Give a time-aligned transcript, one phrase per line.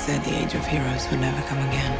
[0.00, 1.92] said the age of heroes would never come again.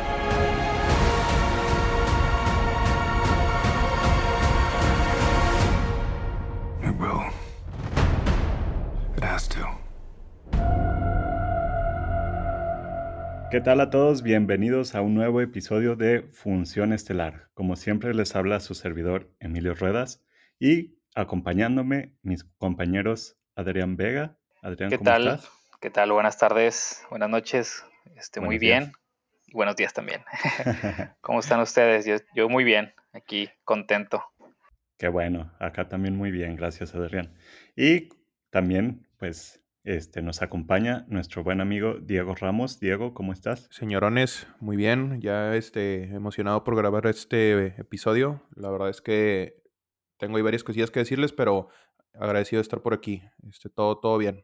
[6.83, 7.23] It will.
[9.19, 9.67] It has to.
[13.51, 14.23] ¿Qué tal a todos?
[14.23, 17.51] Bienvenidos a un nuevo episodio de Función Estelar.
[17.53, 20.25] Como siempre les habla su servidor Emilio Ruedas
[20.59, 24.39] y acompañándome mis compañeros Adrián Vega.
[24.63, 25.29] Adrián, ¿Qué ¿cómo tal?
[25.29, 25.51] estás?
[25.81, 26.13] ¿Qué tal?
[26.13, 27.85] Buenas tardes, buenas noches.
[28.17, 28.81] Este, muy días.
[28.81, 28.93] bien.
[29.47, 30.23] Y buenos días también.
[31.21, 32.07] ¿Cómo están ustedes?
[32.07, 34.25] Yo, yo muy bien, aquí contento.
[34.99, 37.35] Qué bueno, acá también muy bien, gracias Adrián.
[37.75, 38.11] Y
[38.51, 42.81] también, pues, este, nos acompaña nuestro buen amigo Diego Ramos.
[42.81, 43.67] Diego, ¿cómo estás?
[43.71, 48.43] Señorones, muy bien, ya este, emocionado por grabar este episodio.
[48.55, 49.63] La verdad es que
[50.19, 51.71] tengo ahí varias cosillas que decirles, pero
[52.13, 53.23] agradecido de estar por aquí.
[53.49, 54.43] Este, todo, todo bien.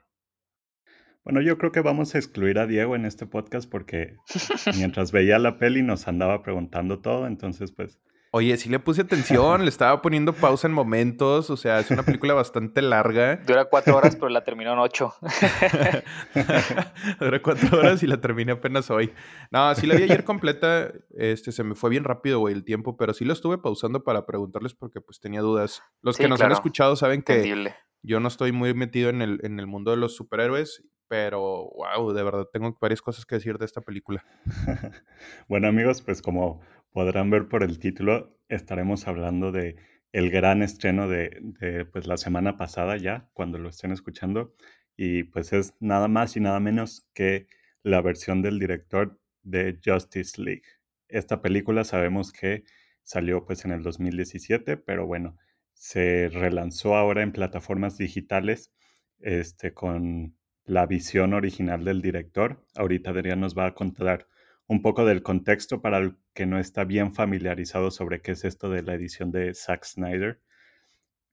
[1.26, 4.14] Bueno, yo creo que vamos a excluir a Diego en este podcast porque
[4.76, 7.98] mientras veía la peli nos andaba preguntando todo, entonces pues
[8.30, 12.04] Oye, sí le puse atención, le estaba poniendo pausa en momentos, o sea, es una
[12.04, 13.36] película bastante larga.
[13.44, 15.14] Dura cuatro horas, pero la terminó en ocho.
[17.18, 19.12] Dura cuatro horas y la terminé apenas hoy.
[19.50, 22.96] No, sí la vi ayer completa, este, se me fue bien rápido, güey, el tiempo,
[22.96, 25.82] pero sí lo estuve pausando para preguntarles porque pues tenía dudas.
[26.02, 27.74] Los que nos han escuchado saben que Entendible.
[28.02, 32.12] Yo no estoy muy metido en el, en el mundo de los superhéroes, pero wow,
[32.12, 34.24] de verdad tengo varias cosas que decir de esta película.
[35.48, 36.60] Bueno amigos, pues como
[36.92, 39.76] podrán ver por el título, estaremos hablando de
[40.12, 44.54] el gran estreno de, pues la semana pasada ya, cuando lo estén escuchando,
[44.96, 47.48] y pues es nada más y nada menos que
[47.82, 50.62] la versión del director de Justice League.
[51.08, 52.64] Esta película sabemos que
[53.02, 55.36] salió pues en el 2017, pero bueno,
[55.74, 58.72] se relanzó ahora en plataformas digitales
[59.20, 60.34] este, con
[60.66, 62.64] la visión original del director.
[62.74, 64.26] Ahorita Adrián nos va a contar
[64.66, 68.68] un poco del contexto para el que no está bien familiarizado sobre qué es esto
[68.68, 70.40] de la edición de Zack Snyder.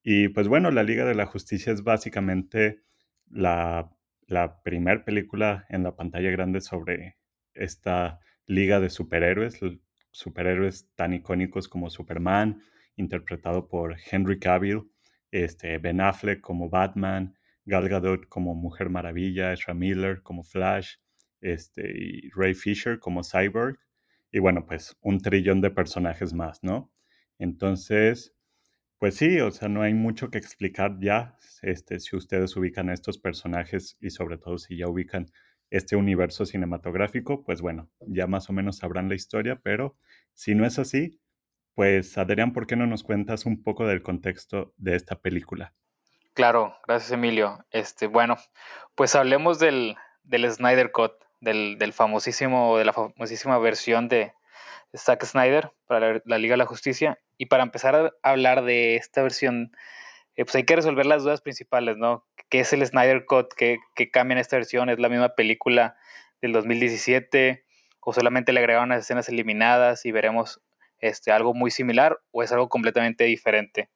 [0.03, 2.83] Y pues bueno, la Liga de la Justicia es básicamente
[3.29, 3.91] la,
[4.27, 7.17] la película en la pantalla grande sobre
[7.55, 9.59] esta liga de superhéroes,
[10.11, 12.61] superhéroes tan icónicos como Superman,
[12.95, 14.91] interpretado por Henry Cavill,
[15.31, 17.35] este, Ben Affleck como Batman,
[17.65, 20.95] Gal Gadot como Mujer Maravilla, Ezra Miller como Flash,
[21.41, 23.77] este, y Ray Fisher como Cyborg,
[24.31, 26.91] y bueno, pues un trillón de personajes más, ¿no?
[27.39, 28.33] Entonces,
[28.99, 32.93] pues sí, o sea, no hay mucho que explicar ya, este, si ustedes ubican a
[32.93, 35.27] estos personajes y sobre todo si ya ubican
[35.69, 39.97] este universo cinematográfico, pues bueno, ya más o menos sabrán la historia, pero
[40.33, 41.19] si no es así,
[41.75, 45.73] pues Adrián, ¿por qué no nos cuentas un poco del contexto de esta película?
[46.33, 47.63] Claro, gracias Emilio.
[47.69, 48.37] Este, bueno,
[48.95, 54.33] pues hablemos del, del Snyder Cut, del, del famosísimo, de la famosísima versión de
[54.97, 57.19] Zack Snyder para la, Liga de la Justicia.
[57.37, 59.75] Y para empezar a hablar de esta versión,
[60.35, 62.25] eh, pues hay que resolver las dudas principales, ¿no?
[62.49, 63.53] ¿Qué es el Snyder Cut?
[63.55, 64.89] ¿Qué, qué cambia en esta versión?
[64.89, 65.97] ¿Es la misma película
[66.41, 67.63] del 2017?
[67.99, 70.61] ¿O solamente le agregaron las escenas eliminadas y veremos
[70.97, 72.19] este, algo muy similar?
[72.31, 73.89] ¿O es algo completamente diferente?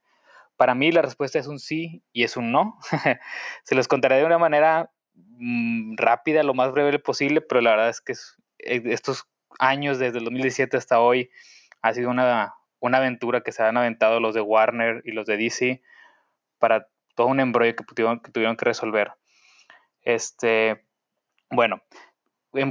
[0.57, 2.77] Para mí la respuesta es un sí y es un no.
[3.63, 7.89] Se los contaré de una manera mm, rápida, lo más breve posible, pero la verdad
[7.89, 8.13] es que
[8.59, 9.27] eh, estos
[9.59, 11.29] años, desde el 2017 hasta hoy,
[11.81, 15.37] ha sido una, una aventura que se han aventado los de Warner y los de
[15.37, 15.81] DC
[16.59, 19.11] para todo un embrollo que tuvieron que, tuvieron que resolver.
[20.01, 20.85] Este,
[21.49, 21.81] bueno,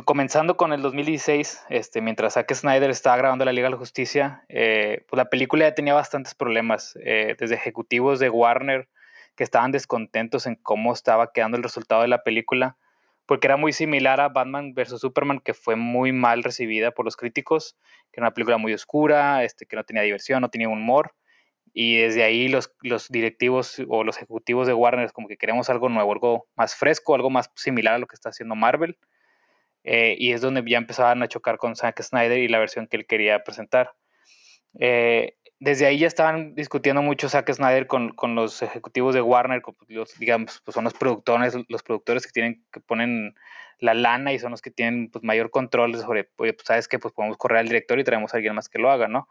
[0.05, 4.45] comenzando con el 2016, este, mientras Zack Snyder estaba grabando la Liga de la Justicia,
[4.49, 8.89] eh, pues la película ya tenía bastantes problemas, eh, desde ejecutivos de Warner
[9.37, 12.77] que estaban descontentos en cómo estaba quedando el resultado de la película,
[13.27, 15.01] porque era muy similar a Batman vs.
[15.01, 17.77] Superman, que fue muy mal recibida por los críticos,
[18.13, 21.13] que era una película muy oscura, este, que no tenía diversión, no tenía humor,
[21.73, 25.91] y desde ahí los, los directivos o los ejecutivos de Warner como que queremos algo
[25.91, 28.97] nuevo, algo más fresco, algo más similar a lo que está haciendo Marvel.
[29.89, 32.97] Eh, y es donde ya empezaban a chocar con Zack Snyder y la versión que
[32.97, 33.95] él quería presentar.
[34.81, 39.63] Eh, desde ahí ya estaban discutiendo mucho Zack Snyder con, con los ejecutivos de Warner,
[39.63, 43.37] con los, digamos, pues son los productores, los productores que tienen, que ponen
[43.79, 47.15] la lana y son los que tienen pues, mayor control sobre, pues sabes que pues
[47.15, 49.29] podemos correr al director y traemos a alguien más que lo haga, ¿no?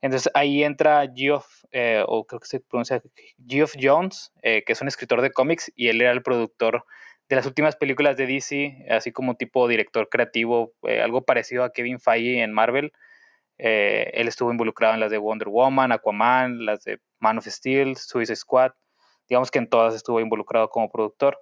[0.00, 3.02] Entonces ahí entra Geoff, eh, o creo que se pronuncia
[3.46, 6.84] Geoff Jones, que es un escritor de cómics y él era el productor
[7.28, 11.72] de las últimas películas de DC, así como tipo director creativo, eh, algo parecido a
[11.72, 12.92] Kevin Feige en Marvel.
[13.58, 17.96] Eh, él estuvo involucrado en las de Wonder Woman, Aquaman, las de Man of Steel,
[17.96, 18.72] Suicide Squad.
[19.28, 21.38] Digamos que en todas estuvo involucrado como productor.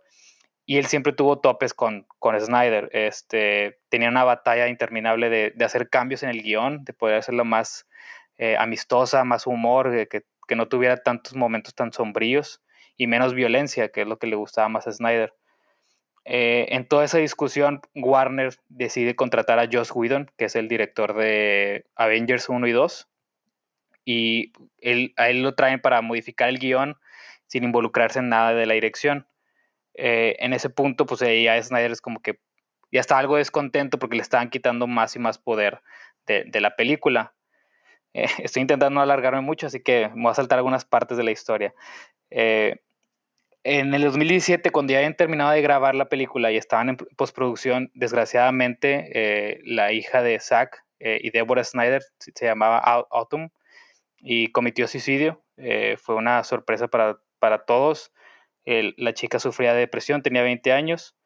[0.64, 2.88] y él siempre tuvo topes con, con Snyder.
[2.92, 7.44] Este, tenía una batalla interminable de, de hacer cambios en el guion, de poder hacerlo
[7.44, 7.86] más
[8.38, 12.62] eh, amistosa, más humor, que, que, no tuviera tantos momentos tan sombríos
[12.96, 15.34] y menos violencia, que es lo que le gustaba más a Snyder.
[16.24, 21.14] Eh, en toda esa discusión, Warner decide contratar a Joss Whedon, que es el director
[21.14, 23.08] de Avengers 1 y 2,
[24.04, 26.96] y él, a él lo traen para modificar el guion
[27.46, 29.26] sin involucrarse en nada de la dirección.
[29.94, 32.38] Eh, en ese punto, pues ya Snyder es como que
[32.90, 35.82] ya está algo descontento porque le estaban quitando más y más poder
[36.26, 37.34] de, la película.
[38.14, 41.30] Eh, estoy intentando alargarme mucho, así que me voy a saltar algunas partes de la
[41.30, 41.74] historia.
[43.64, 47.90] En el 2017, cuando ya habían terminado de grabar la película y estaban en postproducción,
[47.94, 53.50] desgraciadamente, la hija de Zack y Deborah Snyder se llamaba Autumn
[54.18, 55.44] y cometió suicidio.
[55.98, 58.12] fue una sorpresa para, para todos
[58.64, 61.16] la chica sufría de depresión, tenía 20 años,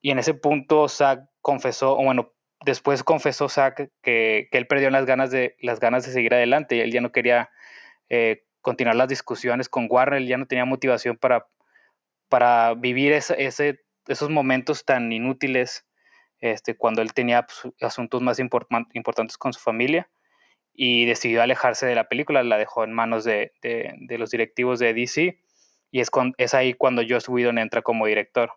[0.00, 2.32] y en ese punto Zack confesó, o bueno,
[2.64, 6.92] después confesó Zack que, él perdió las ganas, de, las ganas de seguir adelante, él
[6.92, 7.50] ya no quería
[8.08, 11.46] eh, continuar las discusiones con Warner, él ya no tenía motivación para,
[12.30, 15.84] para vivir esos momentos tan inútiles
[16.38, 20.08] este, cuando él tenía pues, asuntos más importantes con su familia
[20.72, 23.52] y decidió alejarse de la película, la dejó en manos de,
[24.08, 25.38] los directivos de DC
[25.90, 28.52] y es, ahí cuando Joss Whedon entra como director.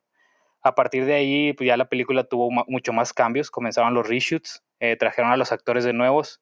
[0.62, 4.64] A partir de ahí, pues ya la película tuvo mucho más cambios, comenzaron los reshoots,
[4.80, 6.42] eh, trajeron a los actores de nuevos,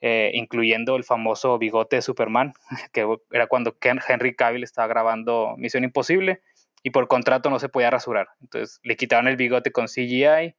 [0.00, 2.54] eh, incluyendo el famoso bigote de Superman,
[2.92, 6.40] que era cuando Henry Cavill estaba grabando Misión Imposible
[6.82, 8.28] y por contrato no se podía rasurar.
[8.40, 10.54] Entonces le quitaron el bigote con CGI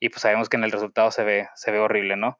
[0.00, 2.38] y pues sabemos que en el resultado se ve, se ve horrible, ¿no?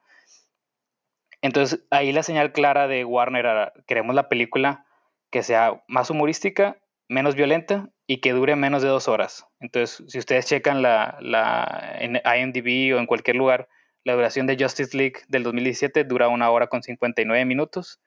[1.42, 4.84] Entonces ahí la señal clara de Warner era, queremos la película
[5.30, 6.78] que sea más humorística,
[7.08, 9.46] menos violenta y que dure menos de dos horas.
[9.60, 13.68] Entonces, si ustedes checan la, la, en IMDb o en cualquier lugar,
[14.04, 18.00] la duración de Justice League del 2017 dura una hora con 59 minutos,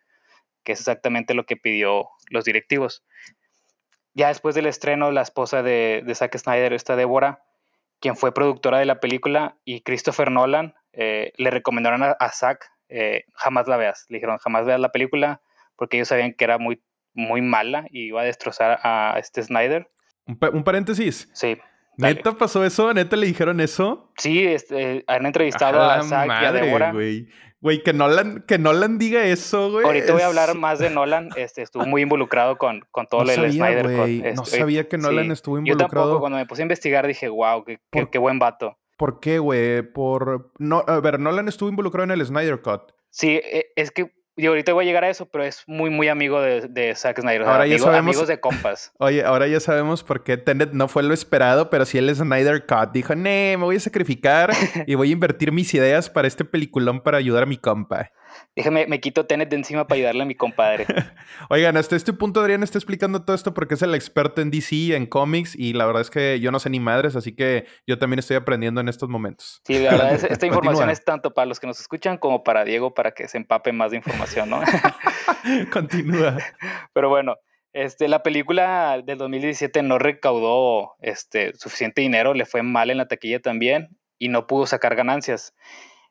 [0.64, 3.04] que es exactamente lo que pidió los directivos.
[4.14, 7.44] Ya después del estreno, la esposa de, de Zack Snyder, esta Débora,
[8.00, 13.26] quien fue productora de la película, y Christopher Nolan, eh, le recomendaron a, Zack, eh,
[13.34, 14.06] jamás la veas.
[14.10, 15.42] Le dijeron, jamás veas la película,
[15.76, 16.82] porque ellos sabían que era muy
[17.14, 19.88] muy mala y iba a destrozar a este Snyder.
[20.26, 21.30] Un, paréntesis.
[21.34, 21.58] Sí.
[21.98, 22.94] ¿Neta pasó eso?
[22.94, 24.12] ¿Neta le dijeron eso?
[24.18, 26.92] Sí, este, han entrevistado a, Zack y a.
[26.92, 27.28] Güey.
[27.64, 29.86] Güey, que Nolan, que Nolan diga eso, güey.
[29.86, 31.30] Ahorita voy a hablar más de Nolan.
[31.38, 34.98] Este, estuvo muy involucrado con, con todo no el sabía, Snyder Este, no sabía que
[34.98, 35.88] Nolan estuvo involucrado.
[35.88, 37.80] Yo tampoco, cuando me puse a investigar dije, wow, qué,
[38.12, 38.78] qué, buen vato.
[38.98, 39.82] ¿Por qué, güey?
[39.82, 40.52] Por...
[40.60, 42.92] No, a ver, Nolan estuvo involucrado en el Snyder Cut.
[43.12, 46.08] Sí, e, es que y ahorita voy a llegar a eso, pero es muy, muy
[46.08, 47.44] amigo de, de Zack Snyder.
[47.44, 48.92] ahora ya sabemos, amigos de compas.
[48.98, 52.66] Oye, ahora ya sabemos por qué Tenet no fue lo esperado, pero sí el Snyder
[52.66, 54.52] Cut dijo, nee, me voy a sacrificar
[54.88, 58.12] y voy a invertir mis ideas para este peliculón para ayudar a mi compa.
[58.56, 60.86] Déjame, me quito Tenet de encima para ayudarle a mi compadre.
[61.50, 64.96] Oigan, hasta este punto Adrián está explicando todo esto porque es el experto en DC,
[64.96, 67.98] en cómics, y la verdad es que yo no sé ni madres, así que yo
[67.98, 69.62] también estoy aprendiendo en estos momentos.
[69.66, 72.64] Sí, la verdad, es, esta información es tanto para los que nos escuchan como para
[72.64, 74.62] Diego, para que se empape más de información, ¿no?
[75.72, 76.38] Continúa.
[76.94, 77.38] Pero bueno,
[77.74, 83.08] este, la película del 2017 no recaudó este, suficiente dinero, le fue mal en la
[83.08, 85.56] taquilla también y no pudo sacar ganancias.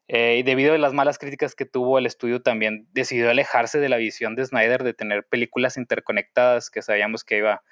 [0.08, 3.88] Eh, y debido a las malas críticas que tuvo el estudio, también decidió alejarse de
[3.88, 7.62] la visión de Snyder de tener películas interconectadas, que sabíamos que iba,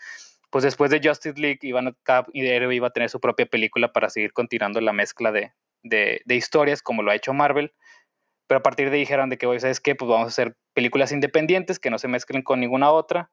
[0.51, 4.33] pues después de Justice League, iban a, iba a tener su propia película para seguir
[4.33, 7.73] continuando la mezcla de, de, historias, como lo ha hecho Marvel.
[8.47, 9.95] Pero a partir de ahí dijeron de que, ¿sabes qué?
[9.95, 13.31] Pues vamos a hacer películas independientes que no se mezclen con ninguna otra.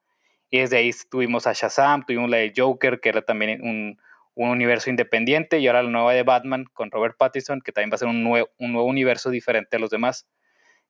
[0.50, 3.98] Y desde ahí tuvimos a Shazam, tuvimos la de Joker, que era también un,
[4.44, 7.96] un universo independiente y ahora la nueva de Batman con Robert Pattinson, que también va
[7.96, 10.28] a ser un nuevo, un nuevo universo diferente a los demás,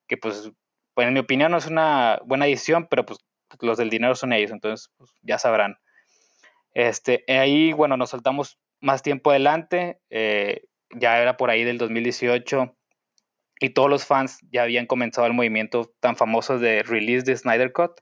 [0.07, 0.51] que pues,
[0.93, 3.19] pues, en mi opinión no es una buena edición, pero pues
[3.61, 5.77] los del dinero son ellos, entonces pues, ya sabrán.
[6.73, 12.75] Este, ahí, bueno, nos saltamos más tiempo adelante, eh, ya era por ahí del 2018
[13.59, 17.71] y todos los fans ya habían comenzado el movimiento tan famoso de release de Snyder
[17.71, 18.01] Cut,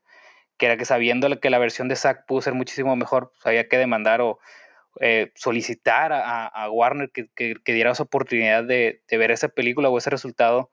[0.58, 3.68] que era que sabiendo que la versión de Zack pudo ser muchísimo mejor, pues había
[3.68, 4.40] que demandar o
[5.02, 10.72] eh, solicitar a, Warner que, diera esa oportunidad de, ver esa película o ese resultado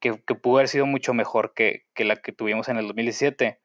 [0.00, 3.60] que, pudo haber sido mucho mejor que, la que tuvimos en el 2017.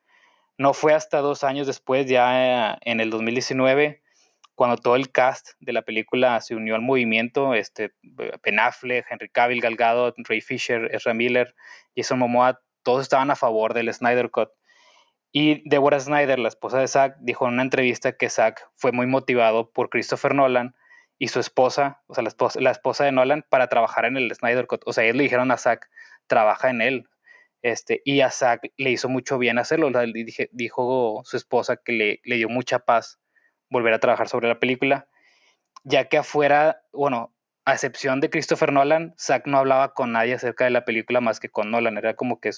[0.57, 4.01] No fue hasta dos años después, ya eh, en el 2019,
[4.55, 9.61] cuando todo el cast de la película se unió al movimiento, este, Ben Henry Cavill,
[9.61, 11.53] Galgado, Ray Fisher, Ezra Miller,
[11.95, 14.49] Jason Momoa, todos estaban a favor del Snyder Cut.
[15.31, 19.07] Y Deborah Snyder, la esposa de Zack, dijo en una entrevista que Zack fue muy
[19.07, 20.75] motivado por Christopher Nolan
[21.19, 24.83] y su esposa, o sea, la esposa, de Nolan, para trabajar en el Snyder Cut.
[24.85, 25.89] O sea, ellos le dijeron a Zack,
[26.27, 27.09] trabaja en él.
[27.61, 29.91] Este, y a Zack le hizo mucho bien hacerlo.
[30.51, 33.19] dijo su esposa que le, le dio mucha paz
[33.69, 35.07] volver a trabajar sobre la película,
[35.83, 37.33] ya que afuera, bueno,
[37.65, 41.39] a excepción de Christopher Nolan, Zack no hablaba con nadie acerca de la película más
[41.39, 41.97] que con Nolan.
[41.97, 42.51] Era como que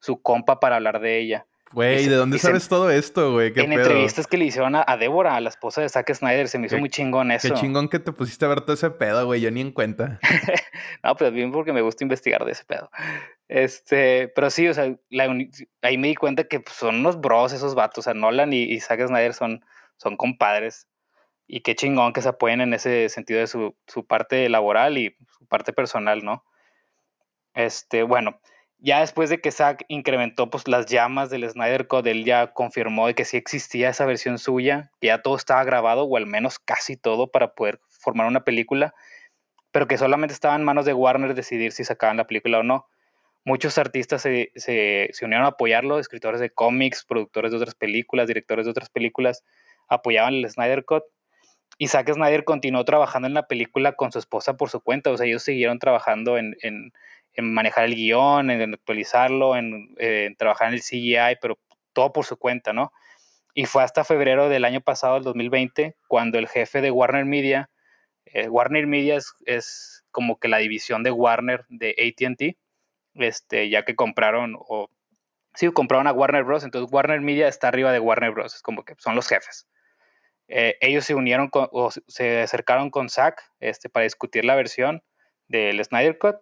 [0.00, 1.46] su compa para hablar de ella.
[1.72, 3.52] Güey, ¿de dónde sabes todo esto, güey?
[3.56, 6.66] En entrevistas que le hicieron a, Débora, a la esposa de Zack Snyder, se me
[6.66, 7.48] hizo muy chingón eso.
[7.48, 10.20] Qué chingón que te pusiste a ver todo ese pedo, güey, yo ni en cuenta.
[11.02, 12.90] no, pues bien porque me gusta investigar de ese pedo.
[13.48, 14.96] Este, pero sí, o sea,
[15.82, 18.78] ahí me di cuenta que pues, son unos bros esos vatos, o sea, Nolan y,
[18.80, 19.64] Zack Snyder son,
[19.96, 20.86] son compadres.
[21.48, 25.16] Y qué chingón que se apoyen en ese sentido de su, su parte laboral y
[25.36, 26.44] su parte personal, ¿no?
[27.54, 28.40] Este, bueno,
[28.78, 33.06] ya después de que Zack incrementó pues, las llamas del Snyder Code, él ya confirmó
[33.06, 36.58] de que sí existía esa versión suya, que ya todo estaba grabado, o al menos
[36.58, 38.94] casi todo, para poder formar una película,
[39.72, 42.86] pero que solamente estaba en manos de Warner decidir si sacaban la película o no.
[43.44, 48.26] Muchos artistas se, se, se unieron a apoyarlo, escritores de cómics, productores de otras películas,
[48.26, 49.44] directores de otras películas,
[49.88, 51.04] apoyaban el Snyder Cut.
[51.78, 55.16] Y Zack Snyder continuó trabajando en la película con su esposa por su cuenta, o
[55.16, 56.92] sea, ellos siguieron trabajando en, en
[57.36, 59.94] en manejar el guion, en actualizarlo, en,
[60.36, 61.58] trabajar en el CGI, pero
[61.92, 62.92] todo por su cuenta, ¿no?
[63.54, 67.70] Y fue hasta febrero del año pasado, el 2020, cuando el jefe de Warner Media,
[68.26, 72.56] eh, Warner Media es, como que la división de Warner de ATT,
[73.14, 74.90] este, ya que compraron, o
[75.54, 76.64] sí, compraron a Warner Bros.
[76.64, 78.54] Entonces Warner Media está arriba de Warner Bros.
[78.54, 79.66] Es como que son los jefes.
[80.48, 85.02] Eh, ellos se unieron o se acercaron con Zack este, para discutir la versión
[85.48, 86.36] del Snyder Cut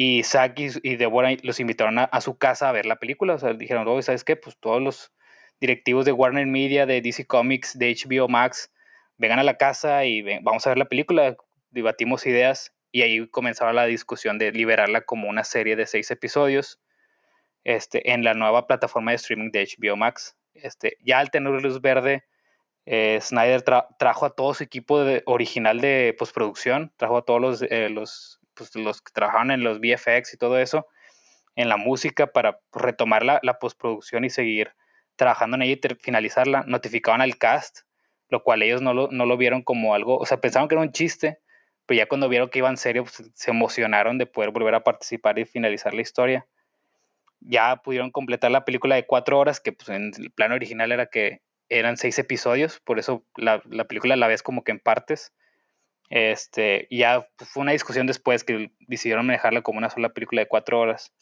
[0.00, 3.34] y Zack y, Deborah los invitaron a, su casa a ver la película.
[3.34, 4.36] O sea, dijeron, oh, ¿sabes qué?
[4.36, 5.12] Pues todos los
[5.60, 8.72] directivos de Warner Media, de DC Comics, de HBO Max,
[9.16, 11.36] vengan a la casa y vamos a ver la película,
[11.70, 16.80] debatimos ideas y ahí comenzaba la discusión de liberarla como una serie de seis episodios
[17.64, 20.36] este, en la nueva plataforma de streaming de HBO Max.
[20.54, 22.22] Este, ya al tener luz verde,
[22.86, 23.64] eh, Snyder
[23.98, 28.74] trajo a todo su equipo original de postproducción, trajo a todos los, eh, los pues,
[28.76, 30.86] los que trabajaban en los VFX y todo eso,
[31.54, 34.72] en la música para retomar la, postproducción y seguir
[35.16, 37.80] trabajando en ella y finalizarla, notificaban al cast,
[38.28, 40.82] lo cual ellos no lo, no lo vieron como algo, o sea, pensaban que era
[40.82, 41.40] un chiste,
[41.86, 44.84] pero ya cuando vieron que iba en serio, pues, se emocionaron de poder volver a
[44.84, 46.46] participar y finalizar la historia.
[47.40, 51.06] Ya pudieron completar la película de cuatro horas, que pues, en el plano original era
[51.06, 55.32] que eran seis episodios, por eso la, la película la ves como que en partes.
[56.10, 60.80] Este, ya fue una discusión después que decidieron manejarla como una sola película de cuatro
[60.80, 61.12] horas.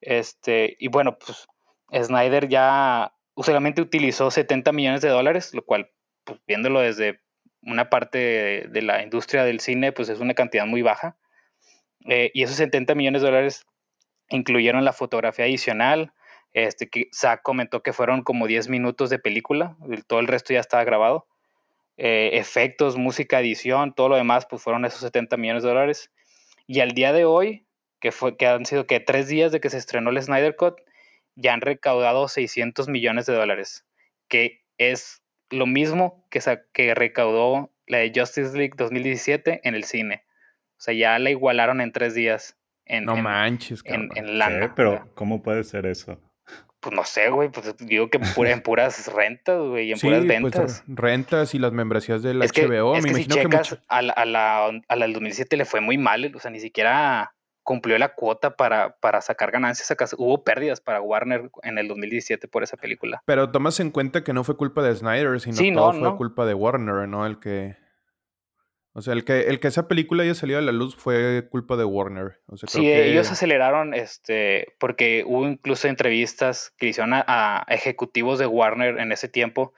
[0.00, 1.46] Este, y bueno, pues
[1.92, 5.90] Snyder ya usualmente utilizó 70 millones de dólares, lo cual,
[6.24, 7.20] pues, viéndolo desde
[7.62, 11.16] una parte de, la industria del cine, pues es una cantidad muy baja.
[12.08, 13.66] Eh, y esos 70 millones de dólares
[14.28, 16.12] incluyeron la fotografía adicional.
[16.52, 19.76] Este, que Zack comentó que fueron como 10 minutos de película,
[20.06, 21.26] todo el resto ya estaba grabado.
[21.98, 26.10] Eh, efectos, música, edición, todo lo demás, pues fueron esos 70 millones de dólares.
[26.66, 27.66] Y al día de hoy,
[28.00, 30.76] que, fue, que han sido que tres días de que se estrenó el Snyder Cut,
[31.34, 33.86] ya han recaudado 600 millones de dólares,
[34.28, 36.40] que es lo mismo que,
[36.72, 40.24] que recaudó la de Justice League 2017 en el cine.
[40.78, 42.58] O sea, ya la igualaron en tres días.
[42.84, 44.74] En, no manches, en, en lana.
[44.74, 46.20] Pero, ¿cómo puede ser eso?
[46.82, 50.28] Pues no sé, güey, pues digo que en, puras rentas, güey, y en puras pues,
[50.28, 50.84] ventas.
[50.88, 52.96] rentas y las membresías del HBO.
[52.96, 55.96] Es que si checas, a, la, a, la, a la del 2007 le fue muy
[55.96, 59.96] mal, o sea, ni siquiera cumplió la cuota para, para sacar ganancias.
[60.18, 63.22] Hubo pérdidas para Warner en el 2017 por esa película.
[63.24, 66.54] Pero tomas en cuenta que no fue culpa de Snyder, sino todo fue culpa de
[66.54, 67.26] Warner, ¿no?
[67.26, 67.76] El que
[68.94, 71.76] o sea, el que, el que esa película haya salido a la luz fue culpa
[71.76, 72.40] de Warner.
[72.46, 78.46] O sea, sí, ellos aceleraron, este, porque hubo incluso entrevistas que hicieron a, ejecutivos de
[78.46, 79.72] Warner en ese tiempo,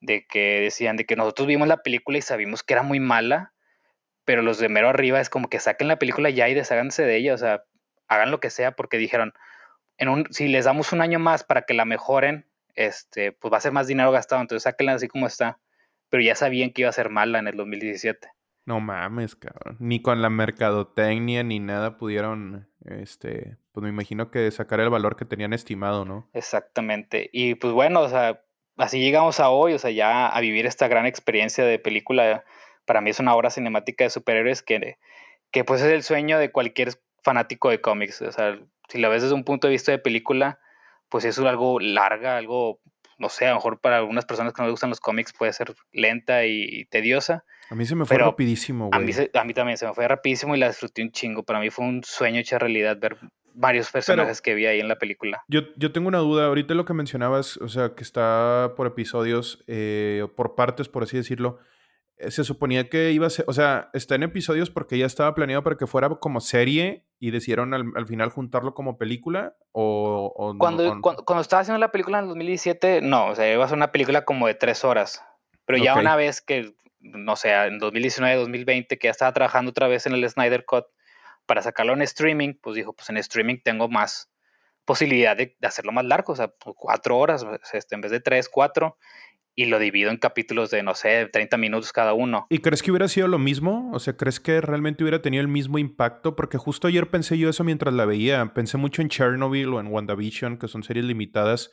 [0.00, 3.52] de que decían de que nosotros vimos la película y sabíamos que era muy mala,
[4.24, 7.16] pero los de mero arriba es como que saquen la película ya y desháganse de
[7.16, 7.64] ella, o sea,
[8.06, 9.34] hagan lo que sea, porque dijeron,
[9.98, 12.46] en un, si les damos un año más para que la mejoren,
[12.76, 15.58] este, pues va a ser más dinero gastado, entonces sáquenla así como está.
[16.08, 18.33] Pero ya sabían que iba a ser mala en el 2017.
[18.66, 19.76] No mames, cabrón.
[19.78, 25.16] Ni con la mercadotecnia ni nada pudieron, este, pues me imagino que sacar el valor
[25.16, 26.30] que tenían estimado, ¿no?
[26.32, 27.28] Exactamente.
[27.32, 28.40] Y pues bueno, o sea,
[28.78, 32.44] así llegamos a hoy, o sea, ya a vivir esta gran experiencia de película.
[32.86, 34.98] Para mí es una obra cinemática de superhéroes que,
[35.50, 36.92] que pues es el sueño de cualquier
[37.22, 38.22] fanático de cómics.
[38.22, 40.58] O sea, si lo ves desde un punto de vista de película,
[41.10, 42.80] pues es algo larga, algo,
[43.18, 45.52] no sé, a lo mejor para algunas personas que no les gustan los cómics puede
[45.52, 47.44] ser lenta y tediosa.
[47.70, 49.14] A mí se me fue Pero rapidísimo, A mí, güey.
[49.14, 51.42] se- a mí también se me fue rapidísimo y la disfruté un chingo.
[51.42, 53.16] Para mí fue un sueño hecho realidad ver
[53.54, 55.42] varios personajes que vi ahí en la película.
[55.48, 56.46] Yo, yo tengo una duda.
[56.46, 61.16] Ahorita lo que mencionabas, o sea, que está por episodios, eh, por partes, por así
[61.16, 61.58] decirlo.
[62.18, 65.34] eh, Se suponía que iba a ser, o sea, está en episodios porque ya estaba
[65.34, 70.54] planeado para que fuera como serie y decidieron al, al final juntarlo como película o...
[70.58, 73.68] Cuando, cuando, cuando estaba haciendo la película en el 2017, no, o sea, iba a
[73.68, 75.22] ser una película como de tres horas.
[75.66, 76.72] Pero ya una vez que,
[77.04, 80.86] no sé, en 2019, 2020, que ya estaba trabajando otra vez en el Snyder Cut
[81.46, 84.30] para sacarlo en streaming, pues dijo, pues en streaming tengo más
[84.84, 88.20] posibilidad de, hacerlo más largo, o sea, pues, cuatro horas, sea, este, en vez de
[88.20, 88.98] tres, cuatro,
[89.56, 92.46] y lo divido en capítulos de, no sé, 30 minutos cada uno.
[92.50, 93.90] ¿Y crees que hubiera sido lo mismo?
[93.92, 96.34] O sea, ¿crees que realmente hubiera tenido el mismo impacto?
[96.34, 98.52] Porque justo ayer pensé yo eso mientras la veía.
[98.52, 101.70] Pensé mucho en Chernobyl o en WandaVision, que son series limitadas.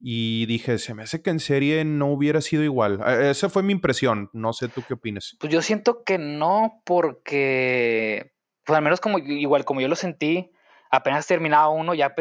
[0.00, 3.00] Y dije, se me hace que en serie no hubiera sido igual.
[3.06, 4.30] Eh, Esa fue mi impresión.
[4.32, 5.36] No sé tú qué opinas.
[5.38, 8.32] Pues yo siento que no, porque,
[8.64, 10.50] pues al menos como igual como yo lo sentí,
[10.90, 12.14] apenas terminaba uno, ya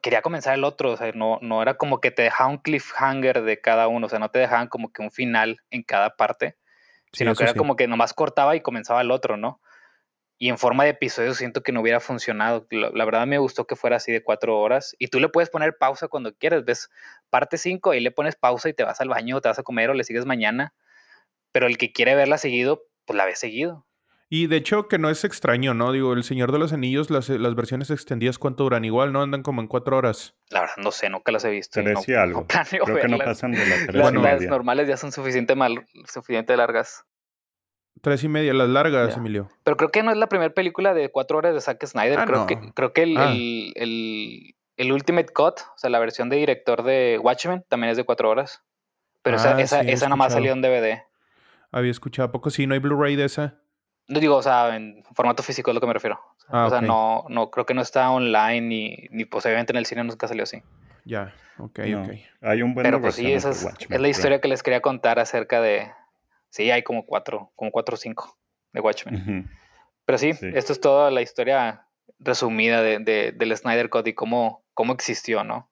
[0.00, 3.42] quería comenzar el otro, o sea, no, no era como que te dejaba un cliffhanger
[3.42, 6.56] de cada uno, o sea, no te dejaban como que un final en cada parte,
[7.12, 7.58] sino que era sí.
[7.58, 9.60] como que nomás cortaba y comenzaba el otro, ¿no?
[10.42, 12.66] Y en forma de episodio siento que no hubiera funcionado.
[12.68, 14.96] La, la verdad me gustó que fuera así de cuatro horas.
[14.98, 16.64] Y tú le puedes poner pausa cuando quieras.
[16.64, 16.90] Ves
[17.30, 19.90] parte 5 y le pones pausa y te vas al baño, te vas a comer
[19.90, 20.74] o le sigues mañana.
[21.52, 23.86] Pero el que quiere verla seguido, pues la ve seguido.
[24.30, 25.92] Y de hecho que no es extraño, ¿no?
[25.92, 28.84] Digo, El Señor de los Anillos, las, las versiones extendidas, ¿cuánto duran?
[28.84, 29.22] Igual, ¿no?
[29.22, 30.34] Andan como en cuatro horas.
[30.50, 31.80] La verdad, no sé, nunca las he visto.
[31.82, 32.40] no, algo.
[32.40, 35.54] no planeo Creo que no pasan de la tres Las, las normales ya son suficiente
[35.54, 37.04] mal, suficiente largas.
[38.02, 39.16] Tres y media, las largas.
[39.16, 39.48] Emilio.
[39.64, 42.18] Pero creo que no es la primera película de cuatro horas de Zack Snyder.
[42.18, 42.46] Ah, creo, no.
[42.46, 43.30] que, creo que el, Ah.
[43.32, 47.96] el, el- el Ultimate Cut, o sea, la versión de director de Watchmen, también es
[47.96, 48.62] de cuatro horas.
[49.22, 50.38] Pero esa, Ah, esa, sí, esa nada más escuchado.
[50.40, 51.02] salió en DVD.
[51.70, 52.28] Había escuchado.
[52.28, 52.66] ¿A poco sí?
[52.66, 53.54] ¿No hay Blu-ray de esa?
[54.08, 56.18] No digo, o sea, en formato físico es lo que me refiero.
[56.18, 56.84] O sea, Ah, o sea, ok.
[56.84, 60.42] no, no, creo que no está online ni, ni posiblemente en el cine nunca salió
[60.42, 60.60] así.
[61.04, 62.10] Ya, ok, No, ok.
[62.40, 65.60] Hay un buen Pero pues sí, esa es, la historia que les quería contar acerca
[65.60, 65.92] de...
[66.52, 68.36] Sí, hay como cuatro, como cuatro o cinco
[68.72, 69.50] de Watchmen.
[70.04, 70.50] Pero sí, Sí.
[70.54, 71.86] esto es toda la historia
[72.18, 75.70] resumida de, de- del Snyder Cut y cómo, cómo existió, ¿no?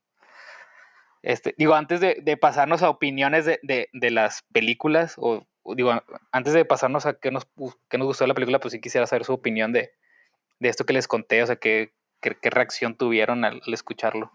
[1.22, 5.92] Este, digo, antes de, de pasarnos a opiniones de, de- las películas, o, o digo,
[6.32, 7.46] antes de pasarnos a qué nos,
[7.90, 9.92] qué nos gustó de la película, pues sí quisiera saber su opinión de,
[10.60, 14.32] de esto que les conté, o sea, qué, qué, qué reacción tuvieron al, al escucharlo.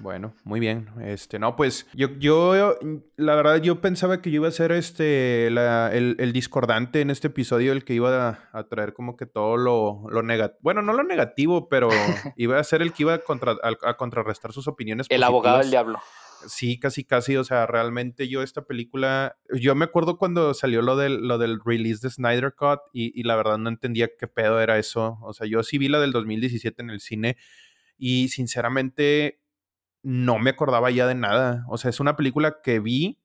[0.00, 0.88] Bueno, muy bien.
[1.02, 2.76] Este, no, pues yo, yo,
[3.16, 7.10] la verdad, yo pensaba que yo iba a ser este, la- el, el discordante en
[7.10, 10.58] este episodio, el que iba a, a traer como que todo lo, lo negativo.
[10.62, 11.88] Bueno, no lo negativo, pero
[12.36, 15.06] iba a ser el que iba a, contra- a- a contrarrestar sus opiniones.
[15.10, 15.98] El abogado del diablo.
[16.46, 17.36] Sí, casi, casi.
[17.36, 21.58] O sea, realmente yo esta película, yo me acuerdo cuando salió lo del, lo del
[21.64, 25.18] release de Snyder Cut y, y la verdad no entendía qué pedo era eso.
[25.22, 27.36] O sea, yo sí vi la del 2017 en el cine
[27.96, 29.40] y sinceramente
[30.02, 31.64] no me acordaba ya de nada.
[31.68, 33.18] O sea, es una película que vi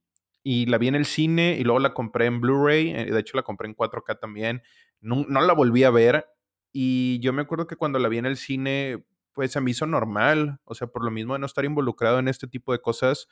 [0.44, 2.92] y la vi en el cine y luego la compré en Blu-ray.
[2.92, 4.62] eh, De hecho, la compré en 4K también.
[5.02, 6.28] No, no la volví a ver.
[6.72, 9.86] Y yo me acuerdo que cuando la vi en el cine, pues se me hizo
[9.88, 10.60] normal.
[10.66, 13.28] O sea, por lo mismo de no estar involucrado en este tipo de cosas,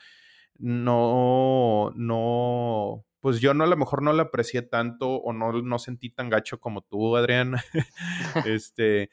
[0.60, 5.80] no, no, pues yo no a lo mejor no la aprecié tanto o no, no
[5.80, 7.56] sentí tan gacho como tú, Adrián.
[8.46, 9.10] este,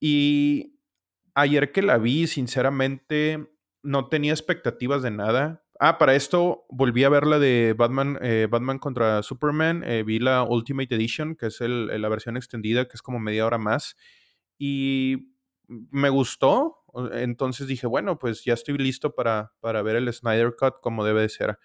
[0.00, 0.74] y
[1.34, 3.50] ayer que la vi, sinceramente,
[3.82, 5.64] no tenía expectativas de nada.
[5.78, 9.82] Ah, para esto volví a ver la de Batman, eh, Batman contra Superman.
[9.84, 13.58] eh, vi la Ultimate Edition, que es la versión extendida, que es como media hora
[13.58, 13.96] más.
[14.58, 15.34] Y
[15.66, 16.76] me gustó.
[17.12, 21.22] Entonces dije, bueno, pues ya estoy listo para, para ver el Snyder Cut como debe
[21.22, 21.58] de ser.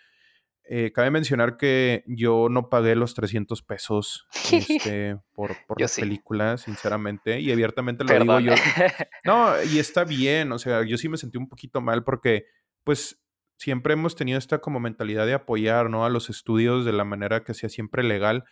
[0.67, 6.01] Eh, cabe mencionar que yo no pagué los 300 pesos este, por, por la sí.
[6.01, 7.39] película, sinceramente.
[7.39, 8.43] Y abiertamente lo Perdón.
[8.43, 8.61] digo yo.
[9.25, 12.45] No, y está bien, o sea, yo sí me sentí un poquito mal porque,
[12.83, 13.21] pues,
[13.57, 16.05] siempre hemos tenido esta como mentalidad de apoyar, ¿no?
[16.05, 18.43] A los estudios de la manera que sea siempre legal.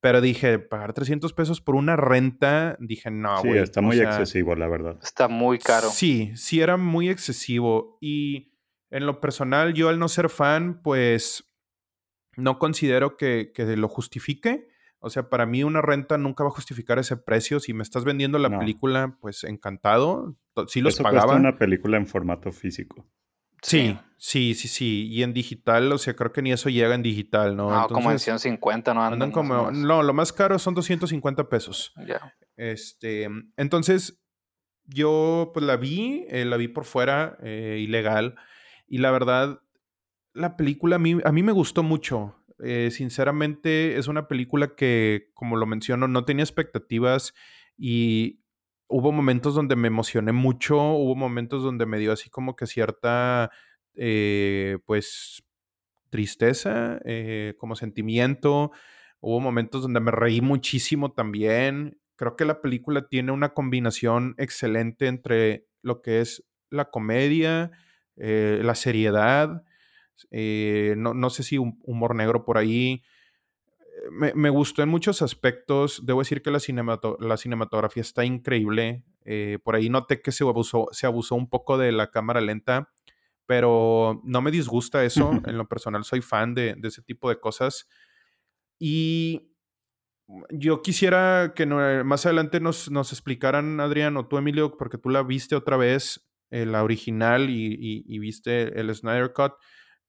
[0.00, 3.60] Pero dije, pagar 300 pesos por una renta, dije, no, sí, güey.
[3.60, 4.98] está o muy sea, excesivo, la verdad.
[5.00, 5.88] Está muy caro.
[5.90, 7.98] Sí, sí era muy excesivo.
[8.00, 8.52] Y
[8.90, 11.51] en lo personal, yo al no ser fan, pues
[12.36, 14.68] no considero que, que lo justifique.
[15.04, 17.58] O sea, para mí una renta nunca va a justificar ese precio.
[17.60, 18.58] Si me estás vendiendo la No.
[18.60, 20.36] película, pues encantado.
[20.68, 21.24] Sí los Eso pagaba.
[21.24, 23.06] cuesta una película en formato físico.
[23.62, 25.08] Sí, sí, sí, sí.
[25.08, 27.70] Y en digital, o sea, creo que ni eso llega en digital, ¿no?
[27.70, 29.04] No, como en Entonces, 150, ¿no?
[29.04, 29.70] andan como...
[29.70, 31.92] No, lo más caro son 250 pesos.
[32.06, 32.34] Ya.
[32.56, 34.20] Este, entonces,
[34.84, 38.34] yo pues la vi, eh, la vi por fuera, eh, ilegal,
[38.88, 39.60] y la verdad,
[40.34, 42.36] la película a mí, a mí me gustó mucho.
[42.62, 47.34] Eh, sinceramente, es una película que, como lo menciono, no tenía expectativas
[47.76, 48.40] y
[48.88, 53.50] hubo momentos donde me emocioné mucho, hubo momentos donde me dio así como que cierta,
[54.86, 55.42] pues,
[56.10, 57.00] tristeza,
[57.56, 58.70] como sentimiento.
[59.20, 61.98] Hubo momentos donde me reí muchísimo también.
[62.16, 67.70] Creo que la película tiene una combinación excelente entre lo que es la comedia,
[68.16, 69.62] eh, la seriedad,
[70.30, 73.02] eh, no, sé si un humor negro por ahí.
[74.10, 76.04] Me, me, gustó en muchos aspectos.
[76.04, 76.60] Debo decir que la,
[77.20, 79.04] la cinematografía está increíble.
[79.24, 82.92] Eh, por ahí noté que se abusó, se abusó un poco de la cámara lenta,
[83.46, 85.30] pero no me disgusta eso.
[85.46, 87.88] en lo personal soy fan de, de ese tipo de cosas.
[88.78, 89.52] Y
[90.50, 95.22] yo quisiera que más adelante nos, nos, explicaran, Adrián, o tú, Emilio, porque tú la
[95.22, 99.52] viste otra vez, eh, la original, y, viste el Snyder Cut.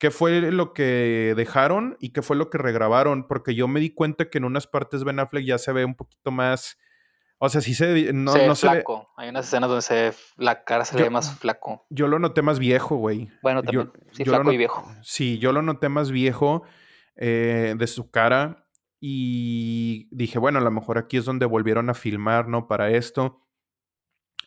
[0.03, 3.25] ¿Qué fue lo que dejaron y qué fue lo que regrabaron?
[3.25, 5.95] Porque yo me di cuenta que en unas partes Ben Affleck ya se ve un
[5.95, 6.77] poquito más.
[7.37, 8.11] O sea, sí se.
[8.11, 9.13] No, se ve flaco.
[9.15, 11.85] Hay unas escenas donde se la cara se ve más flaco.
[11.89, 13.31] Yo lo noté más viejo, güey.
[13.41, 13.93] Bueno, también.
[14.11, 14.85] sí, flaco y viejo.
[15.03, 16.63] Sí, yo lo noté más viejo
[17.15, 18.67] eh, de su cara
[18.99, 22.67] y dije, bueno, a lo mejor aquí es donde volvieron a filmar, ¿no?
[22.67, 23.47] Para esto.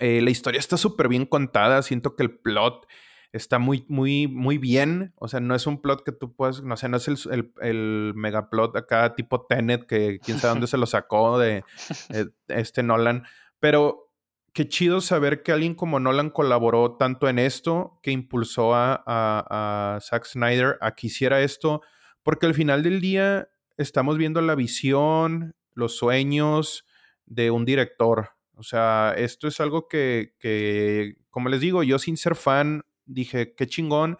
[0.01, 2.87] Eh, la historia está súper bien contada, siento que el plot
[3.33, 5.13] está muy, muy, muy bien.
[5.17, 8.13] O sea, no es un plot que tú puedas, no sé, no es el, el,
[8.15, 11.65] megaplot acá tipo Tenet, que quién sabe dónde se lo sacó de
[12.11, 13.25] eh, este Nolan.
[13.61, 14.11] Pero
[14.53, 19.97] qué chido saber que alguien como Nolan colaboró tanto en esto, que impulsó a, a,
[19.97, 21.83] a Zack Snyder a que hiciera esto,
[22.23, 26.87] porque al final del día estamos viendo la visión, los sueños
[27.27, 28.31] de un director.
[28.55, 33.55] O sea, esto es algo que, que, como les digo, yo sin ser fan, dije,
[33.55, 34.19] qué chingón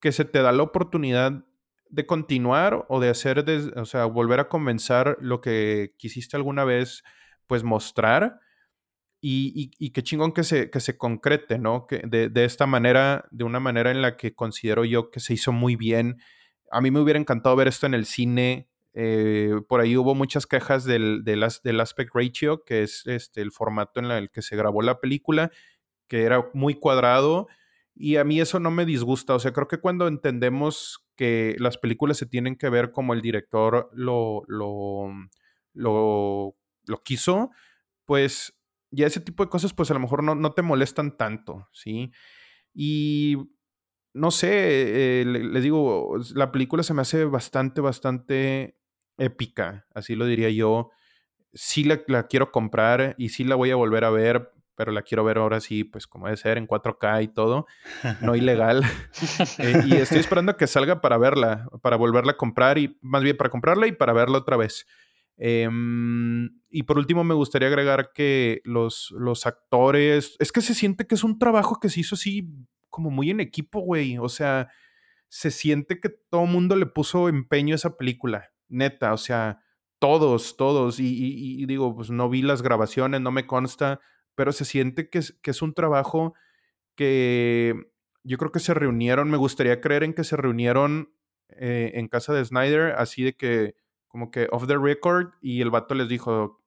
[0.00, 1.44] que se te da la oportunidad
[1.88, 3.44] de continuar o de hacer,
[3.76, 7.02] o sea, volver a comenzar lo que quisiste alguna vez,
[7.46, 8.40] pues mostrar.
[9.22, 11.86] Y, y, qué chingón que se, que se concrete, ¿no?
[11.86, 15.34] Que de, de, esta manera, de una manera en la que considero yo que se
[15.34, 16.16] hizo muy bien
[16.70, 18.68] a mí me hubiera encantado ver esto en el cine.
[18.94, 21.42] Eh, por ahí hubo muchas quejas del, del,
[21.80, 25.50] aspect ratio, que es este, el formato en el que se grabó la película,
[26.08, 27.48] que era muy cuadrado.
[28.02, 29.34] Y a mí eso no me disgusta.
[29.34, 33.20] O sea, creo que cuando entendemos que las películas se tienen que ver como el
[33.20, 35.06] director lo, lo,
[35.74, 37.50] lo, lo quiso,
[38.06, 38.58] pues
[38.90, 42.10] ya ese tipo de cosas, pues a lo mejor no, no te molestan tanto, ¿sí?
[42.72, 43.36] Y
[44.14, 48.78] no sé, eh, les digo, la película se me hace bastante, bastante
[49.18, 50.90] épica, así lo diría yo.
[51.52, 55.24] Sí la, quiero comprar y sí la voy a volver a ver, pero la quiero
[55.24, 57.66] ver ahora sí, pues como debe ser, en 4K y todo,
[58.22, 58.82] no ilegal.
[59.58, 63.36] Eh, y estoy esperando que salga para verla, para volverla a comprar y más bien
[63.36, 64.86] para comprarla y para verla otra vez.
[65.36, 71.06] Em, y por último, me gustaría agregar que los, los actores, es que se siente
[71.06, 72.48] que es un trabajo que se hizo así
[72.88, 74.16] como muy en equipo, güey.
[74.16, 74.70] O sea,
[75.28, 79.60] se siente que todo el mundo le puso empeño a esa película, neta, o sea,
[79.98, 80.98] todos, todos.
[80.98, 84.00] Y, digo, pues no vi las grabaciones, no me consta,
[84.40, 86.32] pero se siente que es, que es un trabajo
[86.94, 87.74] que
[88.22, 91.12] yo creo que se reunieron, me gustaría creer en que se reunieron
[91.50, 93.74] eh, en casa de Snyder, así de que,
[94.08, 96.64] como que off the record, y el vato les dijo,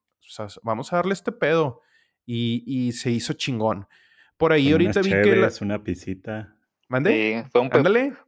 [0.62, 1.82] vamos a darle este pedo.
[2.24, 3.88] Y, y se hizo chingón.
[4.36, 5.34] Por ahí ahorita vi que.
[5.34, 5.50] La...
[5.60, 6.54] una pisita.
[6.86, 7.42] ¿Mande?
[7.42, 7.50] Sí,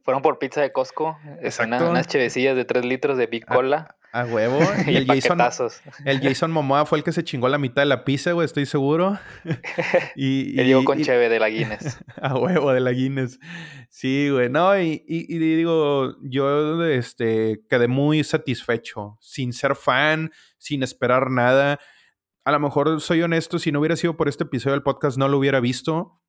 [0.03, 1.17] fueron por pizza de Costco.
[1.41, 1.89] Exacto.
[1.89, 3.95] unas chevecillas de 3 litros de Big Cola.
[4.11, 4.59] A, huevo.
[4.87, 5.39] Y, el, Jason,
[6.05, 8.65] el Jason Momoa fue el que se chingó la mitad de la pizza, güey, estoy
[8.65, 9.19] seguro.
[10.15, 11.99] y, llegó con cheve de la Guinness.
[12.21, 13.39] a huevo, de la Guinness.
[13.89, 14.49] Sí, güey.
[14.49, 19.17] No, y, digo, yo este, quedé muy satisfecho.
[19.21, 21.79] Sin ser fan, sin esperar nada
[22.47, 25.27] a lo mejor soy honesto, si no hubiera sido por este episodio del podcast no
[25.27, 26.21] lo hubiera visto.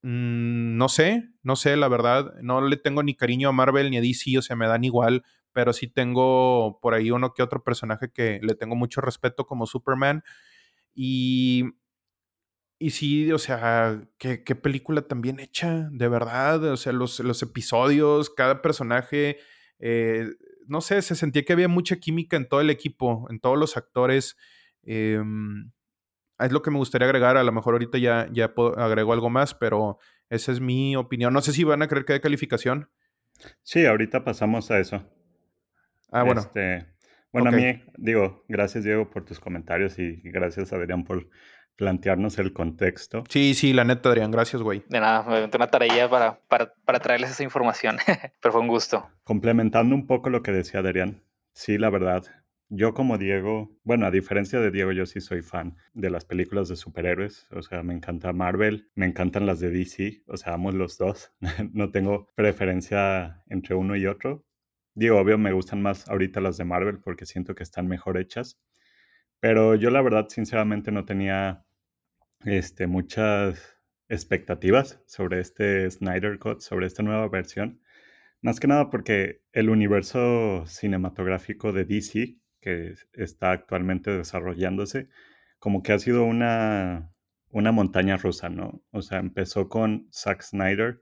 [0.00, 2.32] Mm, no sé, no sé, la verdad.
[2.40, 5.24] No le tengo ni cariño a Marvel ni a DC, o sea, me dan igual,
[5.52, 9.66] pero sí tengo por ahí uno que otro personaje que le tengo mucho respeto como
[9.66, 10.22] Superman.
[10.94, 11.64] Y,
[12.78, 16.64] y sí, o sea, qué, película tan bien hecha, de verdad.
[16.64, 19.38] O sea, los, los episodios, cada personaje,
[19.78, 20.26] eh,
[20.66, 23.76] no sé, se sentía que había mucha química en todo el equipo, en todos los
[23.76, 24.36] actores.
[24.82, 25.70] Em,
[26.38, 27.36] es lo que me gustaría agregar.
[27.36, 31.32] A lo mejor ahorita ya, ya agrego algo más, pero esa es mi opinión.
[31.32, 32.90] No sé si van a creer que hay calificación.
[33.62, 35.04] Sí, ahorita pasamos a eso.
[36.12, 36.42] Ah, bueno.
[36.42, 36.86] Este,
[37.32, 41.28] bueno, a mí, digo, gracias Diego por tus comentarios y gracias Adrián por
[41.76, 43.24] plantearnos el contexto.
[43.28, 44.84] Sí, sí, la neta, Adrián, gracias, güey.
[44.88, 47.96] De nada, me una tarea para, para, para traerles esa información,
[48.40, 49.08] pero fue un gusto.
[49.24, 51.22] Complementando un poco lo que decía Adrián,
[51.54, 52.24] sí, la verdad,
[52.68, 56.68] yo como Diego, bueno, a diferencia de Diego, yo sí soy fan de las películas
[56.68, 60.72] de superhéroes, o sea, me encanta Marvel, me encantan las de DC, o sea, amo
[60.72, 61.32] los dos,
[61.72, 64.44] no tengo preferencia entre uno y otro.
[64.94, 68.60] Digo, obvio, me gustan más ahorita las de Marvel porque siento que están mejor hechas,
[69.40, 71.64] pero yo la verdad, sinceramente, no tenía
[72.44, 73.78] este, muchas
[74.08, 77.80] expectativas sobre este Snyder Cut, sobre esta nueva versión.
[78.42, 85.08] Más que nada porque el universo cinematográfico de DC, que está actualmente desarrollándose,
[85.58, 87.12] como que ha sido una,
[87.50, 88.82] una montaña rusa, ¿no?
[88.90, 91.00] O sea, empezó con Zack Snyder,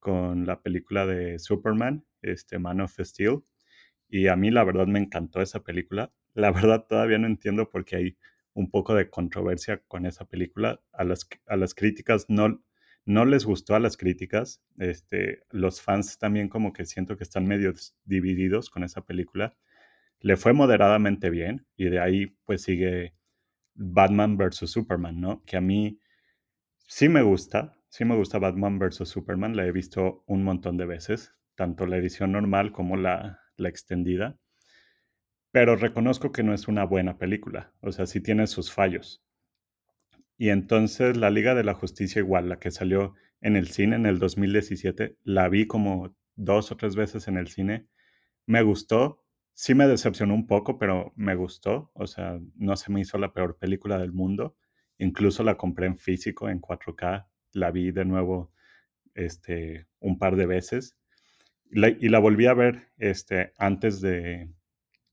[0.00, 3.42] con la película de Superman, este Man of Steel,
[4.08, 6.12] y a mí la verdad me encantó esa película.
[6.34, 8.18] La verdad todavía no entiendo por qué hay
[8.54, 10.80] un poco de controversia con esa película.
[10.92, 12.62] A las, a las críticas no,
[13.04, 14.62] no les gustó a las críticas.
[14.78, 17.72] Este, los fans también como que siento que están medio
[18.04, 19.56] divididos con esa película.
[20.20, 23.14] Le fue moderadamente bien y de ahí pues sigue
[23.74, 24.70] Batman vs.
[24.70, 25.42] Superman, ¿no?
[25.44, 26.00] Que a mí
[26.86, 29.08] sí me gusta, sí me gusta Batman vs.
[29.08, 33.68] Superman, la he visto un montón de veces, tanto la edición normal como la, la
[33.68, 34.38] extendida
[35.52, 39.24] pero reconozco que no es una buena película, o sea, sí tiene sus fallos.
[40.38, 44.06] Y entonces la Liga de la Justicia igual, la que salió en el cine en
[44.06, 47.86] el 2017, la vi como dos o tres veces en el cine,
[48.46, 53.00] me gustó, sí me decepcionó un poco, pero me gustó, o sea, no se me
[53.00, 54.56] hizo la peor película del mundo,
[54.98, 58.52] incluso la compré en físico, en 4K, la vi de nuevo
[59.14, 60.96] este, un par de veces
[61.70, 64.50] y la volví a ver este, antes de,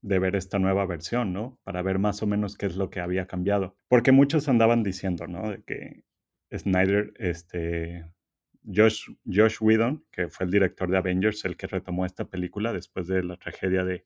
[0.01, 1.59] de ver esta nueva versión, ¿no?
[1.63, 3.77] Para ver más o menos qué es lo que había cambiado.
[3.87, 5.51] Porque muchos andaban diciendo, ¿no?
[5.51, 6.03] De que
[6.55, 8.05] Snyder, este,
[8.63, 13.07] Josh, Josh Whedon, que fue el director de Avengers, el que retomó esta película después
[13.07, 14.03] de la tragedia de,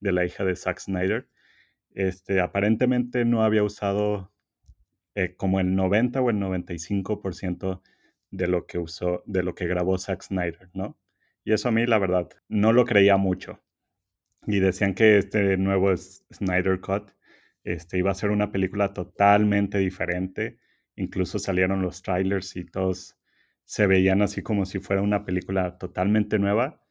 [0.00, 1.28] de la hija de Zack Snyder,
[1.90, 4.32] este, aparentemente no había usado
[5.14, 7.80] eh, como el 90 o el 95%
[8.30, 10.98] de lo que usó, de lo que grabó Zack Snyder, ¿no?
[11.44, 13.64] Y eso a mí, la verdad, no lo creía mucho
[14.46, 17.10] y decían que este nuevo Snyder Cut
[17.64, 20.58] este, iba a ser una película totalmente diferente.
[20.96, 23.18] Incluso salieron los trailers y todos
[23.64, 26.82] se veían así como si fuera una película totalmente nueva.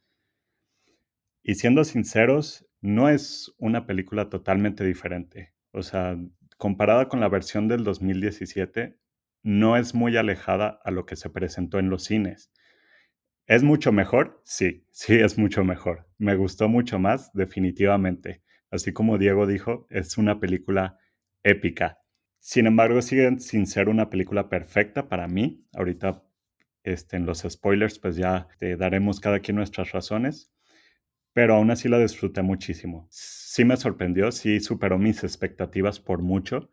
[1.44, 5.54] Y siendo sinceros, no es una película totalmente diferente.
[5.72, 6.18] O sea,
[6.58, 8.98] comparada con la versión del 2017,
[9.44, 12.52] no es muy alejada a lo que se presentó en los cines.
[13.46, 14.42] ¿Es mucho mejor?
[14.46, 16.08] Sí, sí, es mucho mejor.
[16.18, 18.42] Me gustó mucho más, definitivamente.
[18.72, 20.98] Así como Diego dijo, es una película
[21.44, 22.00] épica.
[22.40, 25.68] Sin embargo, sigue sin ser una película perfecta para mí.
[25.74, 26.24] Ahorita
[26.84, 30.54] este, en los spoilers, pues ya te daremos cada quien nuestras razones.
[31.34, 33.08] Pero aún así la disfruté muchísimo.
[33.12, 36.70] Sí me sorprendió, sí superó mis expectativas por mucho.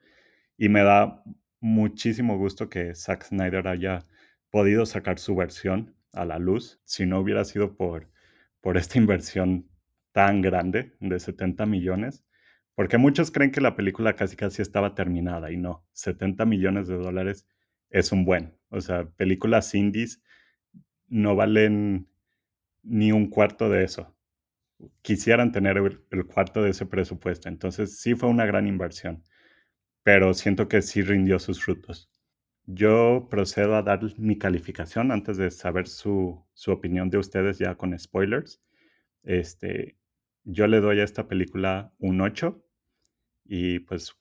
[0.56, 1.24] Y me da
[1.58, 4.04] muchísimo gusto que Zack Snyder haya
[4.50, 8.10] podido sacar su versión a la luz si no hubiera sido por,
[8.60, 9.68] por esta inversión
[10.12, 12.24] tan grande de 70 millones.
[12.74, 16.96] Porque muchos creen que la película casi casi estaba terminada y no, 70 millones de
[16.96, 17.46] dólares
[17.90, 18.56] es un buen.
[18.70, 20.22] O sea, películas indies
[21.08, 22.08] no valen
[22.82, 24.16] ni un cuarto de eso.
[25.02, 27.48] Quisieran tener el, el, cuarto de ese presupuesto.
[27.48, 29.24] Entonces sí fue una gran inversión,
[30.02, 32.10] pero siento que sí rindió sus frutos.
[32.66, 37.74] Yo procedo a dar mi calificación antes de saber su, su opinión de ustedes ya
[37.74, 38.60] con spoilers.
[39.22, 39.96] Este,
[40.44, 42.62] yo le doy a esta película un 8
[43.44, 44.14] y pues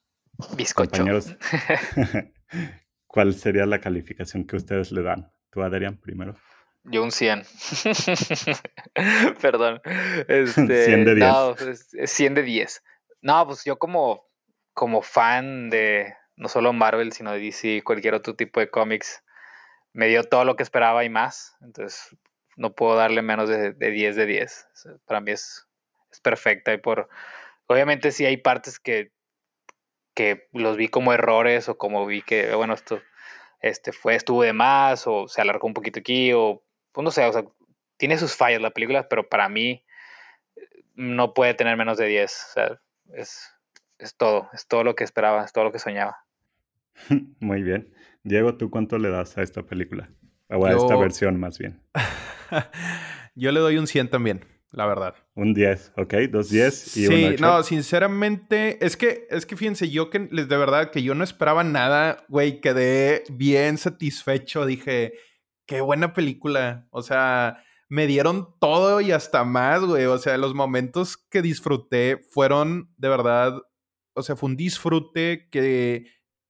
[0.56, 0.90] Bizcocho.
[0.90, 1.36] compañeros,
[3.06, 5.32] ¿cuál sería la calificación que ustedes le dan?
[5.50, 6.34] Tú, Adrián, primero.
[6.84, 7.44] Yo un 100.
[9.42, 9.80] Perdón.
[10.28, 11.28] Este, 100 de 10.
[11.28, 11.56] No,
[12.06, 12.82] 100 de 10.
[13.22, 14.24] No, pues yo como,
[14.72, 19.22] como fan de, no solo Marvel, sino DC, cualquier otro tipo de cómics,
[19.92, 21.56] me dio todo lo que esperaba y más.
[21.60, 22.16] Entonces,
[22.56, 24.68] no puedo darle menos de, de 10 de 10.
[25.06, 25.68] Para mí es,
[26.10, 26.72] es perfecta.
[26.72, 27.08] Y por,
[27.66, 29.12] obviamente sí hay partes que,
[30.14, 33.00] que los vi como errores o como vi que, bueno, esto
[33.60, 36.62] este fue, estuvo de más o se alargó un poquito aquí o,
[36.92, 37.44] pues no sé, o sea,
[37.96, 39.84] tiene sus fallas la película, pero para mí
[40.94, 42.32] no puede tener menos de 10.
[42.32, 42.80] O sea,
[43.14, 43.54] es,
[44.00, 46.16] es todo, es todo lo que esperaba, es todo lo que soñaba.
[47.40, 47.92] Muy bien.
[48.22, 50.10] Diego, ¿tú cuánto le das a esta película?
[50.48, 51.80] O a Yo- esta versión más bien.
[53.34, 54.44] Yo le doy un 100 también.
[54.72, 55.14] la verdad.
[55.34, 56.14] Un 10, ¿ok?
[56.30, 57.42] Dos 10 y sí, un 8.
[57.44, 61.24] no, sinceramente, es que, es que fíjense, yo que les de verdad que yo no
[61.24, 65.14] esperaba nada, güey, quedé bien satisfecho, dije,
[65.66, 70.54] qué buena película, o sea, me dieron todo y hasta más, güey, o sea, los
[70.54, 73.54] momentos que disfruté fueron de verdad,
[74.14, 76.06] o sea, fue un disfrute que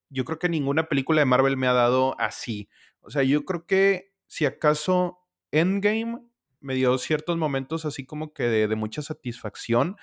[0.08, 2.68] yo creo que ninguna película de Marvel me ha dado así,
[3.00, 5.18] o sea, yo creo que si acaso
[5.50, 6.20] Endgame
[6.60, 9.96] me dio ciertos momentos así como que de, de mucha satisfacción,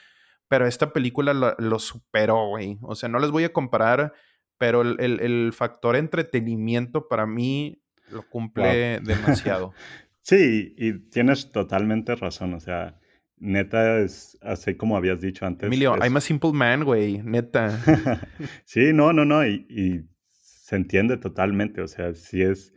[0.48, 2.78] pero esta película lo, lo superó, güey.
[2.82, 4.14] O sea, no les voy a comparar,
[4.58, 9.08] pero el, el, el factor entretenimiento para mí lo cumple wow.
[9.08, 9.74] demasiado.
[10.22, 13.00] sí, y tienes totalmente razón, o sea,
[13.40, 15.68] neta es así como habías dicho antes.
[15.68, 16.04] Emilio, es...
[16.04, 17.80] I'm a simple man, güey, neta.
[18.66, 22.74] sí, no, no, no, y, y se entiende totalmente, o sea, sí es,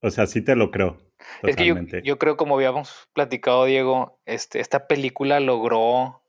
[0.00, 0.98] o sea, sí te lo creo.
[1.40, 1.98] Totalmente.
[1.98, 6.22] Es que yo, yo, creo, como habíamos platicado, Diego, este, esta película logró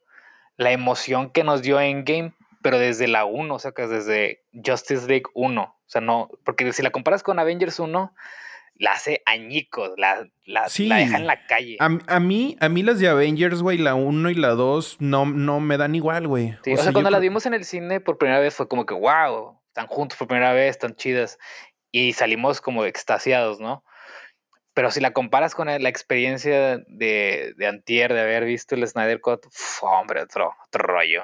[0.58, 5.08] la emoción que nos dio Endgame, pero desde la 1, o sea, que desde Justice
[5.08, 5.62] League 1.
[5.62, 8.14] O sea, no, porque si la comparas con Avengers 1,
[8.80, 10.88] la hace añicos, la, la, sí.
[10.88, 11.78] la deja en la calle.
[11.80, 15.26] A, a, mí, a mí las de Avengers, güey, la 1 y la 2 no,
[15.26, 16.58] no me dan igual, güey.
[16.64, 18.86] Sí, o, sea, sea cuando las vimos en el cine por primera vez fue como
[18.86, 21.38] que, wow, están juntos por primera vez, están chidas.
[21.92, 23.84] Y salimos como extasiados, ¿no?
[24.74, 29.22] Pero si la comparas con la experiencia de, de Antier, de haber visto el Snyder
[29.22, 31.24] Cut, uf, hombre, otro, otro rollo.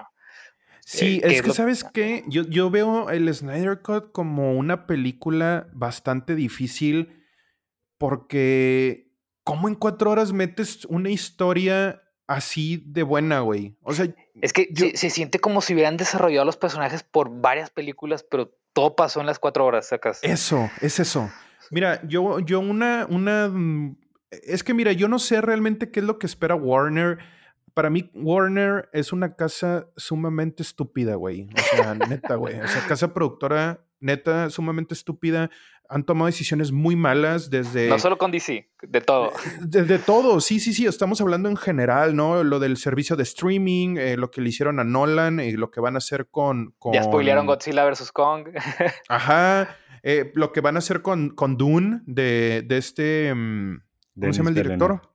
[0.85, 1.51] Sí, eh, es que.
[1.51, 2.23] ¿sabes qué?
[2.27, 7.22] Yo, yo veo el Snyder Cut como una película bastante difícil
[8.03, 9.13] porque
[9.45, 13.77] ¿cómo en cuatro horas metes una historia así de buena, güey?
[13.81, 14.13] O sea...
[14.41, 14.87] Es que yo...
[14.87, 19.21] se, se, siente como si hubieran desarrollado los personajes por varias películas, pero todo pasó
[19.21, 20.19] en las cuatro horas, sacas.
[20.21, 21.31] Eso, es eso.
[21.71, 23.49] Mira, yo, yo una, una.
[24.31, 27.19] Es que mira, yo no sé realmente qué es lo que espera Warner.
[27.73, 31.47] Para mí, Warner es una casa sumamente estúpida, güey.
[31.55, 32.59] O sea, neta, güey.
[32.59, 35.49] O sea, casa productora, neta, sumamente estúpida.
[35.89, 37.89] Han tomado decisiones muy malas desde.
[37.89, 39.33] No solo con DC, de todo.
[39.61, 40.85] De, de, todo, sí, sí, sí.
[40.85, 42.43] Estamos hablando en general, ¿no?
[42.43, 45.81] Lo del servicio de streaming, eh, lo que le hicieron a Nolan y lo que
[45.81, 46.73] van a hacer con.
[46.79, 46.93] con...
[46.93, 48.11] Ya spoilearon Godzilla vs.
[48.11, 48.49] Kong.
[49.09, 49.77] Ajá.
[50.03, 53.31] Eh, lo que van a hacer con, con Dune de, de este.
[53.31, 53.79] Um,
[54.19, 54.91] ¿Cómo se llama el director?
[54.91, 55.13] Villeneuve.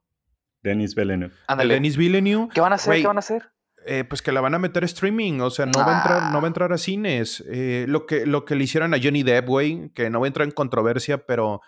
[0.63, 1.35] Denis Villeneuve.
[1.69, 2.49] Denis Villeneuve.
[2.53, 2.91] ¿Qué van a hacer?
[2.91, 3.51] Wey, ¿Qué van a hacer?
[3.87, 5.85] Eh, pues que la van a meter streaming, o sea, no, ah.
[5.85, 7.43] va, a entrar, no va a entrar a cines.
[7.49, 10.29] Eh, lo, que, lo que le hicieron a Johnny Depp, güey, que no va a
[10.29, 11.63] entrar en controversia, pero,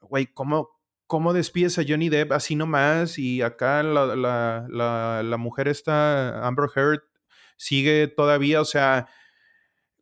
[0.00, 0.70] güey, ¿cómo,
[1.06, 3.18] ¿cómo despides a Johnny Depp así nomás?
[3.18, 7.02] Y acá la, la, la, la mujer está, Amber Heard,
[7.56, 9.08] sigue todavía, o sea,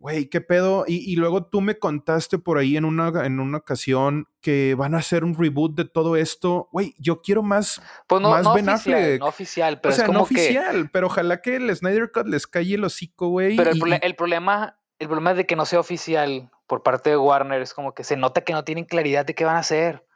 [0.00, 0.84] güey, ¿qué pedo?
[0.88, 4.94] Y, y, luego tú me contaste por ahí en una, en una ocasión que van
[4.94, 6.70] a hacer un reboot de todo esto.
[6.72, 9.20] Güey, yo quiero más, pues no, más no Ben oficial, Affleck.
[9.20, 10.88] No oficial, pero o sea, es como no oficial, que...
[10.90, 13.56] pero ojalá que el Snyder Cut les calle el hocico, güey.
[13.56, 17.18] Pero el, y, el, problema, el problema de que no sea oficial por parte de
[17.18, 20.06] Warner es como que se nota que no tienen claridad de qué van a hacer.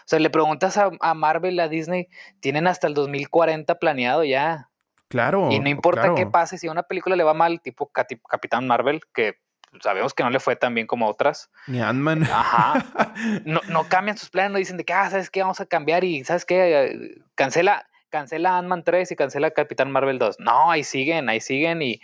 [0.00, 2.08] O sea, le preguntas a, a Marvel, a Disney,
[2.40, 4.68] tienen hasta el 2040 planeado ya.
[5.08, 5.48] Claro.
[5.50, 6.14] Y no importa claro.
[6.14, 9.38] qué pase, si a una película le va mal, tipo Capitán Marvel, que
[9.80, 11.50] sabemos que no le fue tan bien como otras.
[11.66, 12.24] Ni Ant-Man.
[12.24, 12.84] Ajá.
[13.44, 15.42] No, no, cambian sus planes, no dicen de que, ah, ¿sabes qué?
[15.42, 17.20] Vamos a cambiar y, ¿sabes qué?
[17.34, 20.38] Cancela, cancela Ant-Man 3 y cancela Capitán Marvel 2.
[20.38, 22.00] No, ahí siguen, ahí siguen y,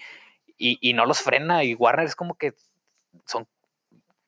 [0.59, 1.63] y, y, no los frena.
[1.63, 2.55] Y Warner es como que
[3.27, 3.47] son,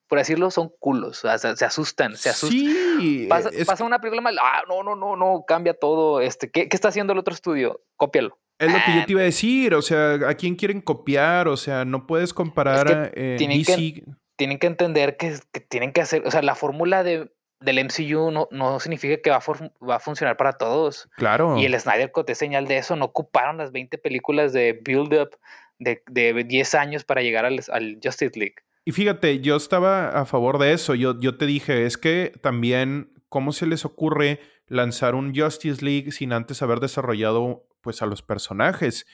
[0.06, 1.24] por decirlo, son culos.
[1.24, 2.60] O sea, se, asustan, se asustan.
[2.60, 3.26] Sí.
[3.28, 6.20] Pasa, pasa una película mal, ah, no, no, no, no, cambia todo.
[6.20, 7.80] Este, ¿qué, ¿Qué está haciendo el otro estudio?
[7.96, 8.38] Cópialo.
[8.58, 11.46] Es lo que yo te iba a decir, o sea, ¿a quién quieren copiar?
[11.48, 13.76] O sea, no puedes comparar es a eh, tienen DC.
[13.76, 14.04] Que,
[14.36, 18.30] tienen que entender que, que, tienen que hacer, o sea, la fórmula de, del MCU
[18.30, 21.08] no, no significa que va a, for, va a, funcionar para todos.
[21.16, 21.56] Claro.
[21.58, 25.36] Y el Snyder Cut es señal de eso, no ocuparon las 20 películas de build-up
[25.78, 28.56] de, de 10 años para llegar al, al Justice League.
[28.84, 33.10] Y fíjate, yo estaba a favor de eso, yo, yo te dije, es que también,
[33.28, 38.20] ¿cómo se les ocurre lanzar un Justice League sin antes haber desarrollado pues a los
[38.20, 39.06] personajes.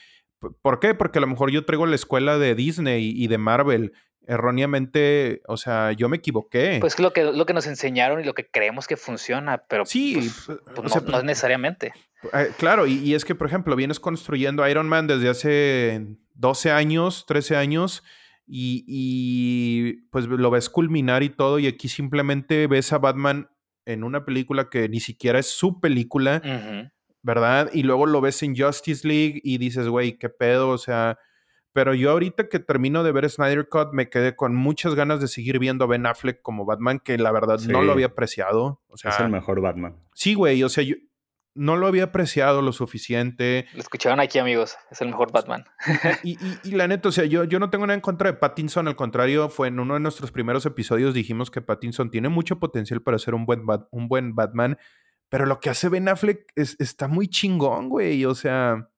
[0.63, 0.95] ¿Por qué?
[0.95, 3.93] Porque a lo mejor yo traigo la escuela de Disney y de Marvel.
[4.25, 6.79] Erróneamente, o sea, yo me equivoqué.
[6.81, 10.15] Pues lo que, lo que nos enseñaron y lo que creemos que funciona, pero sí,
[10.15, 11.93] pues, pues, sea, no, no, necesariamente.
[12.33, 16.71] Eh, claro, y, y, es que, por ejemplo, vienes construyendo Iron Man desde hace 12
[16.71, 18.01] años, 13 años,
[18.47, 23.49] y, y pues lo ves culminar y todo, y aquí simplemente ves a Batman
[23.85, 26.41] en una película que ni siquiera es su película.
[26.43, 26.91] Uh -huh.
[27.23, 27.69] ¿Verdad?
[27.73, 31.17] Y luego lo ves en Justice League y dices, güey, qué pedo, o sea,
[31.71, 35.27] pero yo ahorita que termino de ver Snyder Cut me quedé con muchas ganas de
[35.27, 37.69] seguir viendo a Ben Affleck como Batman, que la verdad sí.
[37.69, 38.81] no lo había apreciado.
[38.89, 39.97] O sea, es el mejor Batman.
[40.13, 40.95] Sí, güey, o sea, yo,
[41.55, 43.65] no lo había apreciado lo suficiente.
[43.73, 44.77] Lo escucharon aquí, amigos.
[44.91, 45.65] Es el mejor Batman.
[46.23, 48.87] y, y, la neta, o sea, yo, yo no tengo nada en contra de Pattinson.
[48.87, 53.01] Al contrario, fue en uno de nuestros primeros episodios dijimos que Pattinson tiene mucho potencial
[53.01, 54.77] para ser un buen, un buen Batman.
[55.33, 58.23] Pero lo que hace Ben Affleck es, está muy chingón, güey.
[58.23, 58.91] O sea,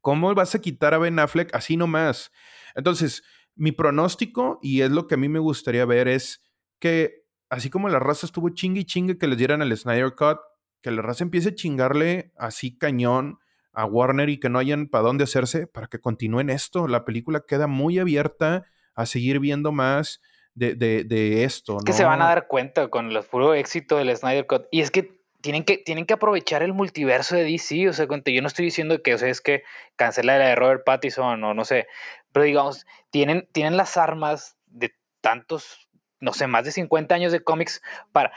[0.00, 2.30] ¿cómo vas a quitar a Ben Affleck así nomás?
[2.76, 3.24] Entonces,
[3.56, 6.40] mi pronóstico, y es lo que a mí me gustaría ver, es
[6.78, 10.38] que así como la raza estuvo chingue y chingue que les dieran el Snyder Cut,
[10.82, 13.40] que la raza empiece a chingarle así cañón
[13.72, 16.86] a Warner y que no hayan para dónde hacerse para que continúen esto.
[16.86, 20.20] La película queda muy abierta a seguir viendo más
[20.54, 21.78] de, de, esto.
[21.78, 24.66] Es que se van a dar cuenta con el puro éxito del Snyder Cut.
[24.70, 27.88] Y es que tienen que, tienen que aprovechar el multiverso de DC.
[27.88, 29.62] O sea, yo no estoy diciendo que, o sea, es que
[29.96, 31.86] cancela la de Robert Pattinson o no sé.
[32.32, 35.88] Pero digamos, tienen, tienen las armas de tantos,
[36.20, 37.82] no sé, más de 50 años de cómics
[38.12, 38.32] para,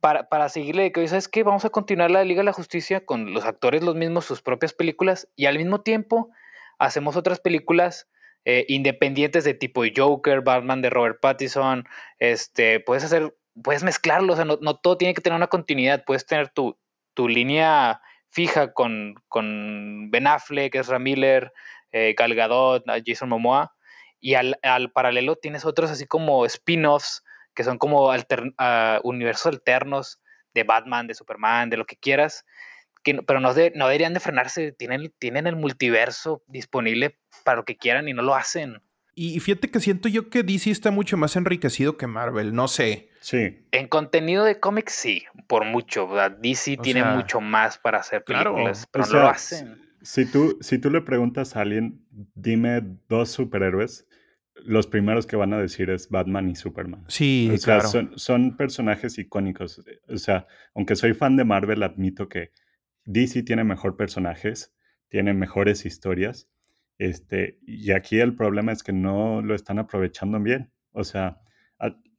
[0.00, 1.42] para, para seguirle de que, ¿sabes qué?
[1.42, 4.72] Vamos a continuar la Liga de la Justicia con los actores los mismos, sus propias
[4.72, 6.30] películas, y al mismo tiempo
[6.78, 8.08] hacemos otras películas
[8.46, 11.86] eh, independientes de tipo Joker, Batman de Robert Pattinson,
[12.18, 16.26] este, puedes hacer, puedes mezclarlo, o sea, no, todo tiene que tener una continuidad, puedes
[16.26, 16.76] tener tu,
[17.16, 18.00] línea
[18.30, 19.14] fija con,
[20.10, 21.52] Ben Affleck, Ezra Miller,
[21.92, 23.74] eh, Gal Gadot, Jason Momoa,
[24.20, 27.22] y al, al paralelo tienes otros así como spin-offs
[27.54, 28.10] que son como
[28.58, 30.20] ah, universos alternos
[30.54, 32.44] de Batman, de Superman, de lo que quieras,
[33.04, 38.08] pero no, no deberían de frenarse, tienen, tienen el multiverso disponible para lo que quieran
[38.08, 38.82] y no lo hacen.
[39.14, 43.09] Y fíjate que siento yo que DC está mucho más enriquecido que Marvel, no sé.
[43.20, 43.66] Sí.
[43.70, 46.08] En contenido de cómics, sí, por mucho.
[46.40, 49.78] DC tiene mucho más para hacer películas, pero no lo hacen.
[50.02, 52.02] Si tú, si tú le preguntas a alguien,
[52.34, 54.06] dime dos superhéroes,
[54.64, 57.04] los primeros que van a decir es Batman y Superman.
[57.08, 59.82] Sí, o sea, son, personajes icónicos.
[60.08, 62.50] O sea, aunque soy fan de Marvel, admito que
[63.04, 64.74] DC tiene mejor personajes,
[65.08, 66.48] tiene mejores historias.
[66.98, 70.70] Este, y aquí el problema es que no lo están aprovechando bien.
[70.92, 71.40] O sea,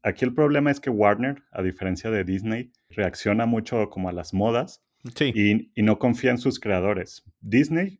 [0.03, 4.33] aquí el problema es que Warner, a diferencia de Disney, reacciona mucho como a las
[4.33, 4.83] modas
[5.19, 7.23] y, y no confía en sus creadores.
[7.39, 7.99] Disney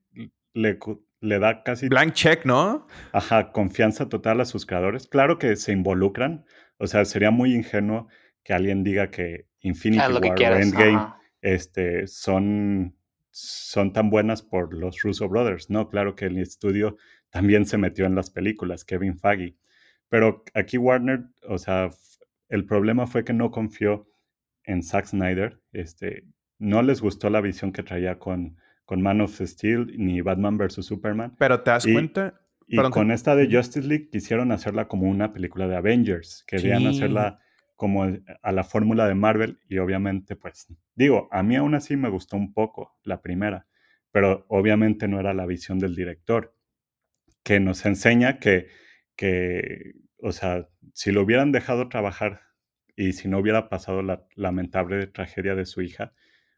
[0.53, 0.77] le,
[1.19, 1.87] le da casi...
[1.87, 2.87] Blank check, ¿no?
[3.11, 5.07] Ajá, confianza total a sus creadores.
[5.07, 6.45] Claro que se involucran,
[6.77, 8.07] o sea, sería muy ingenuo
[8.43, 12.95] que alguien diga que Infinity War o Endgame este, son,
[13.29, 15.69] son tan buenas por los Russo Brothers.
[15.69, 16.97] No, claro que el estudio
[17.29, 19.55] también se metió en las películas, Kevin Feige.
[20.11, 21.89] Pero aquí Warner, o sea,
[22.49, 24.07] el problema fue que no confió
[24.65, 25.59] en Zack Snyder.
[25.71, 26.25] Este,
[26.59, 28.57] no les gustó la visión que traía con
[28.91, 30.85] con Man of Steel ni Batman vs.
[30.85, 31.33] Superman.
[31.37, 32.41] Pero te das cuenta.
[32.67, 36.43] Y con esta de Justice League quisieron hacerla como una película de Avengers.
[36.45, 37.39] Querían hacerla
[37.77, 42.09] como a la fórmula de Marvel y obviamente pues digo, a mí aún así me
[42.09, 43.65] gustó un poco la primera,
[44.11, 46.53] pero obviamente no era la visión del director,
[47.43, 48.67] que nos enseña que,
[49.21, 52.41] que o sea, si lo hubieran dejado trabajar
[52.95, 56.13] y si no hubiera pasado la lamentable tragedia de su hija,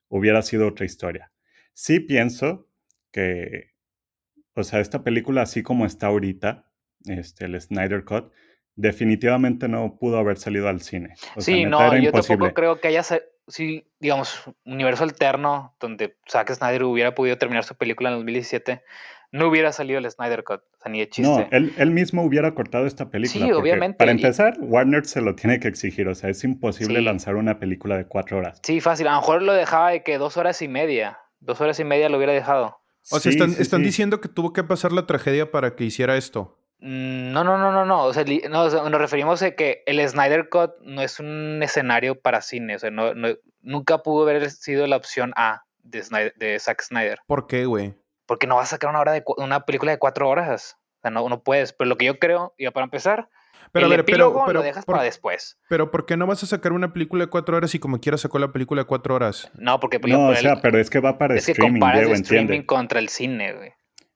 [0.07, 1.31] hubiera sido otra historia.
[1.73, 2.69] Sí pienso
[3.11, 3.71] que,
[4.55, 6.71] o sea, esta película así como está ahorita,
[7.05, 8.31] este, el Snyder Cut,
[8.75, 11.15] definitivamente no pudo haber salido al cine.
[11.37, 13.03] sí, no, yo tampoco creo que haya,
[13.47, 18.83] sí, digamos, universo alterno donde Zack Snyder hubiera podido terminar su película en 2017,
[19.33, 21.27] no hubiera salido el Snyder Cut, o sea, ni de chiste.
[21.27, 23.47] No, él, mismo hubiera cortado esta película.
[23.47, 23.97] Sí, obviamente.
[23.97, 27.97] Para empezar, Warner se lo tiene que exigir, o sea, es imposible lanzar una película
[27.97, 28.59] de cuatro horas.
[28.63, 31.19] Sí, fácil, a lo mejor lo dejaba de que dos horas y media.
[31.39, 32.77] Dos horas y media lo hubiera dejado.
[33.11, 36.59] O sea, están, diciendo que tuvo que pasar la tragedia para que hiciera esto.
[36.79, 38.03] Mm, no, no, no, no, no.
[38.03, 42.75] O sea, nos referimos a que el Snyder Cut no es un escenario para cine.
[42.75, 43.13] O sea, no,
[43.61, 47.19] nunca pudo haber sido la opción A de, de Zack Snyder.
[47.25, 47.95] ¿Por qué, güey?
[48.25, 50.77] Porque no vas a sacar una, hora de, una película de cuatro horas.
[50.97, 51.73] O sea, no, no puedes.
[51.73, 53.29] Pero lo que yo creo, y para empezar,
[53.71, 55.57] pero, el epílogo pero, lo dejas para después.
[55.67, 58.21] Pero ¿por qué no vas a sacar una película de cuatro horas y como quieras
[58.21, 59.51] sacó la película de cuatro horas?
[59.55, 59.99] No, porque...
[59.99, 63.53] No, o sea, pero es que va para streaming, que Diego, streaming contra el cine,
[63.53, 63.71] güey.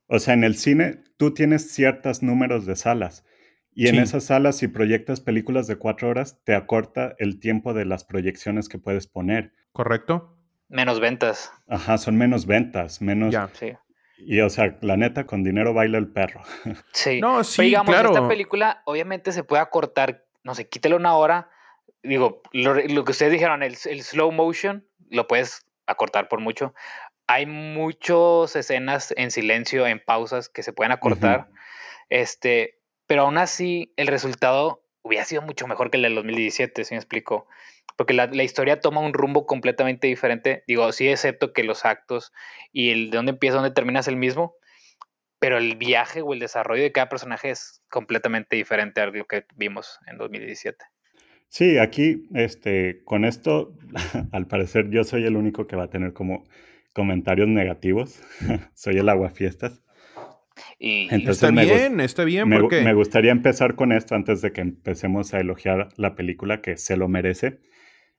[0.07, 3.25] O sea, en el cine tú tienes ciertos números de salas.
[3.73, 7.85] Y en esas salas, si proyectas películas de cuatro horas, te acorta el tiempo de
[7.85, 9.53] las proyecciones que puedes poner.
[9.71, 10.35] ¿Correcto?
[10.67, 11.51] Menos ventas.
[11.67, 13.31] Ajá, son menos ventas, menos...
[13.31, 13.73] Ya, sí.
[14.17, 16.41] Y o sea, la neta, con dinero baila el perro.
[16.93, 17.21] Sí.
[17.21, 21.49] No, sí, Pero, digamos, esta película obviamente se puede acortar, no sé, quítale una hora.
[22.03, 26.73] Digo, lo, que ustedes dijeron, el, el, slow motion, lo puedes acortar por mucho.
[27.27, 31.49] Hay muchas escenas en silencio, en pausas, que se pueden acortar.
[32.09, 36.93] Este, pero aún así, el resultado hubiera sido mucho mejor que el del 2017, si
[36.93, 37.47] me explico.
[37.95, 40.63] Porque la, la, historia toma un rumbo completamente diferente.
[40.67, 42.31] Digo, sí, excepto que los actos
[42.71, 44.55] y el de dónde empieza, dónde termina es el mismo.
[45.39, 49.45] Pero el viaje o el desarrollo de cada personaje es completamente diferente a lo que
[49.55, 50.85] vimos en 2017.
[51.49, 53.73] Sí, aquí, este, con esto,
[54.31, 56.43] al parecer yo soy el único que va a tener como
[56.93, 58.21] comentarios negativos.
[58.73, 59.81] soy el aguafiestas.
[60.79, 62.49] Y está bien, está bien.
[62.49, 66.77] Me, me, gustaría empezar con esto antes de que empecemos a elogiar la película que
[66.77, 67.59] se lo merece.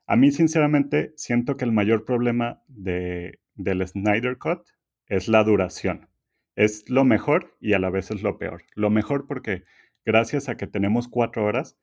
[0.07, 4.61] A mí, sinceramente, siento que el mayor problema de, del Snyder Cut
[5.07, 6.09] es la duración.
[6.57, 8.65] Es lo mejor y a la vez es lo peor.
[8.75, 9.65] Lo mejor porque
[10.05, 11.77] gracias a que tenemos cuatro horas,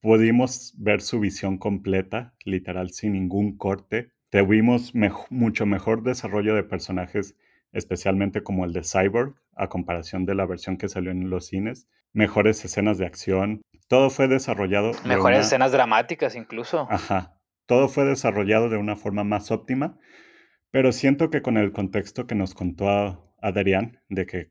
[0.00, 4.12] pudimos ver su visión completa, literal, sin ningún corte.
[4.30, 4.92] Tuvimos
[5.30, 7.36] mucho mejor desarrollo de personajes
[7.72, 11.88] especialmente como el de Cyborg, a comparación de la versión que salió en los cines.
[12.12, 13.62] Mejores escenas de acción.
[13.88, 14.92] Todo fue desarrollado.
[15.04, 16.86] Mejores escenas dramáticas incluso.
[16.90, 17.38] Ajá.
[17.66, 19.98] Todo fue desarrollado de una forma más óptima.
[20.70, 24.50] Pero siento que con el contexto que nos contó Adrián, de que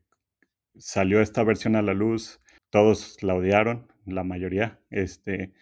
[0.76, 2.40] salió esta versión a la luz,
[2.70, 4.80] todos la odiaron, la mayoría.
[4.90, 5.52] Este,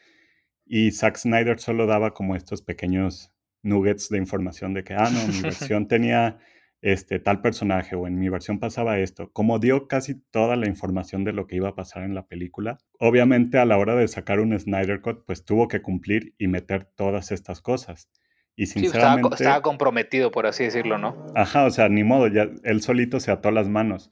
[0.65, 3.33] y Zack Snyder solo daba como estos pequeños
[3.63, 6.39] nuggets de información de que, ah, no, mi versión tenía
[6.83, 11.25] este, tal personaje o en mi versión pasaba esto, como dio casi toda la información
[11.25, 14.41] de lo que iba a pasar en la película, obviamente a la hora de sacar
[14.41, 18.11] un Snyder Cut, pues tuvo que cumplir y meter todas estas cosas.
[18.57, 19.37] Y sinceramente...
[19.37, 21.27] estaba, comprometido, por así decirlo, ¿no?
[21.35, 24.11] Ajá, o sea, ni modo, ya él solito se ató las manos.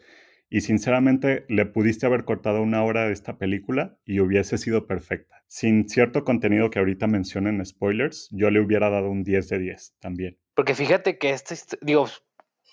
[0.51, 5.43] Y sinceramente le pudiste haber cortado una hora de esta película y hubiese sido perfecta.
[5.49, 9.97] Sin cierto contenido que ahorita mencionen spoilers, yo le hubiera dado un 10 de 10
[9.99, 10.39] también.
[10.55, 12.07] Porque fíjate que este, digo,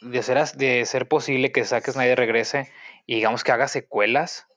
[0.01, 2.71] de ser, de ser posible que Zack Snyder regrese
[3.05, 4.47] y digamos que haga secuelas,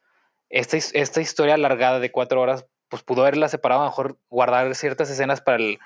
[0.50, 4.74] esta, esta historia alargada de cuatro horas, pues pudo haberla separado, a lo mejor guardar
[4.74, 5.78] ciertas escenas para, el,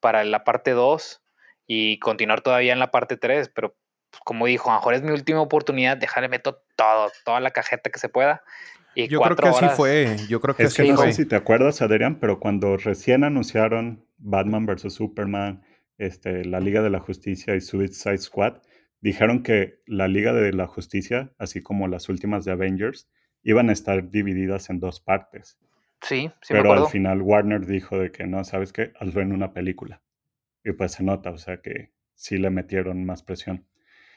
[0.00, 1.22] para la parte 2
[1.66, 3.76] y continuar todavía en la parte 3, pero
[4.10, 7.50] pues, como dijo, a lo mejor es mi última oportunidad, dejarle meto todo, toda la
[7.50, 8.42] cajeta que se pueda.
[8.94, 11.36] Y Yo creo que así fue, yo creo que es que no sé si te
[11.36, 14.94] acuerdas, Adrián, pero cuando recién anunciaron Batman vs.
[14.94, 15.62] Superman,
[15.98, 18.54] este, la Liga de la Justicia y Suicide Squad,
[19.06, 23.08] dijeron que la Liga de la Justicia, así como las últimas de Avengers,
[23.44, 25.60] iban a estar divididas en dos partes.
[26.02, 26.52] Sí, sí.
[26.52, 28.92] Pero al final Warner dijo de que no, ¿sabes qué?
[28.98, 30.02] Hazlo en una película.
[30.64, 33.68] Y pues se nota, o sea que sí le metieron más presión.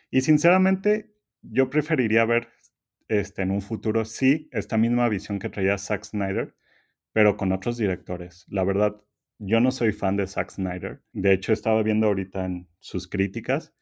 [0.10, 1.14] Y sinceramente,
[1.44, 2.48] yo preferiría ver
[3.08, 6.56] este, en un futuro, sí, esta misma visión que traía Zack Snyder,
[7.14, 8.48] pero con otros directores.
[8.50, 9.00] La verdad,
[9.38, 11.04] yo no soy fan de Zack Snyder.
[11.14, 13.76] De hecho, estaba viendo ahorita en sus críticas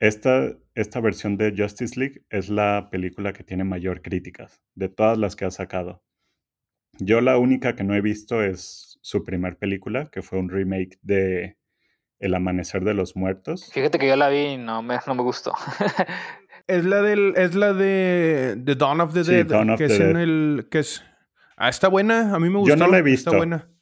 [0.00, 5.18] esta, esta versión de Justice League es la película que tiene mayor críticas de todas
[5.18, 6.02] las que ha sacado.
[6.98, 10.98] Yo la única que no he visto es su primer película, que fue un remake
[11.02, 11.58] de
[12.18, 13.70] El Amanecer de los Muertos.
[13.72, 15.52] Fíjate que yo la vi y no me, no me gustó.
[16.66, 20.68] es la del, es la de The Dawn of the Dead, que es en el,
[20.70, 21.04] que es,
[21.56, 22.74] ah, está buena, a mí me gustó.
[22.74, 23.32] Yo no la he visto,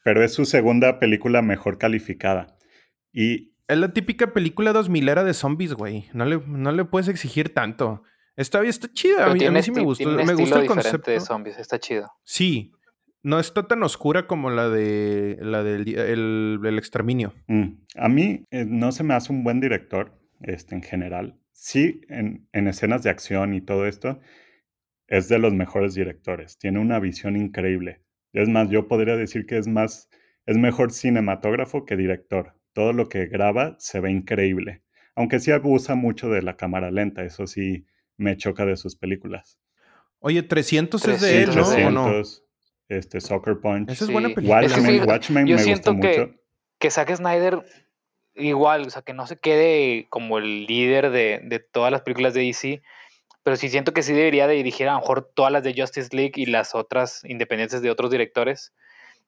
[0.03, 2.57] pero es su segunda película mejor calificada.
[3.13, 6.07] Y es la típica película 2000 era de zombies, güey.
[6.15, 8.03] No le, no le puedes exigir tanto.
[8.35, 9.27] Está, está chida.
[9.27, 10.11] A mí, sí me gustó.
[10.11, 11.11] Me gusta el concepto.
[11.11, 11.59] de zombies.
[11.59, 12.11] Está chido.
[12.25, 12.73] Sí.
[13.23, 15.89] No está tan oscura como la de la del
[16.65, 17.35] el, exterminio.
[17.47, 17.67] Mm.
[17.97, 21.39] A mí eh, no se me hace un buen director este, en general.
[21.53, 24.21] Sí, en, en escenas de acción y todo esto,
[25.09, 26.57] es de los mejores directores.
[26.59, 28.03] Tiene una visión increíble.
[28.33, 30.09] Es más, yo podría decir que es más,
[30.47, 34.85] es mejor cinematógrafo que director todo lo que graba se ve increíble.
[35.17, 37.85] Aunque sí abusa mucho de la cámara lenta, eso sí
[38.17, 39.59] me choca de sus películas.
[40.21, 41.69] Oye, 300, es de él, ¿no?
[41.69, 42.45] 300,
[42.89, 43.91] este, Soccer Punch.
[43.91, 44.61] Esa es buena película.
[45.09, 46.35] Watchmen, yo me siento que, mucho.
[46.79, 47.65] que Zack Snyder
[48.37, 52.33] igual, o sea, que no se quede como el líder de, de, todas las películas
[52.33, 52.81] de DC,
[53.43, 56.15] pero sí siento que sí debería de dirigir a lo mejor todas las de Justice
[56.15, 58.73] League y las otras independientes de otros directores,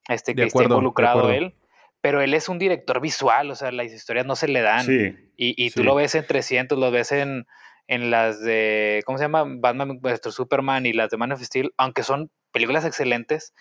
[0.08, 1.52] este, que esté involucrado él
[2.00, 4.86] pero él es un director visual, o sea, las historias no se le dan.
[4.86, 7.46] Sí, y, y tú lo ves en 300, lo ves en,
[7.90, 9.44] en las de, ¿cómo se llama?
[9.46, 10.32] Batman vs.
[10.32, 13.52] Superman y las de Man of Steel, aunque son películas excelentes,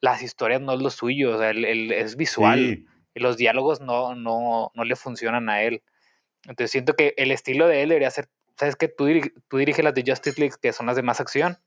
[0.00, 2.86] las historias no es lo suyo, o sea, él, es visual.
[3.14, 5.82] Y los diálogos no, no, no le funcionan a él.
[6.44, 9.06] Entonces siento que el estilo de él debería ser, ¿sabes que Tú,
[9.48, 11.58] tú diriges las de Justice League, que son las de más acción,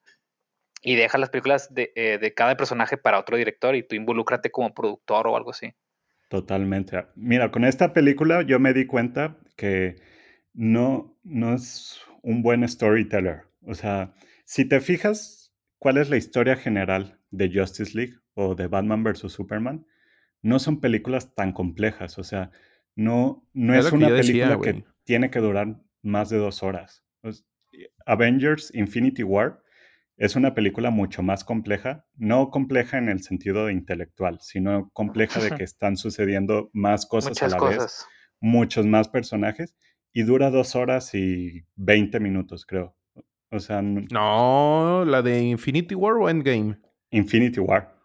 [0.82, 4.52] y deja las películas de, eh, de cada personaje para otro director y tú involúcrate
[4.52, 5.74] como productor o algo así.
[6.28, 7.06] Totalmente.
[7.16, 9.96] Mira, con esta película yo me di cuenta que
[10.54, 13.44] no, no es un buen storyteller.
[13.62, 14.14] O sea,
[14.44, 19.32] si te fijas, ¿cuál es la historia general de Justice League o de Batman vs.
[19.32, 19.86] Superman?
[20.42, 22.52] No son películas tan complejas, o sea,
[22.96, 27.04] no, no es, una película que tiene que durar más de dos horas.
[28.06, 29.62] Avengers Infinity War
[30.18, 35.40] es una película mucho más compleja, no compleja en el sentido de intelectual, sino compleja
[35.40, 38.06] de que están sucediendo más cosas a la vez,
[38.40, 39.76] muchos más personajes,
[40.12, 42.96] y dura dos horas y veinte minutos, creo.
[43.52, 43.82] O sea.
[43.82, 46.78] No, la de Infinity War o Endgame.
[47.12, 47.96] Infinity War.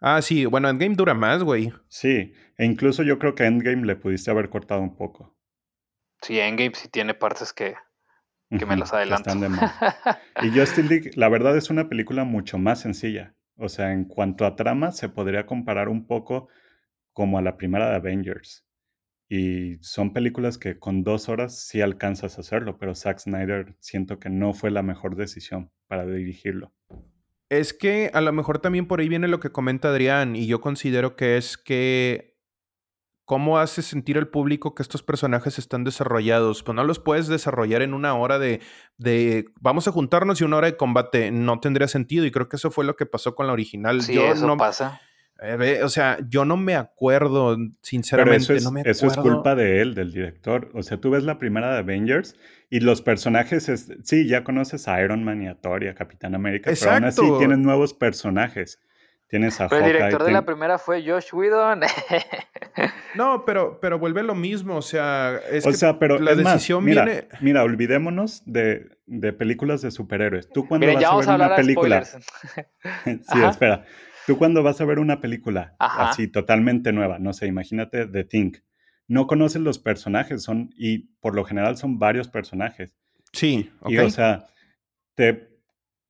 [0.00, 1.72] Ah, sí, bueno, Endgame dura más, güey.
[1.88, 5.36] Sí, e incluso yo creo que Endgame le pudiste haber cortado un poco.
[6.22, 7.74] Sí, Endgame sí tiene partes que,
[8.50, 9.30] que me las adelanto.
[9.30, 9.72] Están de más.
[10.42, 13.34] y Justice League, la verdad es una película mucho más sencilla.
[13.56, 16.48] O sea, en cuanto a trama, se podría comparar un poco
[17.12, 18.64] como a la primera de Avengers.
[19.28, 24.18] Y son películas que con dos horas sí alcanzas a hacerlo, pero Zack Snyder siento
[24.18, 26.72] que no fue la mejor decisión para dirigirlo.
[27.50, 30.60] Es que a lo mejor también por ahí viene lo que comenta Adrián, y yo
[30.60, 32.27] considero que es que
[33.28, 36.62] cómo hace sentir al público que estos personajes están desarrollados.
[36.62, 38.60] Pues no los puedes desarrollar en una hora de,
[38.96, 41.30] de vamos a juntarnos y una hora de combate.
[41.30, 44.00] No tendría sentido, y creo que eso fue lo que pasó con la original.
[44.00, 45.02] Sí, eso no, pasa.
[45.42, 48.90] Eh, o sea, yo no me acuerdo, sinceramente, eso no me acuerdo.
[48.92, 50.70] Eso es culpa de él, del director.
[50.72, 52.34] O sea, tú ves la primera de Avengers
[52.70, 53.70] y los personajes,
[54.04, 57.04] sí, ya conoces a Iron Man y a Thor y a Capitán América, pero aún
[57.04, 58.80] así tienen nuevos personajes.
[59.28, 61.80] Tienes a Pero el director de la primera fue Josh Whedon.
[63.14, 67.04] no, pero, pero vuelve lo mismo, o sea, es o sea, pero la decisión mira,
[67.04, 67.28] viene...
[67.42, 70.48] Mira, olvidémonos de, de, películas de superhéroes.
[70.48, 72.04] Tú cuando vas a ver una película...
[72.04, 73.84] sí, espera.
[74.26, 78.52] Tú cuando vas a ver una película así totalmente nueva, no sé, imagínate The Thing,
[79.06, 82.94] no conoces los personajes, son, y por lo general son varios personajes.
[83.32, 84.46] Sí, Y o sea,
[85.14, 85.48] te,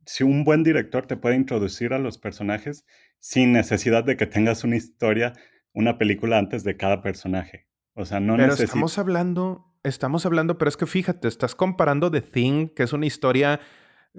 [0.04, 2.84] si un buen director te puede introducir a los personajes
[3.18, 5.32] sin necesidad de que tengas una historia,
[5.72, 7.66] una película antes de cada personaje.
[7.94, 12.20] O sea, no Pero estamos hablando, estamos hablando, pero es que fíjate, estás comparando The
[12.20, 13.60] Thing, que es una historia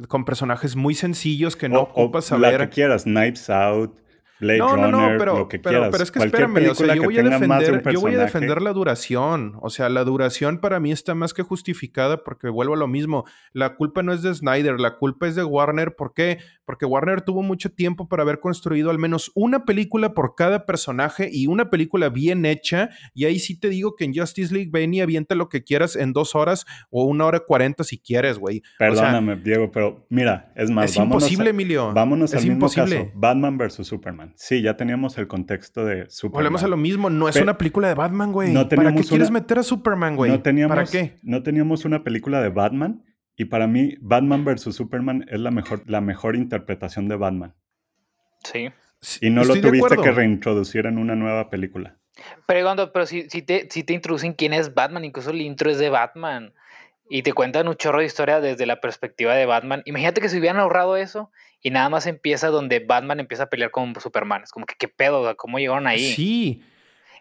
[0.07, 2.59] con personajes muy sencillos que no ocupas saber.
[2.59, 3.99] La que quieras, Knives Out,
[4.39, 7.03] Blade no, no, no, pero, lo que pero, pero es que espérame, o sea, yo
[7.03, 9.57] voy, a defender, yo voy a defender la duración.
[9.61, 13.25] O sea, la duración para mí está más que justificada porque vuelvo a lo mismo.
[13.53, 15.95] La culpa no es de Snyder, la culpa es de Warner.
[15.95, 16.39] ¿Por qué?
[16.65, 21.29] Porque Warner tuvo mucho tiempo para haber construido al menos una película por cada personaje
[21.31, 22.89] y una película bien hecha.
[23.13, 25.95] Y ahí sí te digo que en Justice League ven y avienta lo que quieras
[25.95, 28.61] en dos horas o una hora cuarenta si quieres, güey.
[28.77, 31.93] Perdóname, Diego, pero mira, es más, es imposible, Emilio.
[31.93, 33.11] Vámonos al mismo caso.
[33.13, 34.28] Batman versus Superman.
[34.35, 36.43] Sí, ya teníamos el contexto de Superman.
[36.43, 38.53] Volvemos a lo mismo, no es una película de Batman, güey.
[38.53, 40.31] No ¿Para qué quieres meter a Superman, güey?
[40.31, 41.17] No teníamos, ¿Para qué?
[41.23, 43.03] No teníamos una película de Batman
[43.35, 44.75] y para mí Batman vs.
[44.75, 47.55] Superman es la mejor, la mejor interpretación de Batman.
[48.43, 48.69] Sí.
[49.21, 51.97] Y no lo tuviste que reintroducir en una nueva película.
[52.45, 55.77] Pero, pero si, si, te, si te introducen quién es Batman, incluso el intro es
[55.77, 56.53] de Batman
[57.09, 59.81] y te cuentan un chorro de historia desde la perspectiva de Batman.
[59.85, 61.31] Imagínate que se hubieran ahorrado eso
[61.61, 64.43] y nada más empieza donde Batman empieza a pelear con Superman.
[64.43, 66.13] Es como que qué pedo, ¿cómo llegaron ahí?
[66.13, 66.63] Sí.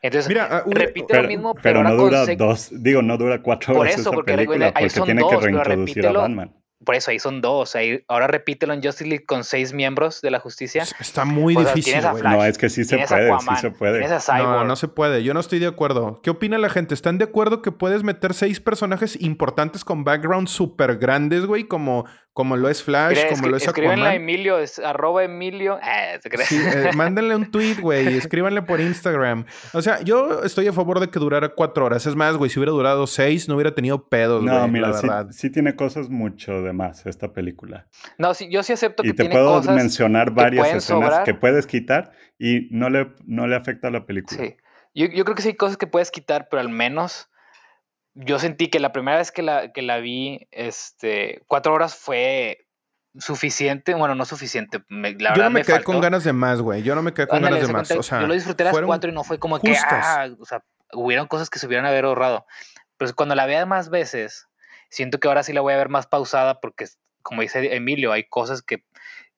[0.03, 3.95] Entonces, Mira, uh, repite lo mismo, pero, no dura dos, digo, no dura cuatro horas
[3.95, 6.53] por eso, porque, película, porque tiene que reintroducir a Batman
[6.85, 7.75] por eso ahí son dos.
[7.75, 10.85] Ahí, ahora repítelo en Justice League con seis miembros de la justicia.
[11.01, 11.97] Está muy difícil.
[12.23, 14.09] no, es que sí se puede, sí se puede.
[14.39, 15.25] No, no se puede.
[15.25, 16.21] Yo no estoy de acuerdo.
[16.23, 16.95] ¿Qué opina la gente?
[16.95, 21.65] ¿Están de acuerdo que puedes meter seis personajes importantes con backgrounds súper grandes, güey?
[21.65, 24.03] Como, como lo es Flash, como lo es Aquaman.
[24.03, 25.79] A Emilio, es arroba Emilio.
[25.89, 28.17] Eh, sí, eh, mándenle un tweet, güey.
[28.17, 29.47] Escríbanle por Instagram.
[29.73, 32.07] O sea, yo estoy a favor de que durara cuatro horas.
[32.07, 34.55] Es más, güey, si hubiera durado seis, no hubiera tenido pedos, güey.
[34.55, 35.27] No, mira, la verdad.
[35.31, 37.87] Sí, tiene cosas mucho de más esta película.
[38.19, 42.13] No, sí, yo sí acepto que y te puedo mencionar varias escenas que puedes quitar
[42.39, 44.43] y no le, no le afecta a la película.
[44.43, 44.57] Sí.
[44.95, 47.29] Yo, yo, creo que sí hay cosas que puedes quitar, pero al menos
[48.15, 52.67] yo sentí que la primera vez que la, que la vi, este, cuatro horas fue
[53.19, 54.83] suficiente, bueno, no suficiente.
[54.89, 56.83] Me, la yo no me, quedé con ganas de más, güey.
[56.83, 57.91] Yo no me quedé con ganas de más.
[57.93, 60.65] O sea, yo lo disfruté las cuatro y no fue como que, ah, o sea,
[60.93, 62.47] hubieron cosas que se hubieran haber ahorrado.
[62.97, 64.49] Pero cuando la vea más veces,
[64.89, 66.87] siento que ahora sí la voy a ver más pausada porque,
[67.23, 68.85] como dice Emilio, hay cosas que,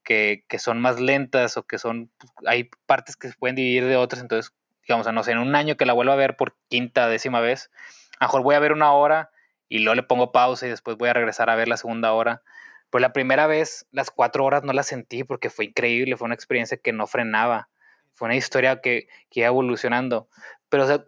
[0.04, 3.96] que, son más lentas o que son, pues, hay partes que se pueden dividir de
[3.96, 4.22] otras.
[4.22, 4.52] Entonces,
[4.86, 7.70] digamos, no sé, en un año que la vuelva a ver por quinta, décima vez,
[8.18, 9.30] a mejor voy a ver una hora
[9.68, 12.42] y luego le pongo pausa y después voy a regresar a ver la segunda hora.
[12.90, 16.34] Pues la primera vez, las cuatro horas no las sentí porque fue increíble, fue una
[16.34, 17.68] experiencia que no frenaba.
[18.14, 20.28] Fue una historia que, que iba evolucionando.
[20.68, 21.04] Pero, o sea,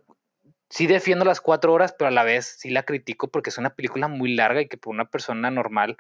[0.73, 3.75] sí defiendo las cuatro horas, pero a la vez sí la critico porque es una
[3.75, 5.99] película muy larga y que por una persona normal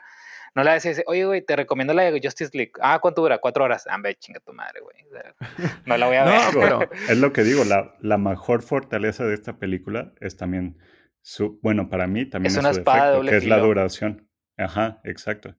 [0.54, 2.72] No le decís, oye, güey, te recomiendo la de Justice League.
[2.80, 3.38] Ah, ¿cuánto dura?
[3.38, 3.84] Cuatro horas.
[3.88, 4.96] Ah, ve, chinga tu madre, güey.
[5.86, 6.40] No la voy a ver.
[6.54, 10.78] no, pero es lo que digo, la, la mejor fortaleza de esta película es también
[11.20, 13.46] su, bueno, para mí también Es es, una su espada de defecto, doble que es
[13.46, 14.28] la duración.
[14.58, 15.54] Ajá, exacto.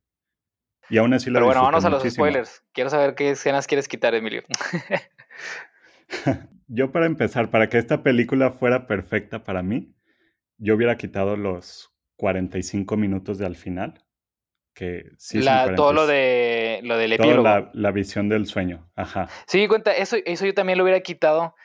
[0.89, 2.25] Y aún así la Pero bueno, vámonos a los muchísimo.
[2.25, 2.63] spoilers.
[2.73, 4.43] Quiero saber qué escenas quieres quitar, Emilio.
[6.67, 9.93] Yo para empezar, para que esta película fuera perfecta para mí,
[10.57, 14.03] yo hubiera quitado los 45 minutos de al final,
[14.73, 17.43] que sí son todo lo 45, de lo del epílogo.
[17.43, 18.89] la, la visión del sueño.
[18.95, 19.27] Ajá.
[19.45, 21.55] Sí, cuenta, eso, eso yo también lo hubiera quitado,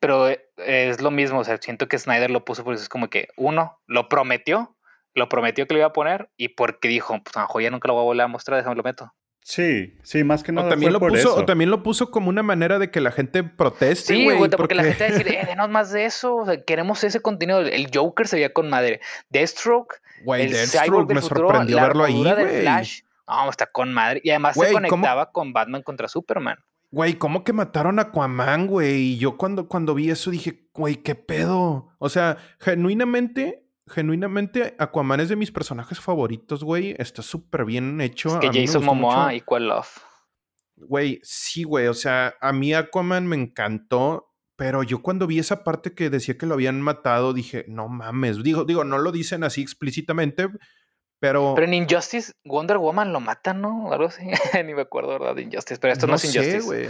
[0.00, 3.08] pero eh, es lo mismo, o sea, siento que Snyder lo puso porque es como
[3.08, 4.76] que, uno, lo prometió,
[5.14, 7.70] lo prometió que lo iba a poner, y porque dijo, pues a lo mejor ya
[7.70, 9.12] nunca lo voy a volver a mostrar, déjame lo meto.
[9.48, 11.36] Sí, sí, más que nada O también, fue lo por puso, eso.
[11.36, 14.38] o también lo puso como una manera de que la gente proteste, Sí, güey.
[14.38, 16.64] güey, porque la porque- gente va a decir, eh, denos más de eso, o sea,
[16.64, 17.60] queremos ese contenido.
[17.60, 19.00] El Joker se veía con madre.
[19.30, 22.60] Deathstroke, Güey, el Deathstroke Cyborg del me futuro, sorprendió la verlo ahí, del güey.
[22.62, 23.00] Flash.
[23.28, 24.20] No, está con madre.
[24.24, 26.58] Y además Güey, se ¿cómo- conectaba con Batman contra Superman.
[26.90, 28.96] Güey, ¿cómo que mataron a Aquaman, güey?
[29.12, 31.88] Y yo cuando, cuando vi eso dije, güey, ¿qué pedo?
[31.98, 36.94] O sea, genuinamente, genuinamente, Aquaman es de mis personajes favoritos, güey.
[36.98, 38.28] Está súper bien hecho.
[38.28, 39.36] Es que A Jason Momoa, mucho.
[39.36, 40.00] Equal Love.
[40.76, 41.86] Güey, sí, güey.
[41.86, 44.32] O sea, a mí Aquaman me encantó.
[44.56, 48.42] Pero yo cuando vi esa parte que decía que lo habían matado, dije, no mames.
[48.42, 50.48] Digo, digo, no lo dicen así explícitamente,
[51.20, 51.52] pero.
[51.54, 53.92] Pero en Injustice, Wonder Woman lo matan, ¿no?
[53.92, 54.22] Algo así.
[54.64, 55.34] Ni me acuerdo, ¿verdad?
[55.34, 55.78] De Injustice.
[55.78, 56.64] Pero esto no, es sé, Injustice.
[56.64, 56.88] güey.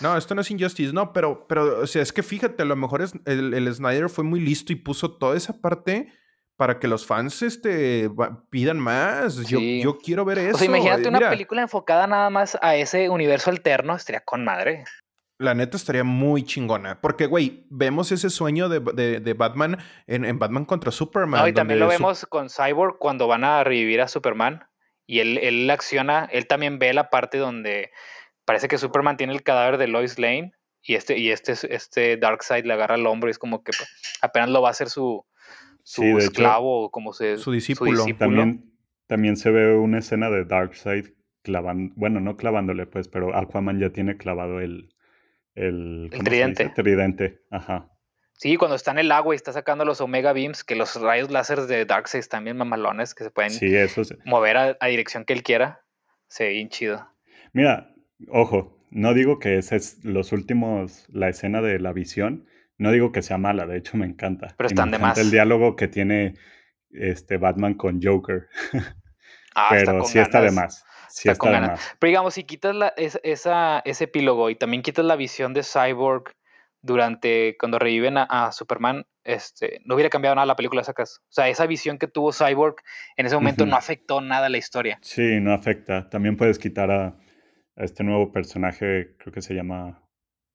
[0.00, 2.74] No, esto no es Injustice, no, pero, pero, o sea, es que fíjate, a lo
[2.74, 6.12] mejor es, el, el Snyder fue muy listo y puso toda esa parte
[6.62, 8.08] para que los fans este,
[8.50, 9.34] pidan más.
[9.48, 9.82] Yo, Sí.
[9.82, 10.54] yo quiero ver eso.
[10.54, 13.96] o sea, imagínate eh, una mira, película enfocada nada más a ese universo alterno.
[13.96, 14.84] Estaría con madre.
[15.40, 17.00] La neta estaría muy chingona.
[17.00, 21.40] Porque, güey, vemos ese sueño de, de- de Batman en, en Batman contra Superman.
[21.40, 24.64] No, y también lo vemos con Cyborg cuando van a revivir a Superman.
[25.04, 27.90] Y él, él acciona, él también ve la parte donde
[28.44, 30.52] parece que Superman tiene el cadáver de Lois Lane.
[30.80, 33.72] Y este, y este, este Darkseid le agarra el hombro y es como que
[34.20, 35.24] apenas lo va a hacer su,
[35.82, 37.36] su Sí, hecho, esclavo o como se.
[37.38, 38.04] su discípulo.
[38.18, 38.72] También,
[39.06, 41.06] también se ve una escena de Darkseid
[41.42, 44.94] clavando, bueno, no clavándole, pues, pero Aquaman ya tiene clavado el,
[45.54, 46.68] el, ¿cómo se tridente.
[46.74, 47.88] Tridente, ajá.
[48.34, 51.30] Sí, cuando está en el agua y está sacando los Omega Beams, que los rayos
[51.30, 54.16] láser de Darkseid están bien mamalones, que se pueden Sí, eso es.
[54.24, 55.84] mover a, a dirección que él quiera.
[56.28, 57.06] Se ve bien chido.
[57.52, 57.94] Mira,
[58.28, 62.46] ojo, no digo que ese es los últimos, la escena de la visión,
[62.78, 64.54] no digo que sea mala, de hecho me encanta.
[64.56, 65.18] Pero están me de encanta más.
[65.26, 66.34] el diálogo que tiene
[66.90, 68.48] este Batman con Joker,
[69.54, 70.84] Ah, pero sí está de más.
[71.10, 71.70] Sí Está está, con de ganas.
[71.72, 71.96] más.
[71.98, 75.62] Pero digamos, si quitas la, es- esa, ese epílogo y también quitas la visión de
[75.62, 76.34] Cyborg
[76.80, 81.18] durante cuando reviven a, a Superman, este, no hubiera cambiado nada la película, sacas.
[81.28, 82.76] O sea, esa visión que tuvo Cyborg
[83.16, 84.98] en ese momento no afectó nada a la historia.
[85.02, 86.08] Sí, no afecta.
[86.08, 90.02] También puedes quitar a, a este nuevo personaje, creo que se llama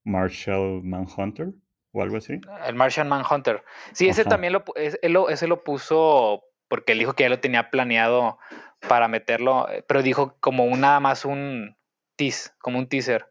[0.04, 1.52] Marshall Manhunter
[1.92, 2.40] o algo así.
[2.66, 3.64] El Martian Manhunter.
[3.92, 7.24] Sí, ese también lo, pu- es- él lo, ese lo puso porque él dijo que
[7.24, 8.38] ya lo tenía planeado
[8.88, 11.76] para meterlo, eh, pero dijo como un, nada más un
[12.16, 13.26] tease, como un teaser.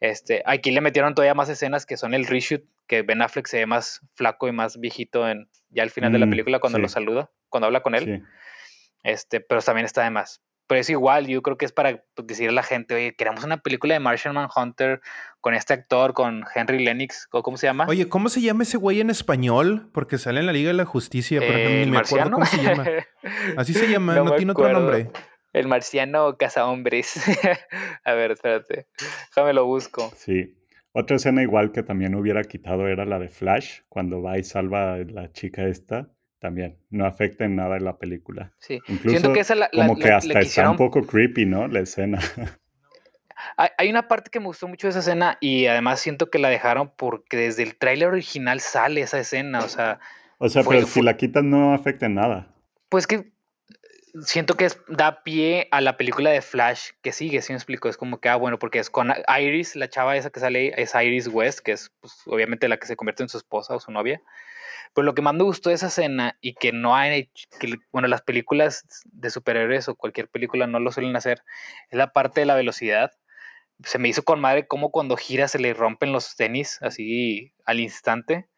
[0.00, 3.58] Este, aquí le metieron todavía más escenas que son el reshoot, que Ben Affleck se
[3.58, 6.78] ve más flaco y más viejito en ya al final de la Mm, película cuando
[6.78, 8.04] lo saluda, cuando habla con él.
[8.04, 8.22] Sí.
[9.04, 10.42] Este, pero también está de más.
[10.72, 13.58] Pero es igual, yo creo que es para decirle a la gente, oye, queremos una
[13.58, 15.02] película de Martian Manhunter
[15.42, 17.84] con este actor, con Henry Lennox, ¿o ¿cómo se llama?
[17.90, 19.90] Oye, ¿cómo se llama ese güey en español?
[19.92, 22.46] Porque sale en la Liga de la Justicia, pero Eh, ni ¿El me acuerdo cómo
[22.46, 22.86] se llama.
[23.58, 25.10] Así se llama, no, tiene otro nombre.
[25.52, 27.20] El marciano cazahombres.
[28.04, 28.86] a ver, espérate.
[29.28, 30.10] Déjame lo busco.
[30.16, 30.56] Sí.
[30.92, 34.94] Otra escena igual que también hubiera quitado era la de Flash, cuando va y salva
[34.94, 36.08] a la chica esta.
[36.42, 38.52] También no afecta en nada en la película.
[38.58, 38.80] Sí.
[38.88, 41.68] Incluso Siento que esa la, la- como que hasta está un poco creepy, ¿no?
[41.68, 42.18] La escena.
[43.56, 46.38] Hay, hay una parte que me gustó mucho de esa escena y además siento que
[46.38, 49.60] la dejaron porque desde el tráiler original sale esa escena.
[49.60, 49.98] O sea,
[50.38, 52.54] O sea, Fue- pero si fue- la quitan no afecta en nada.
[52.88, 53.32] pues que
[54.24, 57.88] siento que es- da pie a la película de Flash que sigue, si me explico.
[57.88, 60.92] Es como que, ah, bueno, porque es con Iris, la chava esa que sale es
[60.94, 63.90] Iris West, que es pues, obviamente la que se convierte en su esposa o su
[63.90, 64.20] novia.
[64.94, 68.08] Pero lo que más me gustó de esa escena y que no hay, que, bueno,
[68.08, 71.42] las películas de superhéroes o cualquier película no lo suelen hacer,
[71.90, 73.12] es la parte de la velocidad.
[73.84, 77.80] Se me hizo con madre como cuando gira se le rompen los tenis así al
[77.80, 78.48] instante.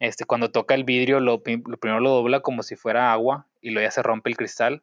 [0.00, 3.70] Este, cuando toca el vidrio, lo, lo primero lo dobla como si fuera agua y
[3.70, 4.82] luego ya se rompe el cristal.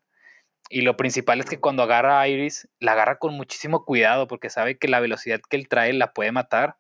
[0.70, 4.50] Y lo principal es que cuando agarra a Iris, la agarra con muchísimo cuidado porque
[4.50, 6.78] sabe que la velocidad que él trae la puede matar.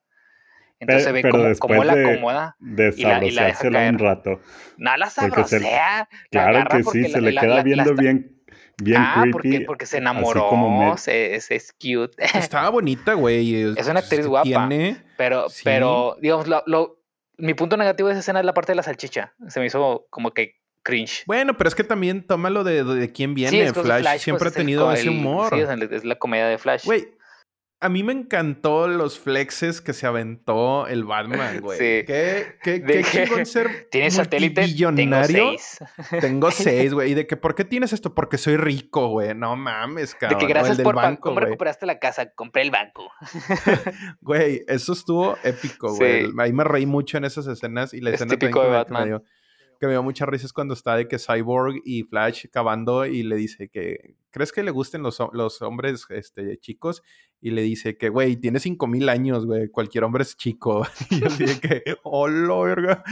[0.79, 2.55] Entonces se ve pero cómo, después cómo la de- acomoda.
[2.59, 4.41] De Y la- y la deja sabroseársela un rato.
[4.77, 5.97] Nada la se- sabrosea.
[5.99, 8.37] la Claro que sí, la- se le queda viendo bien,
[8.83, 9.31] bien ah, creepy.
[9.31, 12.11] porque, porque se enamoró, como me- se- es, es cute.
[12.37, 13.53] Estaba bonita, güey.
[13.77, 14.43] Es una actriz guapa.
[14.43, 14.97] Tiene...
[15.17, 15.61] Pero, Sí.
[15.63, 17.01] pero, digamos, lo, lo-
[17.39, 19.33] mi punto negativo de esa escena es la parte de la salchicha.
[19.47, 21.23] Se me hizo como que cringe.
[21.25, 23.73] Bueno, pero es que también tómalo de, de quién viene.
[23.73, 25.53] Flash, pues, siempre ha el tenido co- ese el- humor.
[25.53, 26.85] Sí, es, el- es la comedia de Flash.
[26.85, 27.07] Güey,
[27.79, 31.77] a mí me encantó los flexes que se aventó el Batman, güey.
[31.77, 32.05] Sí.
[32.07, 34.65] Qué, qué, De qué que chingón ser ¿Tienes satélite?
[34.95, 35.77] Tengo seis.
[36.21, 37.11] Tengo seis, güey.
[37.11, 38.15] Y de que, ¿por qué tienes esto?
[38.15, 39.35] Porque soy rico, güey.
[39.35, 40.39] No mames, De cabrón.
[40.39, 40.95] que O el gracias del por...
[40.95, 41.45] banco, ¿Cómo güey.
[41.45, 42.31] recuperaste la casa?
[42.33, 43.11] Compré el banco.
[44.21, 46.25] Güey, eso estuvo épico, güey.
[46.27, 46.31] Sí.
[46.39, 48.91] Ahí me reí mucho en esas escenas y la Es escena típico también de que
[48.93, 49.07] me- que Batman.
[49.07, 49.23] dio-
[49.77, 53.35] que me dio muchas risas cuando está de que Cyborg y Flash cavando y le
[53.35, 57.03] dice que, ¿crees que le gusten los, los hombres este, chicos?
[57.39, 60.85] Y le dice que, güey, tiene 5000 años, güey, cualquier hombre es chico.
[61.09, 63.03] Y yo de que, hola, verga.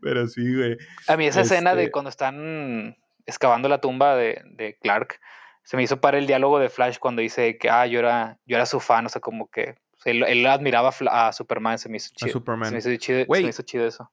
[0.00, 0.76] Pero sí, güey.
[1.08, 2.96] A mí esa escena de Este- cuando están
[3.26, 5.20] excavando la tumba de, de Clark,
[5.64, 8.56] se me hizo para el diálogo de Flash cuando dice que, ah, yo era, yo
[8.56, 11.88] era su fan, o sea, como que sea, él, él admiraba a, a Superman, se
[11.88, 12.32] me hizo chido.
[12.32, 12.68] Superman.
[12.68, 14.10] Se me hizo chido, se me hizo chido eso.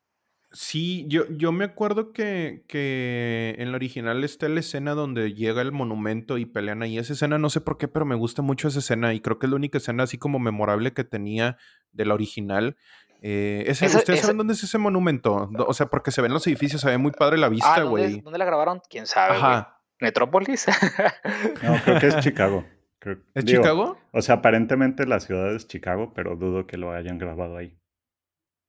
[0.51, 5.61] Sí, yo, yo me acuerdo que, que en la original está la escena donde llega
[5.61, 6.97] el monumento y pelean ahí.
[6.97, 9.45] Esa escena no sé por qué, pero me gusta mucho esa escena y creo que
[9.45, 11.57] es la única escena así como memorable que tenía
[11.91, 12.77] de la original.
[13.21, 15.51] Eh, ese- Esa- ¿Ustedes esa- saben dónde es ese monumento?
[15.67, 17.89] O sea, porque se ven los edificios, se ve muy padre la Ah, vista, ¿dónde,
[17.89, 18.21] güey.
[18.21, 18.81] ¿dónde la grabaron?
[18.89, 19.35] ¿Quién sabe?
[19.37, 19.81] Ajá.
[19.99, 20.65] ¿Metrópolis?
[21.63, 22.65] No, creo que es Chicago.
[22.99, 23.97] Creo- ¿Es digo, Chicago?
[24.13, 27.77] O sea, aparentemente la ciudad es Chicago, pero dudo que lo hayan grabado ahí.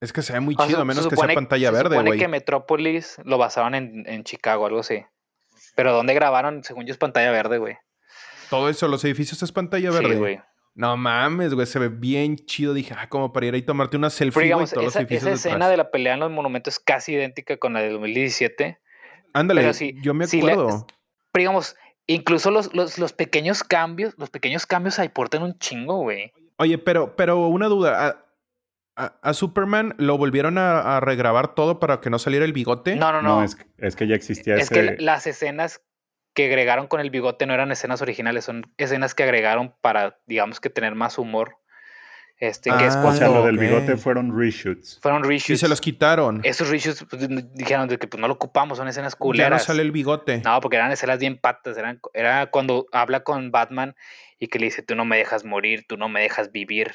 [0.01, 1.91] Es que se ve muy O chido, a menos que sea supone- pantalla se verde,
[1.91, 2.19] supone güey.
[2.19, 5.05] que Metrópolis lo basaron en, en Chicago, algo así.
[5.77, 6.65] Pero ¿dónde grabaron?
[6.65, 7.77] Según yo es pantalla verde, güey.
[8.49, 10.17] Todo eso, los edificios es pantalla Sí, verde.
[10.17, 10.41] güey.
[10.75, 12.73] no mames, güey, se ve bien chido.
[12.75, 15.01] Dije, ah, como para ir ahí y tomarte una selfie, Pero digamos, todos los esa,
[15.01, 15.71] edificios esa escena detrás.
[15.71, 18.81] de la pelea en los monumentos es casi idéntica con la del 2017.
[19.35, 20.87] Ándale, pero sí- yo me sí acuerdo.
[21.33, 21.77] Pero digamos,
[22.07, 26.33] incluso los, los, los pequeños cambios, los pequeños cambios aportan un chingo, güey.
[26.57, 28.25] Oye, pero, pero una duda.
[29.23, 32.97] ¿A, Superman lo volvieron a, a regrabar todo para que no saliera el bigote?
[32.97, 33.43] No, no, No, no.
[33.45, 34.75] es, que- es que ya existía Es ese...
[34.75, 35.81] que la- las escenas
[36.35, 40.61] que agregaron con el bigote no eran escenas originales, son escenas que agregaron para, digamos
[40.61, 41.57] que tener más humor.
[42.39, 44.99] Este, que es Ah, O sea, cuando lo del bigote fueron reshoots.
[45.03, 45.61] fueron Y reshoots.
[45.61, 46.41] se los quitaron.
[46.43, 49.65] Esos reshoots pues, dijeron de que pues, no lo ocupamos, son escenas ya no culeras.
[49.65, 50.41] sale el bigote.
[50.43, 51.77] No, porque eran escenas bien patas.
[51.77, 53.95] Eran, era cuando habla con Batman
[54.41, 56.93] y que le dice, tú no me dejas morir, tú no me dejas vivir.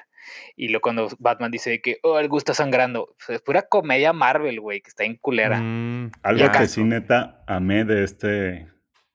[0.58, 3.16] Y luego cuando Batman dice que, oh, el gusto sangrando.
[3.30, 5.62] Es pura comedia Marvel, güey, que está en culera.
[5.62, 8.68] Mm, Algo que sí neta amé de este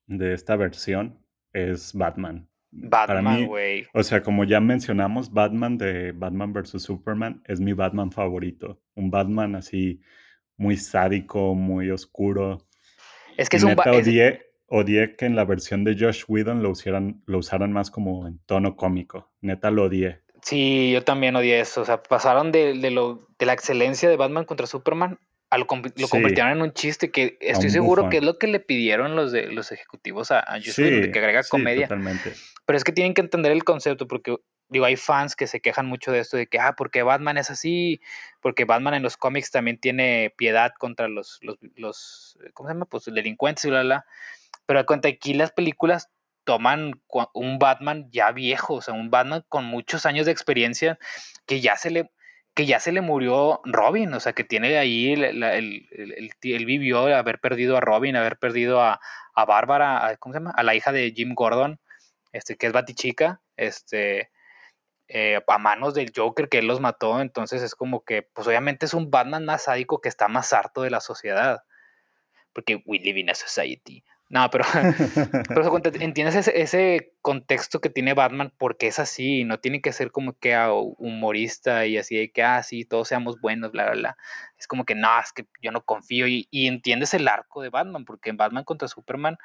[0.07, 1.18] de esta versión
[1.53, 2.49] es Batman.
[2.72, 3.87] Batman, güey.
[3.93, 6.81] o sea, como ya mencionamos, Batman de Batman vs.
[6.81, 8.81] Superman es mi Batman favorito.
[8.95, 10.01] Un Batman así
[10.57, 12.68] muy sádico, muy oscuro.
[13.37, 13.70] Es que Y es un...
[13.70, 17.72] neta es- odié, odié que en la versión de Josh Whedon lo usaran, lo usaran
[17.72, 19.30] más como en tono cómico.
[19.42, 20.22] Neta lo odié.
[20.42, 21.82] Sí, yo también odié eso.
[21.82, 25.18] O sea, pasaron de, de lo, de la excelencia de Batman contra Superman
[25.50, 26.08] a lo, lo Sí.
[26.08, 28.10] convirtieron en un chiste que estoy seguro bufón.
[28.10, 31.00] que es lo que le pidieron los de los ejecutivos a, a Joss Sí, Whedon,
[31.02, 31.86] de que agrega sí, comedia.
[31.88, 32.32] totalmente.
[32.64, 34.36] Pero es que tienen que entender el concepto porque,
[34.68, 37.50] digo, hay fans que se quejan mucho de esto, de que, ah, porque Batman es
[37.50, 38.00] así,
[38.40, 42.86] porque Batman en los cómics también tiene piedad contra los, los, los ¿cómo se llama?
[42.86, 44.06] Pues delincuentes y bla, bla.
[44.70, 46.12] Pero cuenta, aquí las películas
[46.44, 47.02] toman
[47.34, 50.96] un Batman ya viejo, o sea, un Batman con muchos años de experiencia
[51.44, 52.12] que ya se le
[52.54, 55.88] que ya se le murió Robin, o sea, que tiene ahí el, el,
[56.40, 59.00] el- vivió haber perdido a Robin, haber perdido a,
[59.34, 60.52] a Bárbara, a- ¿cómo se llama?
[60.56, 61.80] A la hija de Jim Gordon,
[62.30, 64.30] este, que es Batichica, este,
[65.08, 68.86] eh, a manos del Joker que él los mató, entonces es como que, pues obviamente
[68.86, 71.64] es un Batman más sádico que está más harto de la sociedad,
[72.52, 74.04] porque we live in a society.
[74.31, 74.64] No, pero,
[75.49, 80.12] pero entiendes ese, ese contexto que tiene Batman porque es así, no tiene que ser
[80.12, 83.95] como que ah, humorista y así de que, ah, sí, todos seamos buenos, bla, bla,
[83.95, 84.16] bla.
[84.57, 87.70] Es como que no, es que yo no confío y, y entiendes el arco de
[87.70, 89.37] Batman, porque en Batman contra Superman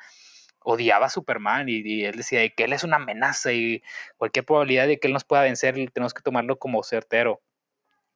[0.60, 3.82] odiaba a Superman y, él decía de que él es una amenaza y
[4.18, 7.42] cualquier probabilidad de que él nos pueda vencer tenemos que tomarlo como certero.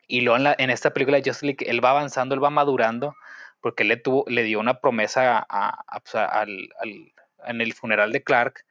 [0.07, 3.15] Y luego en, en esta película de Justice League, él va avanzando, él va madurando,
[3.61, 7.13] porque él le, tuvo, le dio una promesa a- a- pues, a- al- al-
[7.45, 8.65] en el funeral de Clark,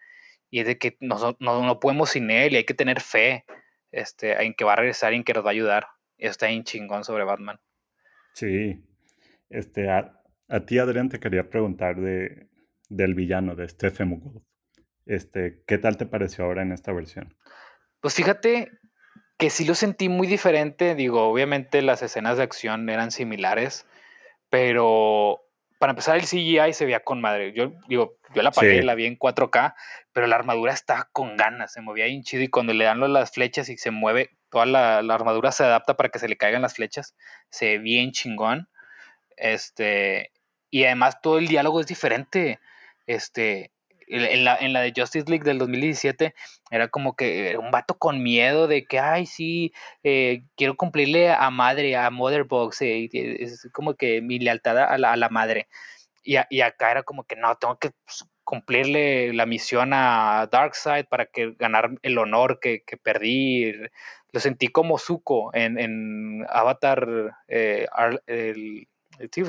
[0.51, 3.45] y es de que no, no, no podemos sin él y hay que tener fe
[3.91, 5.87] este, en que va a regresar y en que nos va a ayudar.
[6.19, 7.59] Eso está bien chingón sobre Batman.
[8.35, 8.83] Sí.
[9.51, 12.49] Este, a, a ti, Adrián, te quería preguntar de,
[12.89, 14.43] del villano, de Stephen Wolf.
[15.07, 17.35] Este, ¿qué tal te pareció ahora en esta versión?
[18.01, 18.71] Pues fíjate
[19.39, 20.95] que sí lo sentí muy diferente.
[20.95, 23.87] Digo, obviamente las escenas de acción eran similares,
[24.51, 25.41] pero,
[25.79, 27.53] para empezar el CGI se veía con madre.
[27.53, 28.83] Yo digo, yo la pagué, Sí.
[28.83, 29.75] la vi en 4K,
[30.13, 33.31] pero la armadura está con ganas, se movía bien chido y cuando le dan las
[33.33, 36.63] flechas y se mueve, toda la, la armadura se adapta para que se le caigan
[36.63, 37.15] las flechas,
[37.51, 38.69] se ve bien chingón.
[39.37, 40.33] Este,
[40.71, 42.59] y además todo el diálogo es diferente.
[43.07, 43.71] Este,
[44.11, 46.35] en la, en la de Justice League del 2017
[46.71, 51.51] era como que un vato con miedo de que, ay, sí, eh, quiero cumplirle a
[51.51, 55.69] madre, a Motherbox, eh, es como que mi lealtad a la, a la madre.
[56.23, 60.49] Y, a- y acá era como que no, tengo que pues, cumplirle la misión a
[60.51, 63.73] Darkseid para que ganar el honor que, que perdí.
[64.33, 68.89] Lo sentí como Zuko en, en Avatar, eh, el, el-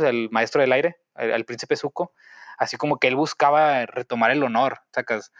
[0.06, 2.14] el maestro del aire, el, el príncipe Zuko.
[2.60, 5.32] Así como que él buscaba retomar el honor, sacas.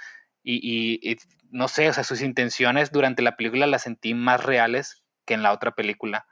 [0.42, 1.18] Y, y- y
[1.52, 5.44] no sé, o sea, sus intenciones durante la película las sentí más reales que en
[5.44, 6.26] la otra película.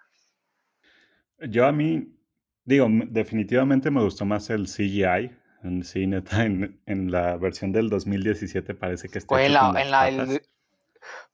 [1.39, 2.07] Yo a mí,
[2.63, 5.31] digo, definitivamente me gustó más el CGI.
[5.63, 9.91] En, sí, neta, en, en la versión del 2017 parece que está en la, en
[9.91, 10.41] la- el-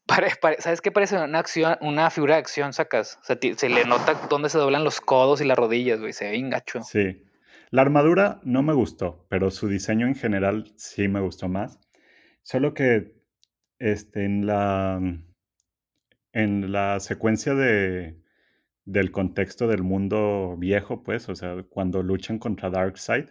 [0.06, 3.20] pare- pare- ¿sabes qué parece una acción, una figura de acción, sacas?
[3.22, 6.26] O sea, se le nota dónde se doblan los codos y las rodillas, güey, se
[6.26, 6.82] ve bien gacho.
[6.84, 7.24] Sí.
[7.74, 11.80] La armadura no me gustó, pero su diseño en general sí me gustó más.
[12.44, 13.16] Solo que
[13.80, 15.02] este, en la,
[16.34, 18.16] en la secuencia de,
[18.86, 23.26] del contexto del mundo viejo, pues, o sea, cuando luchan contra Darkseid,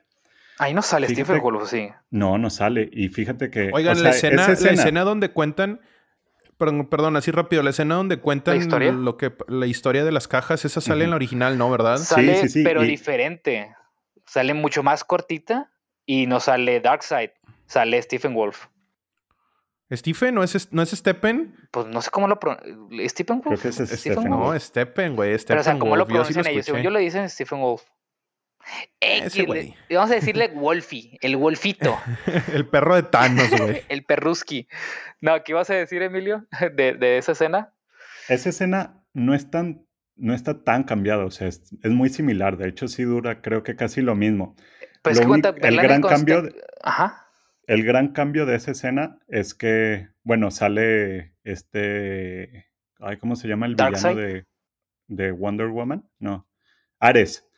[0.58, 1.88] Ahí no sale Fíjate- Stephen Wolf, sí.
[2.10, 2.88] no, no sale.
[2.92, 3.70] Y fíjate que...
[3.70, 5.80] o Oigan, sea, la, escena, la escena donde cuentan.
[6.58, 7.62] Perdón, perdón, así rápido.
[7.62, 8.92] La escena donde cuentan historia?
[8.92, 11.70] lo que la historia de las cajas, esa sale en la original, ¿no?
[11.70, 11.96] ¿Verdad?
[11.96, 13.74] Sale, sí, sí, pero y- diferente.
[14.32, 15.70] Sale mucho más cortita
[16.06, 17.30] y no sale Darkseid,
[17.66, 18.68] sale Stephen Wolf.
[19.92, 21.54] Stephen, ¿no es, no es Stephen?
[21.70, 23.08] Pues no sé cómo lo pronuncian.
[23.10, 23.62] ¿Stephen Creo Wolf?
[23.62, 24.54] que ese es Stephen Stephen Wolf.
[24.54, 25.38] No, Stephen, güey.
[25.38, 26.14] Stephen Pero, o sea, ¿cómo lo Wolf.
[26.16, 26.64] Yo sí pronuncian ellos?
[26.64, 27.82] Según yo le dicen Stephen Wolf.
[29.00, 29.74] Ese X, le- güey.
[29.90, 31.98] vamos a decirle Wolfie, el Wolfito,
[32.54, 33.82] El perro de Thanos, güey.
[33.90, 34.66] el perruski.
[35.20, 37.74] No, ¿qué ibas a decir, Emilio, de, de esa escena?
[38.28, 39.84] Esa escena no es tan,
[40.16, 42.56] no está tan cambiada, o sea, es, es muy similar.
[42.56, 44.54] De hecho, sí dura, creo que casi lo mismo.
[45.04, 46.42] Lo que cuenta, único- el gran cambio
[46.82, 47.26] Ajá.
[47.66, 52.66] El gran cambio de esa escena es que, bueno, sale este,
[52.98, 54.46] ay, ¿cómo se llama el villano de,
[55.08, 56.08] de Wonder Woman?
[56.18, 56.48] No,
[56.98, 57.48] Ares.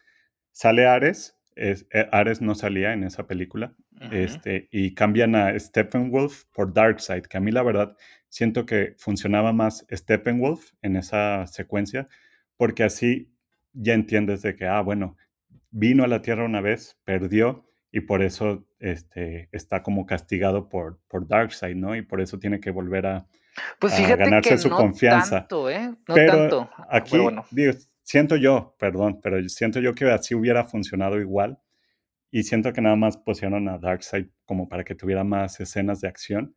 [0.52, 1.36] Sale Ares.
[1.56, 3.74] es- eh, Ares no salía en esa película.
[4.10, 7.96] Este, y cambian a Steppenwolf por Darkseid, que a mí la verdad
[8.28, 12.08] siento que funcionaba más Steppenwolf en esa secuencia,
[12.56, 13.32] porque así
[13.72, 15.16] ya entiendes de que, ah, bueno,
[15.70, 20.98] vino a la Tierra una vez, perdió, y por eso este, está como castigado por,
[21.08, 21.94] por Darkseid, ¿no?
[21.94, 23.26] Y por eso tiene que volver a...
[23.78, 25.40] Pues a ganarse que su no confianza.
[25.40, 25.90] tanto, ¿eh?
[26.08, 26.70] No pero tanto.
[26.88, 27.44] aquí, Pero bueno.
[27.52, 31.60] digo, siento yo, perdón, pero siento yo que así hubiera funcionado igual.
[32.32, 36.08] Y siento que nada más pusieron a Darkseid como para que tuviera más escenas de
[36.08, 36.56] acción.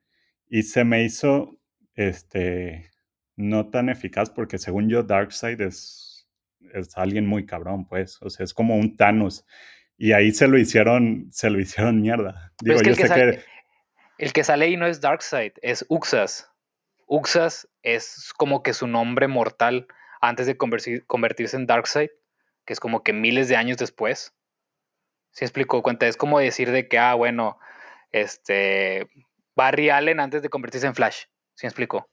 [0.49, 1.59] Y se me hizo
[1.93, 2.89] este,
[3.37, 6.27] no tan eficaz porque según yo Darkseid es,
[6.73, 8.21] es alguien muy cabrón, pues.
[8.21, 9.45] O sea, es como un Thanos.
[9.95, 12.51] Y ahí se lo hicieron, se lo hicieron mierda.
[12.61, 13.43] Digo, yo el que, sé sale, que...
[14.17, 16.51] el que sale ahí no es Darkseid, es Uxas.
[17.07, 19.87] Uxas es como que su nombre mortal
[20.19, 22.09] antes de convertirse en Darkseid,
[22.65, 24.33] que es como que miles de años después.
[25.31, 25.81] ¿Sí explico?
[25.83, 27.59] Cuenta, es como decir de que, ah, bueno,
[28.11, 29.07] este,
[29.55, 31.25] Barry Allen antes de convertirse en Flash.
[31.53, 32.09] ¿Sí me explico?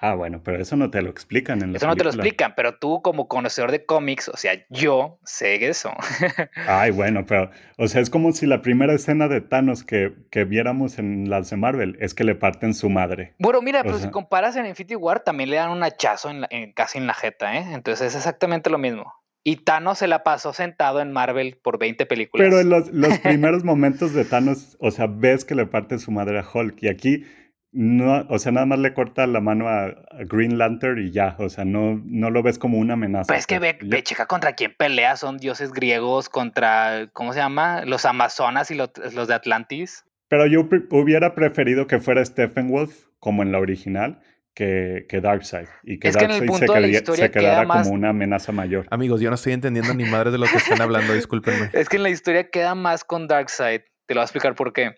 [0.00, 2.22] Ah, bueno, pero eso no te lo explican en la Eso no te lo película.
[2.28, 5.90] explican, pero tú como conocedor de cómics, o sea, yo sé eso.
[6.68, 10.44] Ay, bueno, pero, o sea, es como si la primera escena de Thanos que, que
[10.44, 13.34] viéramos en las de Marvel es que le parten su madre.
[13.40, 16.30] Bueno, mira, O pero si sea- comparas en Infinity War, también le dan un hachazo
[16.30, 17.64] en la- en- casi en la jeta, ¿eh?
[17.72, 19.12] Entonces es exactamente lo mismo.
[19.44, 22.46] Y Thanos se la pasó sentado en Marvel por 20 películas.
[22.46, 26.10] Pero en los, los primeros momentos de Thanos, o sea, ves que le parte su
[26.10, 26.82] madre a Hulk.
[26.82, 27.24] Y aquí,
[27.72, 29.94] no, o sea, nada más le corta la mano a, a
[30.26, 31.36] Green Lantern y ya.
[31.38, 33.26] O sea, no, no lo ves como una amenaza.
[33.28, 33.90] Pues es que ve, pues.
[33.90, 37.84] ve, Yo- checa contra quién pelea, son dioses griegos contra, ¿cómo se llama?
[37.84, 40.04] Los amazonas y lo- los de Atlantis.
[40.28, 44.20] Pero yo pre- hubiera preferido que fuera Steppenwolf, como en la original,
[44.54, 45.68] que, que Darkseid.
[45.84, 48.86] Y que Es Darkseid se, quedaría- quedara queda más- como una amenaza mayor.
[48.90, 51.70] Amigos, yo no estoy entendiendo ni madres de lo que están hablando, discúlpenme.
[51.74, 53.82] Es que en la historia queda más con Darkseid.
[54.06, 54.92] Te lo voy a explicar por qué.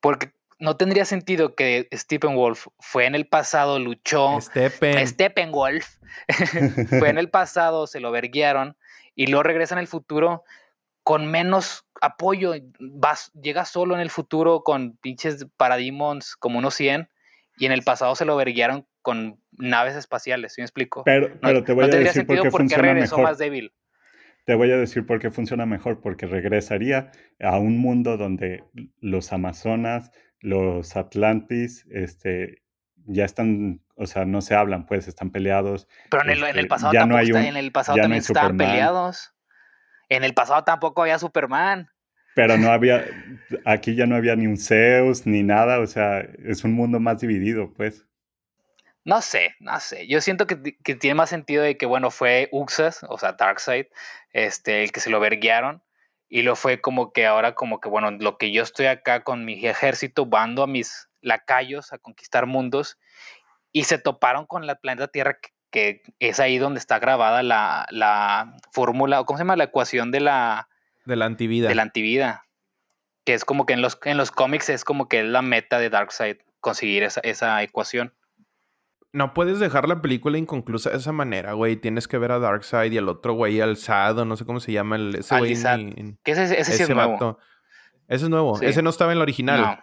[0.00, 0.30] Porque
[0.62, 4.40] no tendría sentido que Steppenwolf fue en el pasado, luchó.
[4.40, 5.06] Stephen.
[5.06, 5.84] Steppenwolf
[6.98, 8.76] fue en el pasado, se lo verguiaron
[9.14, 10.44] y luego regresa en el futuro
[11.02, 12.54] con menos apoyo.
[12.78, 17.08] Vas, llega solo en el futuro con pinches parademons como unos 100
[17.58, 21.02] y en el pasado se lo verguiaron con naves espaciales, ¿sí me explico?
[21.04, 22.92] Pero, No- pero te voy no a tendría decir por sentido qué por qué funciona
[22.92, 23.28] regresó mejor.
[23.30, 23.72] más débil.
[24.44, 27.10] te voy a decir por qué funciona mejor, porque regresaría
[27.40, 28.64] a un mundo donde
[29.00, 30.10] los Amazonas,
[30.42, 32.62] los Atlantis, este,
[33.06, 35.88] ya están, o sea, no se hablan, pues, están peleados.
[36.10, 38.02] Pero en el, en el pasado, ya no tampoco está- un- en el pasado no
[38.02, 38.70] también estaban Superman.
[38.70, 39.34] peleados.
[40.08, 41.88] En el pasado tampoco había Superman.
[42.34, 43.04] Pero no había,
[43.64, 47.20] aquí ya no había ni un Zeus ni nada, o sea, es un mundo más
[47.20, 48.06] dividido, pues.
[49.04, 50.06] No sé, no sé.
[50.06, 53.86] Yo siento que, que tiene más sentido de que, bueno, fue Uxas, o sea, Darkseid,
[54.32, 55.82] este, el que se lo verguiaron.
[56.34, 59.44] Y lo fue como que ahora, como que, bueno, lo que yo estoy acá con
[59.44, 62.98] mi ejército, bando a mis lacayos a conquistar mundos.
[63.70, 67.86] Y se toparon con la planeta Tierra, que, que es ahí donde está grabada la,
[67.90, 69.56] la fórmula, o ¿cómo se llama?
[69.56, 70.70] La ecuación de la,
[71.04, 71.68] De la antivida.
[71.68, 72.46] de la antivida.
[73.26, 75.78] Que es como que en los, en los cómics es como que es la meta
[75.80, 78.14] de Darkseid conseguir esa, esa ecuación.
[79.12, 81.76] No puedes dejar la película inconclusa de esa manera, güey.
[81.76, 84.96] Tienes que ver a Darkseid y al otro güey alzado, no sé cómo se llama
[84.96, 85.54] el, ese güey.
[86.24, 87.38] Que ese, ese, sí es ese nuevo.
[88.08, 88.56] Ese es nuevo.
[88.56, 88.66] Sí.
[88.66, 89.60] Ese no estaba en la original.
[89.60, 89.78] No,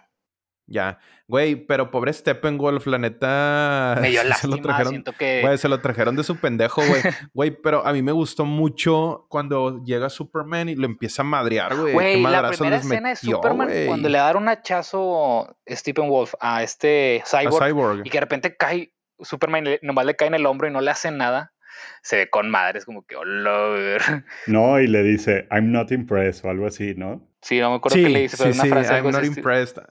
[0.66, 0.98] Ya.
[1.28, 3.98] Güey, pero pobre Steppenwolf, la neta.
[4.00, 4.56] me dio se lástima.
[4.56, 4.90] lo trajeron.
[4.90, 5.42] Siento que.
[5.42, 7.00] Güey, se lo trajeron de su pendejo, güey.
[7.32, 11.76] Güey, pero a mí me gustó mucho cuando llega Superman y lo empieza a madrear,
[11.76, 11.86] güey.
[11.90, 13.86] Qué Güey, la primera escena de metió, Superman, güey.
[13.86, 18.00] cuando le da un hachazo Stephen Wolf a este A Cyborg, Cyborg.
[18.06, 20.90] y que de repente cae Superman, nomás le cae en el hombro y no le
[20.90, 21.52] hace nada,
[22.02, 22.78] se ve con madre.
[22.78, 24.02] Es como que, hola, ver.
[24.46, 27.26] No, y le dice, I'm not impressed o algo así, ¿no?
[27.42, 28.94] Sí, no me acuerdo Sí, qué le dice, pero sí, una sí, frase.
[28.94, 29.82] I'm not así, impressed.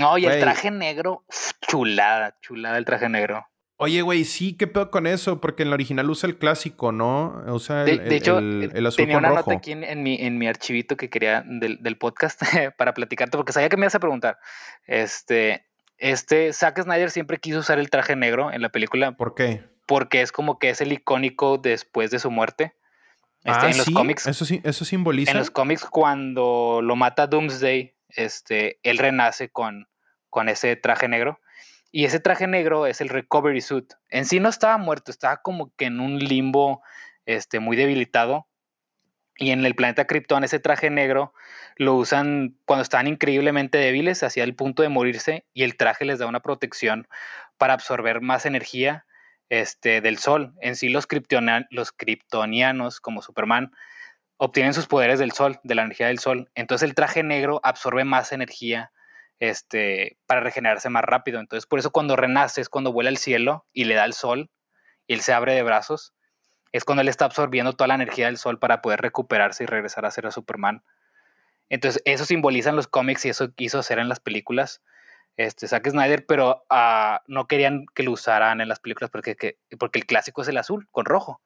[0.00, 1.24] No, y el traje negro,
[1.66, 3.46] chulada, chulada el traje negro.
[3.78, 5.38] Oye, güey, sí, ¿qué pedo con eso?
[5.38, 7.44] Porque en la original usa el clásico, ¿no?
[7.48, 9.50] Usa De, el, de el- hecho, el- el azul tenía con una rojo.
[9.50, 12.40] nota aquí en, en mi, en mi archivito que quería del, del podcast
[12.78, 14.38] para platicarte, porque sabía que me ibas a preguntar.
[14.86, 15.66] Este,
[15.98, 19.64] este, Zack Snyder siempre quiso usar el traje negro en la película ¿Por qué?
[19.86, 22.74] porque es como que es el icónico después de su muerte.
[23.44, 25.30] Este, ah, en los sí, cómics, Eso, eso simboliza.
[25.30, 29.88] en los cómics cuando lo mata Doomsday, este, él renace con,
[30.30, 31.40] con ese traje negro.
[31.92, 33.94] Y ese traje negro es el recovery suit.
[34.10, 36.82] En sí no estaba muerto, estaba como que en un limbo
[37.24, 38.48] este, muy debilitado.
[39.38, 41.34] Y en el planeta Krypton ese traje negro
[41.76, 46.18] lo usan cuando están increíblemente débiles, hacia el punto de morirse, y el traje les
[46.18, 47.06] da una protección
[47.58, 49.04] para absorber más energía
[49.50, 50.54] este, del sol.
[50.60, 53.72] En sí los, kryptonian- los kryptonianos, como Superman,
[54.38, 56.50] obtienen sus poderes del sol, de la energía del sol.
[56.54, 58.92] Entonces el traje negro absorbe más energía
[59.38, 61.40] este, para regenerarse más rápido.
[61.40, 64.50] Entonces por eso cuando renace es cuando vuela al cielo y le da el sol
[65.06, 66.14] y él se abre de brazos.
[66.72, 70.04] Es cuando él está absorbiendo toda la energía del sol para poder recuperarse y regresar
[70.04, 70.82] a ser a Superman.
[71.68, 74.82] Entonces eso simboliza en los cómics y eso quiso hacer en las películas.
[75.36, 79.58] Este, Zack Snyder, pero ah, no querían que lo usaran en las películas porque, que-
[79.78, 81.40] porque el clásico es el azul con rojo.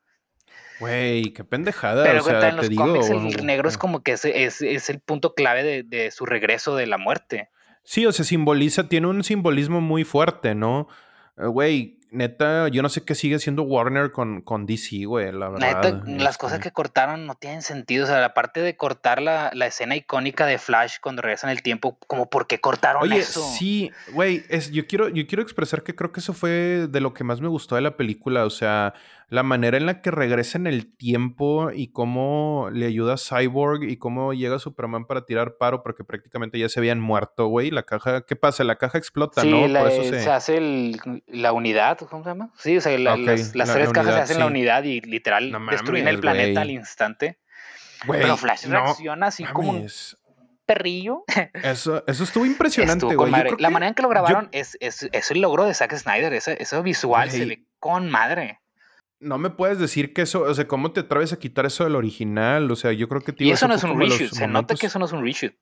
[0.79, 2.05] Güey, qué pendejada.
[2.05, 2.85] Pero o sea, cuenta, en te los digo.
[2.85, 6.25] cómics el negro es como que es, es, es el punto clave de, de su
[6.25, 7.51] regreso de la muerte.
[7.83, 10.89] Sí, o sea, simboliza, tiene un simbolismo muy fuerte, ¿no?
[11.37, 15.49] Eh, Güey, neta, yo no sé qué sigue siendo Warner con, con DC, güey, la
[15.49, 16.03] verdad.
[16.07, 16.69] neta, las cosas este.
[16.69, 18.05] que cortaron no tienen sentido.
[18.05, 21.99] O sea, aparte de cortar la, la escena icónica de Flash cuando regresan el tiempo,
[22.07, 23.43] como por qué cortaron Oye, eso.
[23.57, 27.15] sí, güey, es, yo, quiero, yo quiero expresar que creo que eso fue de lo
[27.15, 28.95] que más me gustó de la película, o sea,
[29.29, 33.85] la manera en la que regresa en el tiempo y cómo le ayuda a Cyborg
[33.85, 37.85] y cómo llega Superman para tirar paro, porque prácticamente ya se habían muerto, güey, la
[37.85, 38.65] caja, ¿qué pasa?
[38.65, 39.69] La caja explota, Sí, ¿no?
[39.69, 40.21] la- Por eso se...
[40.25, 40.31] se...
[40.31, 42.51] hace el- la unidad, ¿cómo se llama?
[42.57, 44.51] Sí, o sea, la- las, las la- tres la cajas se hacen la sí.
[44.51, 47.39] unidad y literal No destruyen el planeta al instante.
[48.07, 49.87] Pero Flash no reacciona así como un
[50.65, 51.25] perrillo.
[51.55, 53.31] Eso, eso estuvo impresionante, güey.
[53.31, 55.75] Yo La que- manera en que lo yo- grabaron es, es, es el logro de
[55.75, 56.33] Zack Snyder.
[56.33, 58.61] Ese, eso visual se ve con madre.
[59.19, 61.95] No me puedes decir que eso, o sea, ¿cómo te atreves a quitar eso del
[61.97, 62.71] original?
[62.71, 64.33] O sea, yo creo que Y tío, eso no es un reshoot.
[64.33, 65.55] Se nota que eso no es un reshoot.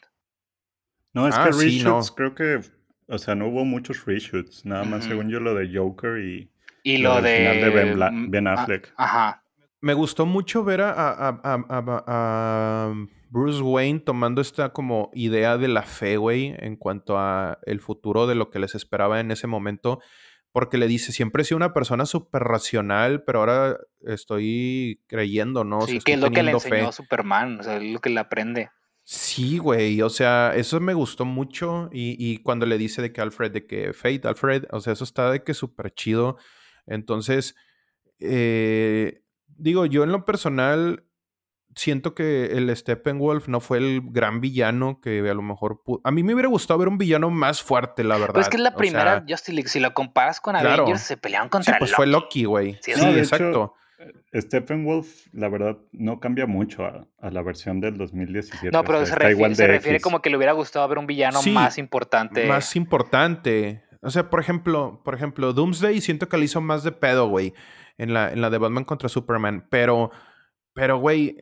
[1.12, 1.96] No, es Ah, que sí, no.
[1.98, 2.60] reshoots, creo que,
[3.08, 6.50] o sea, no hubo muchos reshoots, nada más según yo lo de Joker y
[6.84, 7.36] Y lo lo, de.
[7.38, 8.92] final de Ben, Bla- mm, Ben ah, Affleck.
[8.96, 9.42] Ajá.
[9.80, 12.94] Me gustó mucho ver a, a- a- a- a- a
[13.30, 18.26] Bruce Wayne tomando esta como idea de la fe, güey, en cuanto a el futuro
[18.26, 20.00] de lo que les esperaba en ese momento.
[20.50, 23.76] Porque le dice, siempre he sido una persona súper racional, pero ahora
[24.22, 25.78] estoy creyendo, ¿no?
[25.78, 26.68] O sea, sí, que es lo que le teniendo fe.
[26.70, 27.60] enseñó Superman.
[27.60, 28.70] O sea, es lo que le aprende.
[29.10, 33.22] Sí, güey, o sea, eso me gustó mucho y, y cuando le dice de que
[33.22, 36.36] Alfred, de que Fate, Alfred, o sea, eso está de que súper chido.
[36.86, 37.54] Entonces,
[38.20, 41.04] eh, digo, yo en lo personal
[41.74, 45.82] siento que el Steppenwolf no fue el gran villano que a lo mejor...
[45.84, 48.34] pu- A mí me hubiera gustado ver un villano más fuerte, la verdad.
[48.34, 49.68] Pero es que es la o primera sea, Justice League.
[49.68, 50.82] Si lo comparas con claro.
[50.82, 52.42] Avengers, se pelearon sí, contra pues fue Loki.
[52.42, 52.78] Loki, güey.
[52.82, 53.48] Sí, Sí, de exacto.
[53.48, 53.74] hecho,
[54.34, 58.70] Steppenwolf, la verdad, no cambia mucho a, la versión del 2017.
[58.70, 62.46] No, pero se, refiere, como que le hubiera gustado ver un villano más importante.
[62.46, 63.82] Más importante.
[64.00, 67.54] O sea, por ejemplo, por ejemplo, Doomsday siento que le hizo más de pedo, güey,
[67.96, 69.66] en la, en la de Batman contra Superman.
[69.68, 70.10] Pero
[70.78, 71.34] pero, güey,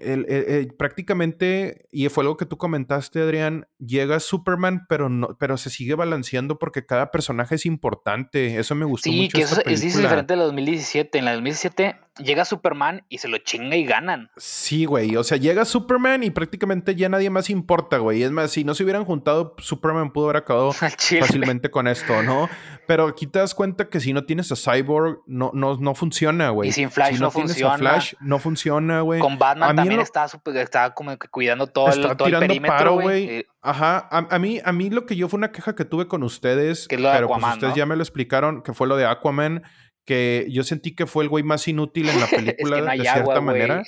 [0.78, 5.94] prácticamente, y fue algo que tú comentaste, Adrián, llega Superman, pero no, pero se sigue
[5.94, 8.58] balanceando porque cada personaje es importante.
[8.58, 9.22] Eso me gustó mucho.
[9.22, 11.18] Sí, que eso es diferente de la 2017.
[11.18, 14.30] En la 2017 llega Superman y se lo chinga y ganan.
[14.36, 15.16] Sí, güey.
[15.16, 18.22] O sea, llega Superman y prácticamente ya nadie más importa, güey.
[18.22, 22.48] Es más, si no se hubieran juntado, Superman pudo haber acabado fácilmente con esto, ¿no?
[22.86, 26.50] Pero aquí te das cuenta que si no tienes a Cyborg, no, no, no funciona,
[26.50, 26.70] güey.
[26.70, 27.76] Y sin Flash si no, funciona.
[27.76, 29.20] Flash, no funciona, güey.
[29.26, 33.28] Con Batman también está, está como que cuidando todo, el, todo el perímetro, güey.
[33.28, 36.22] Eh, Ajá, a, mí, a mí lo que yo fue una queja que tuve con
[36.22, 39.64] ustedes, que pero pues ustedes ya me lo explicaron, que fue lo de Aquaman,
[40.04, 43.82] que yo sentí que fue el güey más inútil en la película de cierta manera.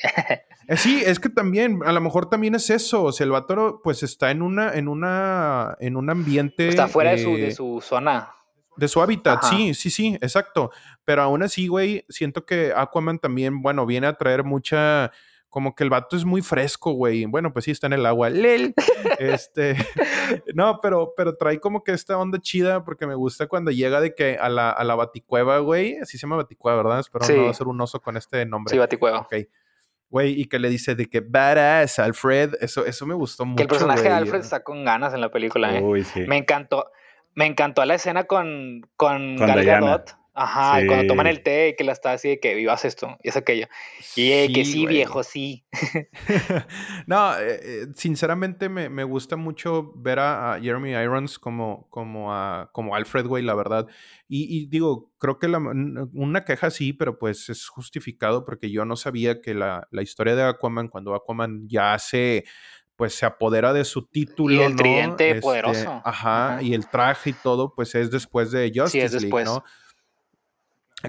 [0.66, 3.04] Eh, sí, es que también, a lo mejor también es eso.
[3.04, 6.68] O sea, el vato pues está en una, en una, en un ambiente.
[6.68, 8.32] Está fuera de, su, de eh, su zona.
[8.76, 10.70] De su hábitat, sí, sí, sí, exacto.
[11.04, 15.12] Pero aún así, güey, siento que Aquaman también, bueno, viene a traer mucha
[15.48, 17.24] como que el vato es muy fresco, güey.
[17.24, 18.30] Bueno, pues sí, está en el agua.
[18.30, 18.74] Lel.
[19.18, 19.76] Este,
[20.54, 24.14] no, pero, pero trae como que esta onda chida porque me gusta cuando llega de
[24.14, 25.96] que a la, a la baticueva, güey.
[25.96, 27.00] Así se llama baticueva, ¿verdad?
[27.00, 28.72] Espero no va a ser un oso con este nombre.
[28.72, 29.20] Sí, baticueva.
[29.20, 29.34] Ok.
[30.10, 32.54] Güey, y que le dice de que badass, Alfred.
[32.60, 33.56] Eso, eso me gustó mucho.
[33.56, 35.82] Que el personaje de Alfred está con ganas en la película, ¿eh?
[35.82, 36.20] Uy, sí.
[36.26, 36.90] Me encantó.
[37.34, 41.74] Me encantó la escena con, con, con Gal Gadot Ajá, y cuando toman el té,
[41.76, 43.66] que la está así de que vivas esto y es aquello.
[44.14, 45.66] Y eh, que sí, viejo, sí.
[47.08, 52.70] no, eh, eh, sinceramente me, me, gusta mucho ver a, Jeremy Irons como, como, a,
[52.72, 53.88] como Alfred, güey, la verdad.
[54.28, 58.94] Y, digo, creo que la, una queja sí, pero pues es justificado porque yo no
[58.94, 62.44] sabía que la, la historia de Aquaman, cuando Aquaman ya se
[62.94, 64.54] pues se apodera de su título.
[64.54, 66.02] Y el tridente este, poderoso.
[66.04, 69.62] Ajá, y el traje y todo, pues es después de Justice sí, League, ¿no?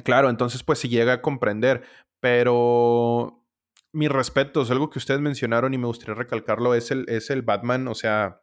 [0.04, 1.84] Claro, entonces pues se llega a comprender,
[2.20, 3.46] pero
[3.92, 7.42] mi respeto es algo que ustedes mencionaron y me gustaría recalcarlo, es el, es el
[7.42, 8.42] Batman, o sea,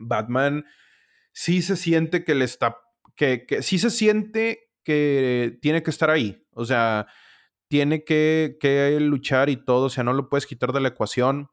[0.00, 0.64] Batman
[1.32, 2.78] sí se siente que le está,
[3.14, 7.06] que, que sí se siente que tiene que estar ahí, o sea,
[7.68, 11.50] tiene que, que luchar y todo, o sea, no lo puedes quitar de la ecuación,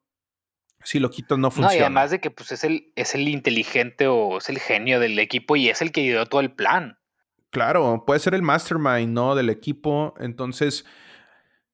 [0.84, 1.74] si lo quitas no funciona.
[1.74, 5.00] No, y además de que pues es el, es el inteligente o es el genio
[5.00, 6.98] del equipo y es el que dio todo el plan.
[7.52, 9.36] Claro, puede ser el mastermind, ¿no?
[9.36, 10.14] Del equipo.
[10.20, 10.86] Entonces,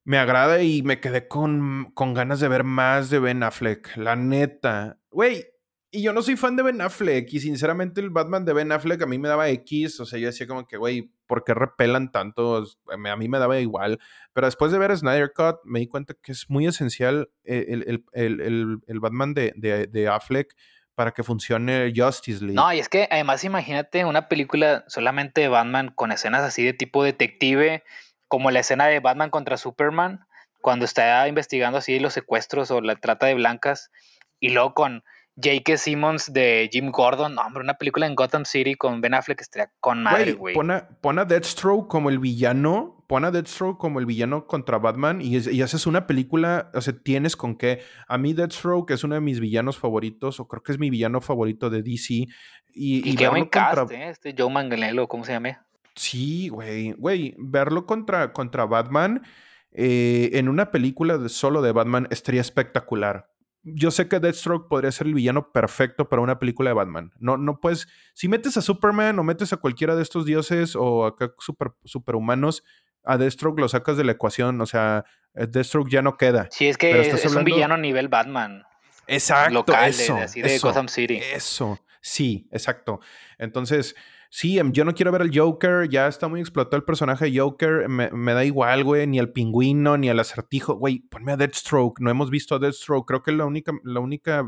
[0.03, 3.95] me agrada y me quedé con, con ganas de ver más de Ben Affleck.
[3.95, 4.99] La neta.
[5.11, 5.45] Güey,
[5.91, 7.31] y yo no soy fan de Ben Affleck.
[7.31, 9.99] Y sinceramente, el Batman de Ben Affleck a mí me daba X.
[9.99, 12.63] O sea, yo decía como que, güey, ¿por qué repelan tanto?
[12.87, 13.99] A mí me daba igual.
[14.33, 18.99] Pero después de ver Snyder Cut, me di cuenta que es muy esencial el, el,
[18.99, 20.55] Batman de, de, de Affleck
[20.97, 22.55] para que funcione Justice League.
[22.55, 26.73] No, y es que además imagínate una película solamente de Batman con escenas así de
[26.73, 27.83] tipo detective,
[28.27, 30.25] como la escena de Batman contra Superman,
[30.59, 33.91] cuando está investigando así los secuestros o la trata de blancas,
[34.39, 35.03] y luego con
[35.35, 35.77] J.K.
[35.77, 39.71] Simmons de Jim Gordon, no, hombre, una película en Gotham City con Ben Affleck estaría
[39.79, 40.55] con madre, güey.
[40.55, 40.71] Pon,
[41.19, 45.61] a, Deathstroke como el villano, pon a Deathstroke como el villano contra Batman y, y,
[45.61, 47.81] haces una película, o sea, tienes con qué.
[48.07, 51.21] A mí Deathstroke es uno de mis villanos favoritos, o creo que es mi villano
[51.21, 52.13] favorito de DC.
[52.13, 52.27] Y,
[52.73, 54.09] y, y qué buen cast, ¿eh?
[54.09, 55.65] Este Joe Manganiello, ¿cómo se llama?
[55.95, 59.23] Sí, güey, güey, verlo contra, contra Batman
[59.71, 63.29] eh, en una película de, solo de Batman estaría espectacular
[63.63, 67.11] yo sé que Deathstroke podría ser el villano perfecto para una película de Batman.
[67.19, 67.87] No, no puedes.
[68.13, 72.63] Si metes a Superman o metes a cualquiera de estos dioses o a super, superhumanos,
[73.07, 74.59] a Deathstroke lo sacas de la ecuación.
[74.61, 76.47] O sea, eh, Deathstroke ya no queda.
[76.51, 78.63] Sí, es que es, un villano a nivel Batman.
[79.07, 79.53] Exacto.
[79.53, 81.19] Local, eso, de, así de Gotham City.
[81.33, 82.99] Eso, sí, exacto.
[83.37, 83.95] Entonces,
[84.29, 87.39] sí, em, yo no quiero ver al Joker, ya está muy explotado el personaje de
[87.39, 92.01] Joker, me, da igual, güey, ni al pingüino, ni al acertijo, güey, ponme a Deathstroke,
[92.01, 94.45] no hemos visto a Deathstroke, creo que la única, la única,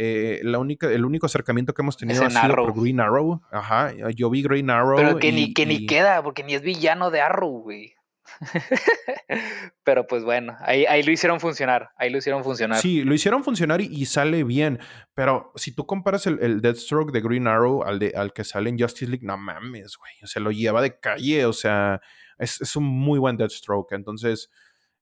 [0.00, 3.92] eh, la única, el único acercamiento que hemos tenido ha sido por Green Arrow, ajá,
[4.14, 4.96] yo vi Green Arrow.
[4.96, 7.94] Pero que, ni, que ni queda, porque ni es villano de Arrow, güey.
[9.82, 12.78] Pero pues bueno, ahí, ahí, lo hicieron funcionar, ahí lo hicieron funcionar.
[12.78, 14.78] Sí, lo hicieron funcionar y, sale bien,
[15.14, 18.70] pero si tú comparas el, el, Deathstroke de Green Arrow al, de, al que sale
[18.70, 22.00] en Justice League, no mames, güey, se lo lleva de calle, o sea,
[22.38, 24.48] es, es un muy buen Deathstroke, entonces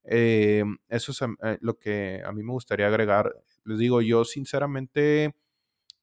[0.09, 3.35] eh, eso es eh, lo que a mí me gustaría agregar.
[3.65, 5.35] Les digo, yo sinceramente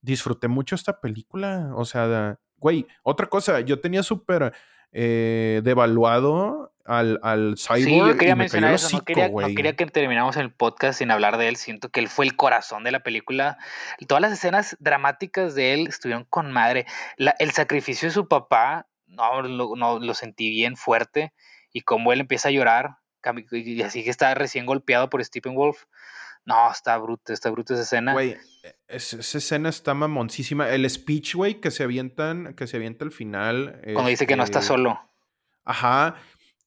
[0.02, 4.54] disfruté mucho esta película, o sea, güey, otra cosa, yo tenía súper
[4.92, 7.84] eh, devaluado al, al cyborg.
[7.84, 8.98] Sí, yo quería mencionar eso.
[8.98, 11.56] No quería, no quería que termináramos el podcast sin hablar de él.
[11.56, 13.58] Siento que él fue el corazón de la película.
[14.08, 16.86] Todas las escenas dramáticas de él estuvieron con madre.
[17.18, 21.34] La- el sacrificio de su papá, no, lo, no, lo sentí bien fuerte.
[21.72, 22.98] Y como él empieza a llorar,
[23.52, 25.84] y así que está recién golpeado por Stephen Wolf.
[26.46, 28.12] No, está bruto, está bruto esa escena.
[28.12, 28.36] Güey,
[28.90, 30.70] es- esa escena está mamoncísima.
[30.70, 33.80] El speech, güey, que se avientan, que se avienta al final.
[33.94, 35.00] Cuando dice que no está este, solo.
[35.64, 36.16] Ajá.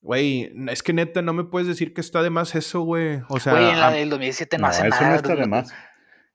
[0.00, 3.20] Güey, es que neta, no me puedes decir que está de más eso, güey.
[3.28, 5.08] O sea, Güey, en la del 2017 no, No, hace eso nada.
[5.10, 5.74] no está de más.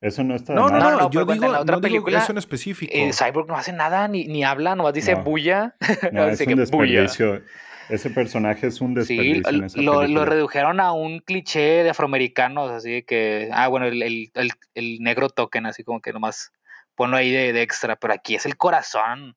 [0.02, 0.84] Eso no está de no, no, más.
[0.84, 2.92] no, No, no, yo digo, en la otra no digo película, eso en específico.
[2.96, 5.24] Eh, Cyborg no hace nada, ni, ni habla, nomás dice No.
[5.24, 5.76] bulla.
[6.12, 7.08] No, es dice un que bulla.
[7.92, 12.72] Ese personaje es un Sí, desperdicio en esa lo, redujeron a un cliché de afroamericanos,
[12.72, 16.52] así de que, ah, bueno, el, el, el- el negro token, así como que nomás
[16.96, 19.36] ponlo ahí de, de extra, pero aquí es el corazón.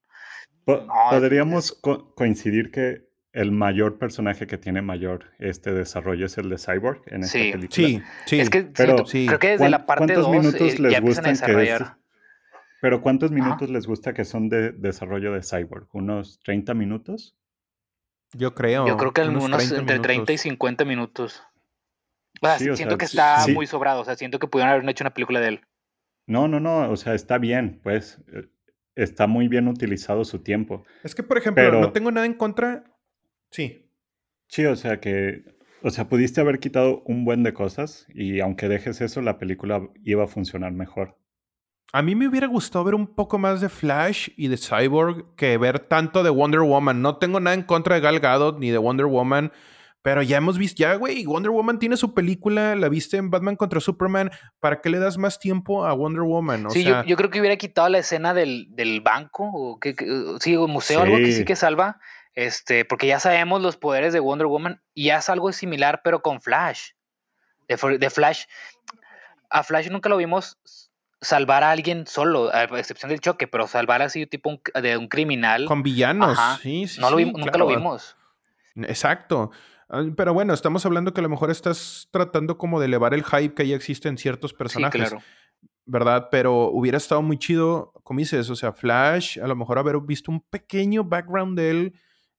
[0.64, 3.02] Po- No, Podríamos co- coincidir que
[3.32, 7.50] el mayor personaje que tiene mayor este desarrollo es el de Cyborg en esta Sí.
[7.52, 7.74] película.
[7.74, 8.40] sí, sí.
[8.40, 9.26] es que pero sí.
[9.26, 11.82] creo que desde ¿Cuán- la parte cuántos 2 minutos les ya a gustan que es-.
[12.80, 15.88] Pero ¿cuántos minutos les gusta que son de desarrollo de Cyborg?
[15.92, 17.34] ¿Unos 30 minutos?
[18.34, 18.86] Yo creo.
[18.86, 20.40] Yo creo que unos unos 30 entre 30 y minutos.
[20.42, 21.42] 50 minutos.
[22.42, 23.52] O sea, Sí, o siento sea, que está sí.
[23.52, 25.60] muy sobrado, o sea, siento que pudieron haber hecho una película de él.
[26.26, 28.48] No, no, no, o sea, está bien, pues eh,
[28.96, 30.84] está muy bien utilizado su tiempo.
[31.04, 32.84] Es que, por ejemplo, Pero- no tengo nada en contra.
[33.50, 33.90] Sí.
[34.48, 35.44] Sí, o sea que,
[35.82, 39.88] o sea, pudiste haber quitado un buen de cosas y aunque dejes eso, la película
[40.02, 41.16] iba a funcionar mejor.
[41.96, 45.56] A mí me hubiera gustado ver un poco más de Flash y de Cyborg que
[45.58, 47.00] ver tanto de Wonder Woman.
[47.00, 49.52] No tengo nada en contra de Gal Gadot ni de Wonder Woman,
[50.02, 53.54] pero ya hemos visto, ya, güey, Wonder Woman tiene su película, la viste en Batman
[53.54, 54.32] contra Superman.
[54.58, 56.66] ¿Para qué le das más tiempo a Wonder Woman?
[56.66, 59.78] O sí, sea, yo, yo creo que hubiera quitado la escena del, del banco, o
[59.78, 62.00] que, que- sí, o museo, algo que sí que salva,
[62.34, 66.40] este, porque ya sabemos los poderes de Wonder Woman y haz algo similar, pero con
[66.40, 66.88] Flash.
[67.68, 68.46] De Flash.
[69.48, 70.58] A Flash nunca lo vimos
[71.24, 75.08] salvar a alguien solo, a excepción del choque, pero salvar así tipo un- de un
[75.08, 75.64] criminal.
[75.66, 76.38] con villanos.
[76.38, 76.58] Ajá.
[76.62, 78.16] Sí, sí, no lo sí, vimos, nunca lo vimos.
[78.76, 79.50] Exacto.
[79.88, 83.24] Ah, Pero bueno, estamos hablando que a lo mejor estás tratando como de elevar el
[83.24, 85.10] hype que ya existe en ciertos Sí, personajes.
[85.10, 85.22] claro.
[85.86, 86.28] ¿verdad?
[86.30, 90.30] Pero hubiera estado muy chido, como dices, o sea, Flash, a lo mejor haber visto
[90.32, 91.94] un pequeño background de él.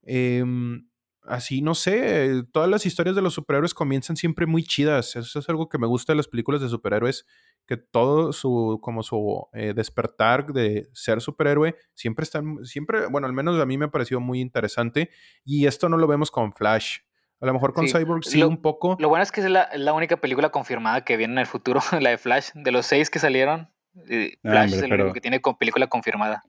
[0.07, 0.88] em,
[1.27, 5.15] así, no sé, todas las historias de los superhéroes comienzan siempre muy chidas.
[5.15, 7.26] Eso es algo que me gusta de las películas de superhéroes,
[7.65, 13.34] que todo su, como su eh, despertar de ser superhéroe, siempre están, siempre, bueno, al
[13.34, 15.10] menos a mí me ha parecido muy interesante.
[15.43, 16.97] Y esto no lo vemos con Flash.
[17.41, 18.95] A lo mejor con Sí, Cyborg sí lo- un poco.
[18.99, 21.45] Lo bueno es que es la, es la única película confirmada que viene en el
[21.45, 22.52] futuro, la de Flash.
[22.53, 23.69] De los seis que salieron,
[24.10, 26.43] eh, No, Flash hombre, es el pero- único que tiene con película confirmada.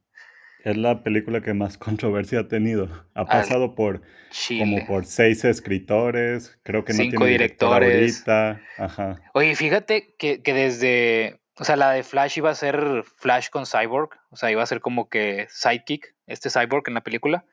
[0.67, 2.89] Es la película que más controversia ha tenido.
[3.15, 4.65] Ha Al pasado por Chile.
[4.65, 8.29] como por seis escritores, creo que no Cinco tiene director directores.
[8.29, 8.61] ahorita.
[8.77, 9.23] Ajá.
[9.33, 11.41] Oye, fíjate que, que desde.
[11.59, 14.11] O sea, la de Flash iba a ser Flash con Cyborg.
[14.31, 17.45] O sea, iba a ser como que sidekick, este Cyborg en la película.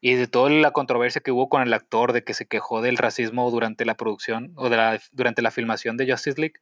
[0.00, 2.96] Y de toda la controversia que hubo con el actor de que se quejó del
[2.96, 6.54] racismo durante la producción o de la, durante la filmación de Justice League,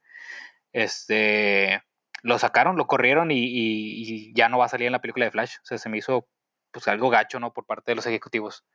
[0.73, 1.81] este,
[2.23, 5.25] lo sacaron, lo corrieron y, y- y ya no va a salir en la película
[5.25, 5.55] de Flash.
[5.61, 6.27] O sea, se me hizo
[6.71, 7.53] pues algo gacho, ¿no?
[7.53, 8.65] Por parte de los ejecutivos.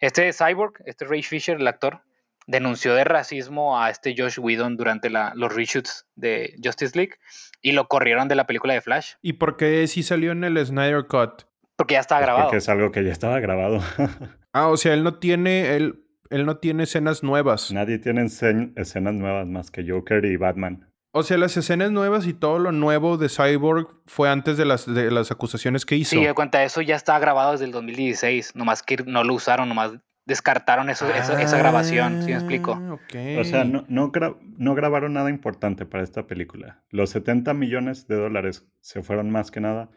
[0.00, 2.02] Este Cyborg, este Ray Fisher, el actor,
[2.46, 7.14] denunció de racismo a este Josh Whedon durante la- los reshoots de Justice League
[7.60, 10.64] y lo corrieron de la película de Flash ¿Y por qué sí salió en el
[10.66, 11.44] Snyder Cut?
[11.76, 12.44] porque ya estaba Pues grabado.
[12.46, 13.80] Porque es algo que ya estaba grabado.
[14.54, 17.72] Ah, o sea, él no tiene, él, él no tiene escenas nuevas.
[17.72, 20.91] Nadie tiene escen- escenas nuevas más que Joker y Batman.
[21.14, 24.92] O sea, las escenas nuevas y todo lo nuevo de Cyborg fue antes de las,
[24.92, 26.10] de las acusaciones que hizo.
[26.16, 29.68] Sí, de cuenta, eso ya estaba grabado desde el 2016, nomás que no lo usaron,
[29.68, 29.92] nomás
[30.24, 32.80] descartaron eso, eso- esa grabación, ¿sí me explico?
[32.80, 32.96] Ah.
[33.40, 36.82] O sea, no, no, gra- no grabaron nada importante para esta película.
[36.90, 39.90] Los 70 millones de dólares se fueron más que nada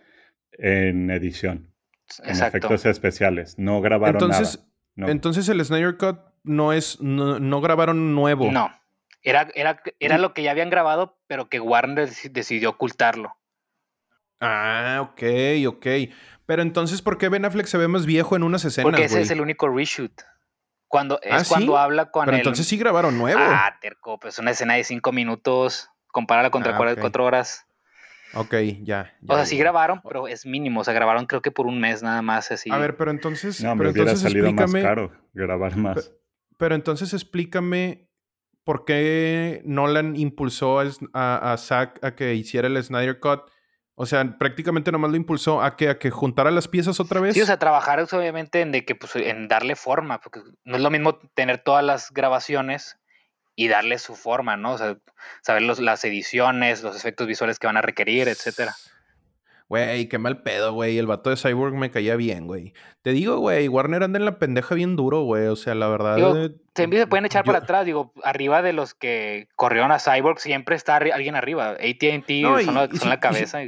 [0.52, 1.72] en edición,
[2.24, 2.58] en Exacto.
[2.58, 3.58] efectos especiales.
[3.58, 4.70] No grabaron Entonces, nada.
[5.08, 5.10] No.
[5.10, 8.52] entonces el Snyder Cut no es, no, no grabaron nuevo.
[8.52, 8.70] No,
[9.26, 13.36] era, era, era lo que ya habían grabado, pero que Warner deci- decidió ocultarlo.
[14.40, 15.24] Ah, ok,
[15.68, 15.86] ok.
[16.46, 19.22] Pero entonces, ¿por qué Ben Affleck se ve más viejo en unas escenas, Porque ese
[19.22, 20.22] es el único reshoot.
[20.88, 21.50] Cuando, es ¿Ah, sí?
[21.50, 22.42] cuando habla con Pero el...
[22.42, 23.42] entonces sí grabaron nuevo.
[23.42, 27.00] Ah, terco, pues una escena de cinco minutos, compárala contra Ah, cuatro, ok.
[27.02, 27.66] cuatro horas.
[28.36, 28.54] Ok,
[28.84, 29.16] ya.
[29.22, 30.82] ya, O sea, sí grabaron, pero es mínimo.
[30.82, 32.70] O sea, grabaron creo que por un mes nada más, así.
[32.70, 36.14] A ver, pero entonces, no, me pero hubiera entonces salido más caro grabar más.
[36.58, 38.08] pero entonces explícame
[38.66, 43.44] por qué Nolan impulsó a, a, a Zack a que hiciera el Snyder Cut
[43.94, 47.36] O sea, prácticamente nomás lo impulsó a que, a que juntara las piezas otra vez.
[47.36, 50.76] Sí, o sea, trabajar es obviamente en de que pues en darle forma, porque no
[50.76, 52.98] es lo mismo tener todas las grabaciones
[53.56, 54.74] y darle su forma, ¿no?
[54.74, 54.98] O sea,
[55.42, 58.76] saber los, las ediciones, los efectos visuales que van a requerir, etcétera.
[59.68, 60.98] Güey, qué mal pedo, güey.
[61.00, 62.74] El vato de Cyborg me caía bien, güey.
[63.02, 65.48] Te digo, güey, Warner anda en la pendeja bien duro, güey.
[65.48, 66.18] O sea, la verdad.
[66.18, 69.98] Digo, eh, se pueden echar yo- para atrás, digo, arriba de los que corrieron a
[70.00, 71.72] Cyborg siempre está alguien arriba.
[71.72, 73.60] AT&T No, son, la, y son si- la y si- cabeza.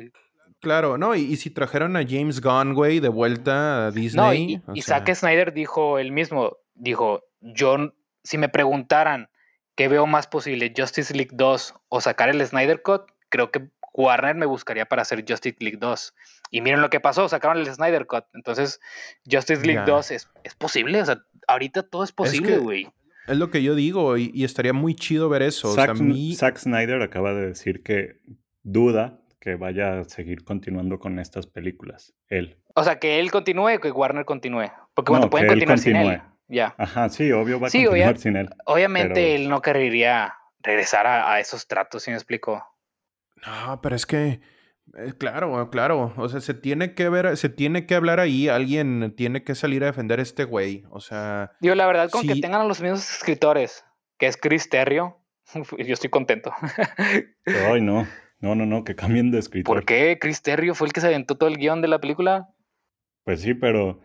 [0.59, 4.55] Claro, no, y, y si trajeron a James Gunn, güey, de vuelta a Disney.
[4.65, 7.93] No, y, y sea, Zack Snyder dijo él mismo, dijo, yo,
[8.23, 9.29] si me preguntaran
[9.75, 14.35] qué veo más posible, Justice League 2 o sacar el Snyder Cut, creo que Warner
[14.35, 16.13] me buscaría para hacer Justice League 2.
[16.51, 18.23] Y miren lo que pasó, sacaron el Snyder Cut.
[18.33, 18.79] Entonces,
[19.29, 19.91] Justice League Ya.
[19.93, 21.17] 2 es, es posible, o sea,
[21.47, 22.87] ahorita todo es posible, güey.
[23.27, 25.73] Es lo que yo digo, y, y estaría muy chido ver eso.
[25.73, 26.33] Zack, o sea, mí.
[26.35, 28.21] Zack Snyder acaba de decir que
[28.63, 32.13] duda que vaya a seguir continuando con estas películas.
[32.29, 32.57] Él.
[32.75, 34.71] O sea, que él continúe que Warner continúe.
[34.93, 36.21] Porque No, bueno, pueden que él continuar sin él.
[36.47, 36.73] Ya.
[36.77, 38.49] Ajá, sí, obvio va a Sí, continuar obvia- sin él.
[38.65, 42.63] Obviamente Pero- él no querría regresar a, a esos tratos, si me explico?
[43.45, 44.39] No, pero es que.
[44.97, 46.13] eh, claro, claro.
[46.17, 48.49] O sea, se tiene que ver, se tiene que hablar ahí.
[48.49, 50.83] Alguien tiene que salir a defender a este güey.
[50.89, 51.51] O sea.
[51.59, 53.85] Digo, la verdad, con que tengan a los mismos escritores,
[54.17, 55.19] que es Chris Terrio,
[55.77, 56.51] yo estoy contento.
[57.45, 58.07] Ay, no.
[58.39, 59.73] No, no, no, que cambien de escritor.
[59.75, 62.49] ¿Por qué Chris Terrio fue el que se aventó todo el guion de la película?
[63.23, 63.99] Pues sí, pero.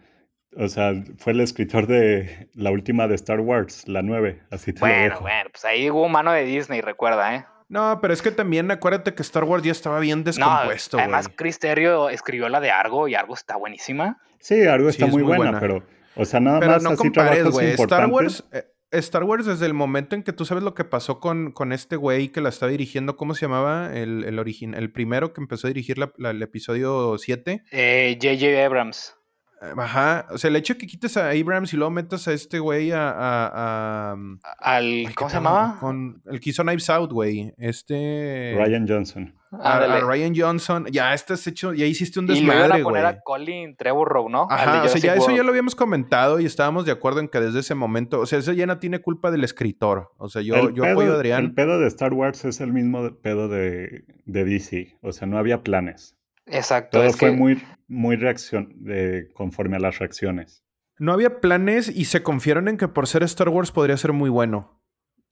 [0.54, 4.42] O sea, fue el escritor de la última de Star Wars, la 9.
[4.50, 5.20] Así te lo Bueno, dejo.
[5.22, 7.46] bueno, pues ahí hubo mano de Disney, recuerda, ¿eh?
[7.72, 11.04] No, pero es que también acuérdate que Star Wars ya estaba bien No, descompuesto, güey.
[11.04, 14.20] además Chris Terrio escribió la de Argo y Argo está buenísima.
[14.40, 15.60] Sí, algo Sí, está es muy, muy buena, buena.
[15.60, 15.86] pero.
[16.14, 17.70] O sea, nada Pero más no así compares, güey.
[17.70, 18.06] Star.
[18.08, 21.50] Wars, eh, Star Wars desde el momento en que tú sabes lo que pasó con,
[21.52, 23.90] con este güey que la estaba dirigiendo, ¿cómo se llamaba?
[23.94, 27.64] El, el, origin- el primero que empezó a dirigir la- la- el episodio 7.
[27.70, 28.62] Eh, J.J.
[28.66, 29.16] Abrams.
[29.62, 30.26] Eh, Ajá.
[30.30, 32.90] O sea, el hecho de que quites a Abrams y luego metas a este güey
[32.90, 33.10] a...
[33.10, 34.12] a- a-
[34.58, 35.76] Al, ay, ¿qué ¿Cómo se llamaba?
[35.78, 37.54] Con el que hizo Knives Out, güey.
[37.58, 38.54] Este...
[38.58, 39.34] Ryan Johnson.
[39.52, 40.00] a, a Ándale.
[40.00, 40.86] Ryan Johnson.
[40.90, 41.72] Ya estás hecho...
[41.74, 43.14] Ya hiciste un y lo iban a desmadre, poner güey.
[43.14, 44.46] a Colin Trevorrow, ¿no?
[44.50, 47.38] Ajá, o sea, ya eso ya lo habíamos comentado y estábamos de acuerdo en que
[47.40, 50.10] desde ese momento, o sea, eso ya no tiene culpa del escritor.
[50.18, 51.54] O sea, yo, el, yo pedo, apoyo a el Adrián.
[51.54, 54.96] pedo de Star Wars es el mismo pedo de, de DC.
[55.02, 56.16] O sea, no había planes.
[56.52, 56.98] Exacto.
[56.98, 60.64] Todo es fue que- muy, muy reacción, de, conforme a las reacciones.
[60.98, 64.30] No había planes y se confiaron en que por ser Star Wars podría ser muy
[64.30, 64.80] bueno.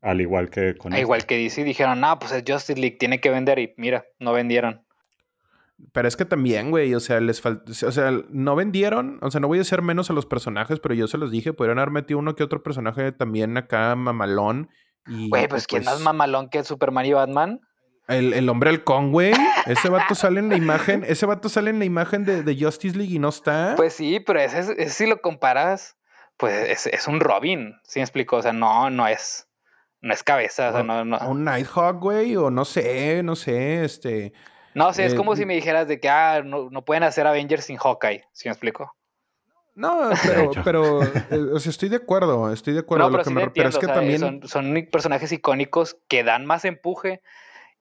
[0.03, 1.03] Al igual que con Ah, este.
[1.03, 4.33] Igual que DC dijeron, no, pues es Justice League, tiene que vender y mira, no
[4.33, 4.85] vendieron.
[5.93, 9.41] Pero es que también, güey, o sea, les faltó, o sea, no vendieron, o sea,
[9.41, 11.91] no voy a hacer menos a los personajes, pero yo se los dije, podrían haber
[11.91, 14.69] metido uno que otro personaje también acá mamalón.
[15.07, 17.61] Y, Güey, pues y, ¿quién más mamalón que Superman y Batman?
[18.11, 19.33] El, el hombre halcón, güey.
[19.67, 22.97] Ese vato sale en la imagen, ese vato sale en la imagen de, de Justice
[22.97, 23.75] League y no está.
[23.77, 25.97] Pues sí, pero ese, es- ese si lo comparas,
[26.37, 28.37] pues es, es un Robin, ¿sí me explico?
[28.37, 29.47] O sea, no, no es,
[30.01, 31.19] no es cabeza, o sea, no, no.
[31.29, 34.33] Un Nighthawk, güey, o no sé, no sé, este.
[34.75, 37.03] No, o sea, es eh, como si me dijeras de que, ah, no, no pueden
[37.03, 38.95] hacer Avengers sin Hawkeye, ¿sí me explico?
[39.75, 43.05] No, pero, pero, eh, o sea, estoy de acuerdo, estoy de acuerdo.
[43.05, 44.19] No, Lo pero que sí me- pero entiendo, es que o sea, también.
[44.21, 47.21] son, son personajes icónicos que dan más empuje.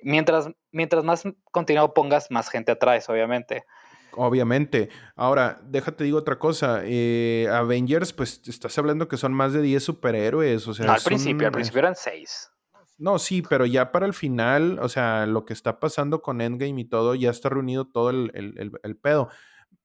[0.02, 3.66] Mientras, mientras más contenido pongas, más gente atraes, obviamente.
[4.14, 4.90] Obviamente.
[5.16, 6.82] Ahora, déjate digo otra cosa.
[6.84, 10.68] eh, Avengers, pues estás hablando que son más de 10 superhéroes.
[10.68, 12.50] O sea, no al principio, al principio eran seis.
[12.98, 16.82] No, sí, pero ya para el final, o sea, lo que está pasando con Endgame
[16.82, 19.30] y todo, ya está reunido todo el, el- el- el pedo.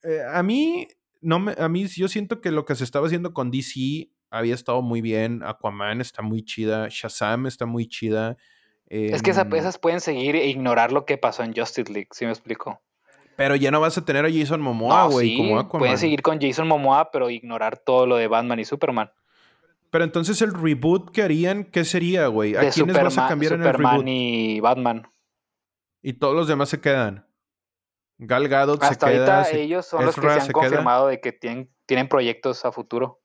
[0.03, 0.89] Eh, a mí,
[1.21, 4.55] no me, a mí, yo siento que lo que se estaba haciendo con DC había
[4.55, 5.43] estado muy bien.
[5.45, 6.89] Aquaman está muy chida.
[6.91, 8.37] Shazam está muy chida.
[8.95, 12.09] Es que esa- em, esas pueden seguir e ignorar lo que pasó en Justice League,
[12.13, 12.81] ¿sí me explico?
[13.37, 15.79] Pero ya no vas a tener a Jason Momoa, no, güey, sí, como Aquaman.
[15.81, 19.11] pueden seguir con Jason Momoa, pero ignorar todo lo de Batman y Superman.
[19.91, 22.55] Pero entonces el reboot que harían, ¿qué sería, güey?
[22.57, 24.09] ¿A De quiénes vas a Superman, cambiar en el Superman reboot?
[24.09, 25.09] y Batman.
[26.03, 27.27] Y todos los demás se quedan.
[28.19, 29.37] Gal Gadot Hasta se queda.
[29.39, 30.53] ahorita se- ellos son los que se han se queda.
[30.63, 33.21] confirmado de que tienen, tienen proyectos a futuro.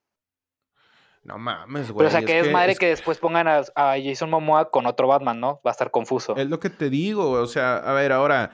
[1.30, 2.00] No mames, güey.
[2.00, 4.88] Pero o sea, que es madre es que después pongan a, a Jason Momoa con
[4.88, 5.62] otro Batman, ¿no?
[5.66, 6.36] Va a estar confuso.
[6.36, 8.52] Es lo que te digo, o sea, a ver, ahora,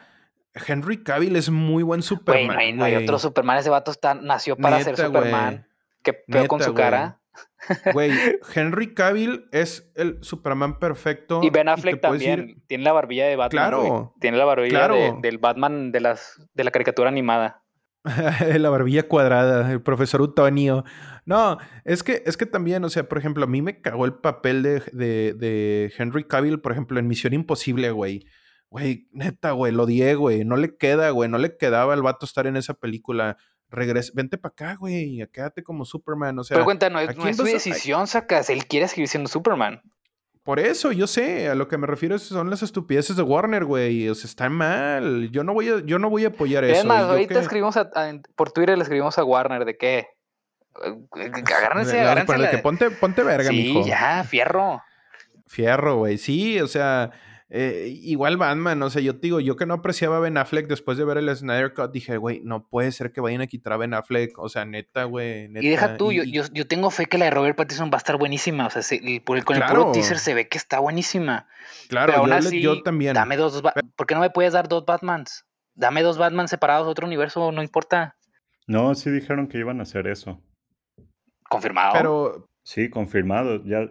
[0.67, 2.47] Henry Cavill es muy buen Güey, Superman.
[2.55, 3.03] no hay, no hay güey.
[3.05, 3.57] otro Superman.
[3.57, 5.07] Ese vato está, nació para ser güey.
[5.07, 5.67] Superman.
[6.03, 6.83] ¿Qué peor con su güey.
[6.83, 7.21] cara?
[7.93, 8.11] Güey,
[8.53, 11.41] Henry Cavill es el Superman perfecto.
[11.43, 12.39] Y Ben Affleck también.
[12.49, 13.49] ir- Tiene la barbilla de Batman.
[13.49, 14.03] Claro, güey.
[14.19, 14.95] Tiene la barbilla claro.
[14.95, 17.63] de- del Batman de, las, de la caricatura animada.
[18.59, 20.83] la barbilla cuadrada, el profesor Utonio.
[21.25, 24.13] No, es que, es que también, o sea, por ejemplo, a mí me cagó el
[24.13, 28.25] papel de, de, de Henry Cavill, por ejemplo, en Misión Imposible, güey.
[28.69, 30.43] Güey, neta, güey, lo odié, güey.
[30.43, 31.29] No le queda, güey.
[31.29, 33.37] No le quedaba al vato estar en esa película.
[33.69, 35.25] Regresa, vente para acá, güey.
[35.31, 36.37] Quédate como Superman.
[36.39, 38.49] O sea, Pero cuenta, no, es, ¿a no es su a- decisión, sacas.
[38.49, 39.81] Él quiere seguir siendo Superman.
[40.45, 44.07] Por eso, yo sé, a lo que me refiero son las estupideces de Warner, güey.
[44.07, 45.29] O sea, está mal.
[45.31, 46.79] Yo no voy a, yo no voy a apoyar eso.
[46.81, 50.07] Es más, ahorita que- escribimos a- a- por Twitter, le escribimos a Warner de qué.
[51.11, 52.37] Agárrense, de- de- agárrense.
[52.37, 53.87] la- que ponte, ponte verga, sí, mijo.
[53.87, 54.83] ya, fierro.
[55.47, 56.17] Fierro, güey.
[56.17, 57.11] Sí, o sea,
[57.49, 60.67] eh, igual Batman, o sea, yo te digo, yo que no apreciaba a Ben Affleck
[60.67, 63.73] después de ver el Snyder Cut, dije, güey, no puede ser que vayan a quitar
[63.73, 65.65] a Ben Affleck, o sea, neta, güey, neta.
[65.65, 67.95] Y deja tú, y- yo, yo, yo tengo fe que la de Robert Pattinson va
[67.95, 68.65] a estar buenísima.
[68.65, 69.81] O sea, se- el- por el- con el Claro.
[69.81, 71.47] puro teaser se ve que está buenísima.
[71.87, 73.13] claro, Pero aún yo, le- así, yo también.
[73.13, 73.61] dame dos.
[73.61, 75.45] Ba- ¿Por qué no me puedes dar dos Batmans?
[75.75, 78.15] Dame dos Batman separados, otro universo, no importa.
[78.65, 80.41] No, sí dijeron que iban a hacer eso.
[81.49, 81.93] Confirmado.
[81.93, 83.63] Pero, Sí, confirmado.
[83.65, 83.87] Ya,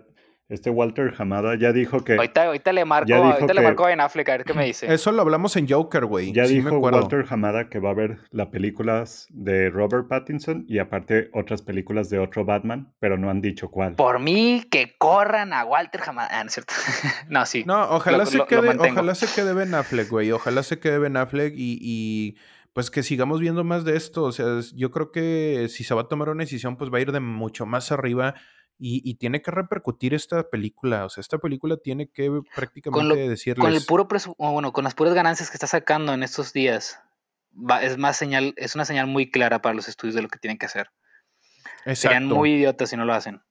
[0.48, 2.16] este Walter Hamada ya dijo que.
[2.16, 4.52] ahorita, ahorita le marco, ya dijo ahorita le que- marco Ben Affleck a ver qué
[4.54, 4.92] me dice.
[4.92, 6.32] eso lo hablamos en Joker, güey.
[6.32, 6.78] Ya sí dijo.
[6.78, 12.10] Walter Hamada que va a haber las películas de Robert Pattinson y aparte otras películas
[12.10, 13.94] de otro Batman, pero no han dicho cuál.
[13.94, 16.28] Por mí, que corran a Walter jamás.
[16.30, 16.74] Ah, no es cierto.
[17.30, 17.64] no, sí.
[17.66, 20.30] No, ojalá Lo- se lo- lo quede, ojalá se quede Ben Affleck, güey.
[20.32, 22.36] Ojalá se quede Ben Affleck y, y,
[22.74, 24.24] pues que sigamos viendo más de esto.
[24.24, 27.00] O sea, yo creo que si se va a tomar una decisión, pues va a
[27.00, 28.34] ir de mucho más arriba
[28.78, 31.04] y, y tiene que repercutir esta película.
[31.04, 33.64] O sea, esta película tiene que prácticamente decirles.
[33.64, 37.00] Con el puro bueno, con las puras ganancias que está sacando en estos días,
[37.54, 40.38] va- es más señal, es una señal muy clara para los estudios de lo que
[40.38, 40.90] tienen que hacer.
[41.84, 42.34] Serían Exacto.
[42.34, 43.42] muy idiotas si no lo hacen.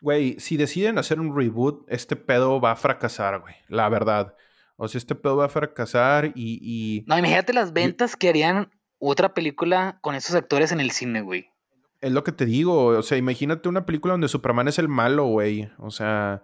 [0.00, 3.54] Güey, si deciden hacer un reboot, este pedo va a fracasar, güey.
[3.68, 4.34] La verdad.
[4.76, 6.58] O sea, este pedo va a fracasar y...
[6.62, 11.20] y No, imagínate las ventas que harían otra película con esos actores en el cine,
[11.20, 11.49] güey.
[12.00, 12.86] Es lo que te digo.
[12.86, 15.70] O sea, imagínate una película donde Superman es el malo, güey.
[15.78, 16.42] O sea,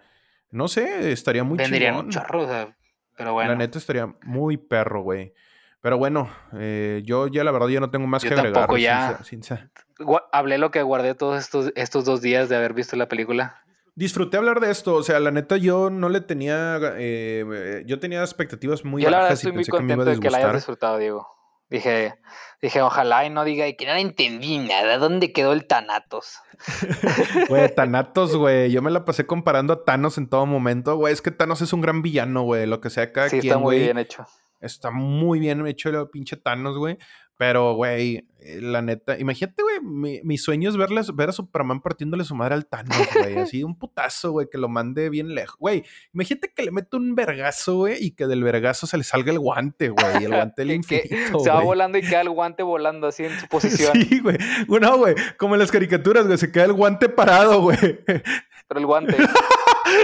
[0.50, 2.06] no sé, estaría muy chingón.
[2.06, 2.76] un chorro, o sea,
[3.16, 3.52] pero bueno.
[3.52, 5.32] La neta estaría muy perro, güey.
[5.80, 6.28] Pero bueno,
[6.58, 8.54] eh, yo ya la verdad ya no tengo más Yo que agregar.
[8.54, 9.18] tampoco, ya.
[9.22, 13.08] sincer- Gua- Hablé lo que guardé todos estos, estos dos días de haber visto la
[13.08, 13.62] película.
[13.94, 14.94] Disfruté hablar de esto.
[14.94, 16.78] O sea, la neta yo no le tenía...
[16.96, 20.28] eh, yo tenía expectativas muy Yo la verdad bajas y estoy muy contento de que
[20.30, 21.28] la hayas disfrutado, Diego.
[21.68, 22.14] Dije,
[22.62, 24.98] dije, ojalá y no diga que no entendí nada.
[24.98, 26.38] ¿Dónde quedó el Thanatos?
[27.48, 28.70] Güey, Thanatos, güey.
[28.70, 30.97] Yo me la pasé comparando a Thanos en todo momento.
[30.97, 32.66] Güey, es que Thanos es un gran villano, güey.
[32.66, 34.26] Lo que sea cada Sí, quien, está muy bien hecho.
[34.60, 36.98] Está muy bien hecho el pinche Thanos, güey.
[37.38, 41.82] Pero, güey, eh, la neta, imagínate, güey, mi, mi sueño es verle, ver a Superman
[41.82, 43.36] partiéndole su madre al Thanos, güey.
[43.38, 45.56] Así, un putazo, güey, que lo mande bien lejos.
[45.58, 45.84] Güey,
[46.14, 49.38] imagínate que le mete un vergazo, güey, y que del vergazo se le salga el
[49.38, 50.24] guante, güey.
[50.24, 53.38] El guante del que infinito, se va volando y queda el guante volando así en
[53.38, 53.92] su posición.
[53.92, 54.38] Sí, güey.
[54.66, 57.78] Bueno, güey, como en las caricaturas, güey, se queda el guante parado, güey.
[58.06, 59.16] Pero el guante.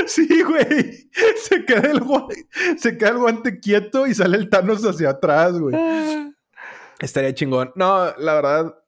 [0.06, 1.08] Sí, güey.
[1.36, 2.46] Se queda el guante,
[2.76, 5.74] se queda el guante quieto y sale el Thanos hacia atrás, güey.
[7.02, 7.72] Estaría chingón.
[7.74, 8.78] No, la verdad,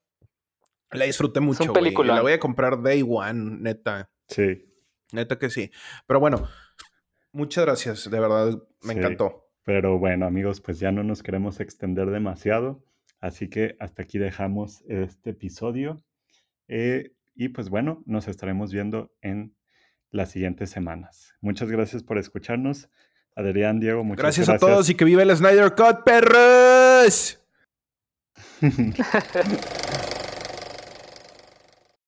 [0.92, 1.74] la disfruté mucho, güey.
[1.74, 2.16] peliculón.
[2.16, 4.10] La voy a comprar day one, neta.
[4.28, 4.64] Sí,
[5.12, 5.70] Neta que sí.
[6.06, 6.48] Pero bueno,
[7.32, 8.98] muchas gracias, de verdad, me Sí.
[9.00, 9.42] encantó.
[9.64, 12.84] pero bueno amigos, pues ya no nos queremos extender demasiado,
[13.20, 16.02] así que hasta aquí dejamos este episodio.
[16.68, 19.54] Eh, y pues bueno, nos estaremos viendo en
[20.10, 21.34] las siguientes semanas.
[21.40, 22.88] Muchas gracias por escucharnos.
[23.36, 24.62] Adrián, Diego, muchas Gracias, gracias.
[24.70, 27.43] a todos y que vive el Snyder Cut, perros.
[28.60, 30.03] 哼哼，哈。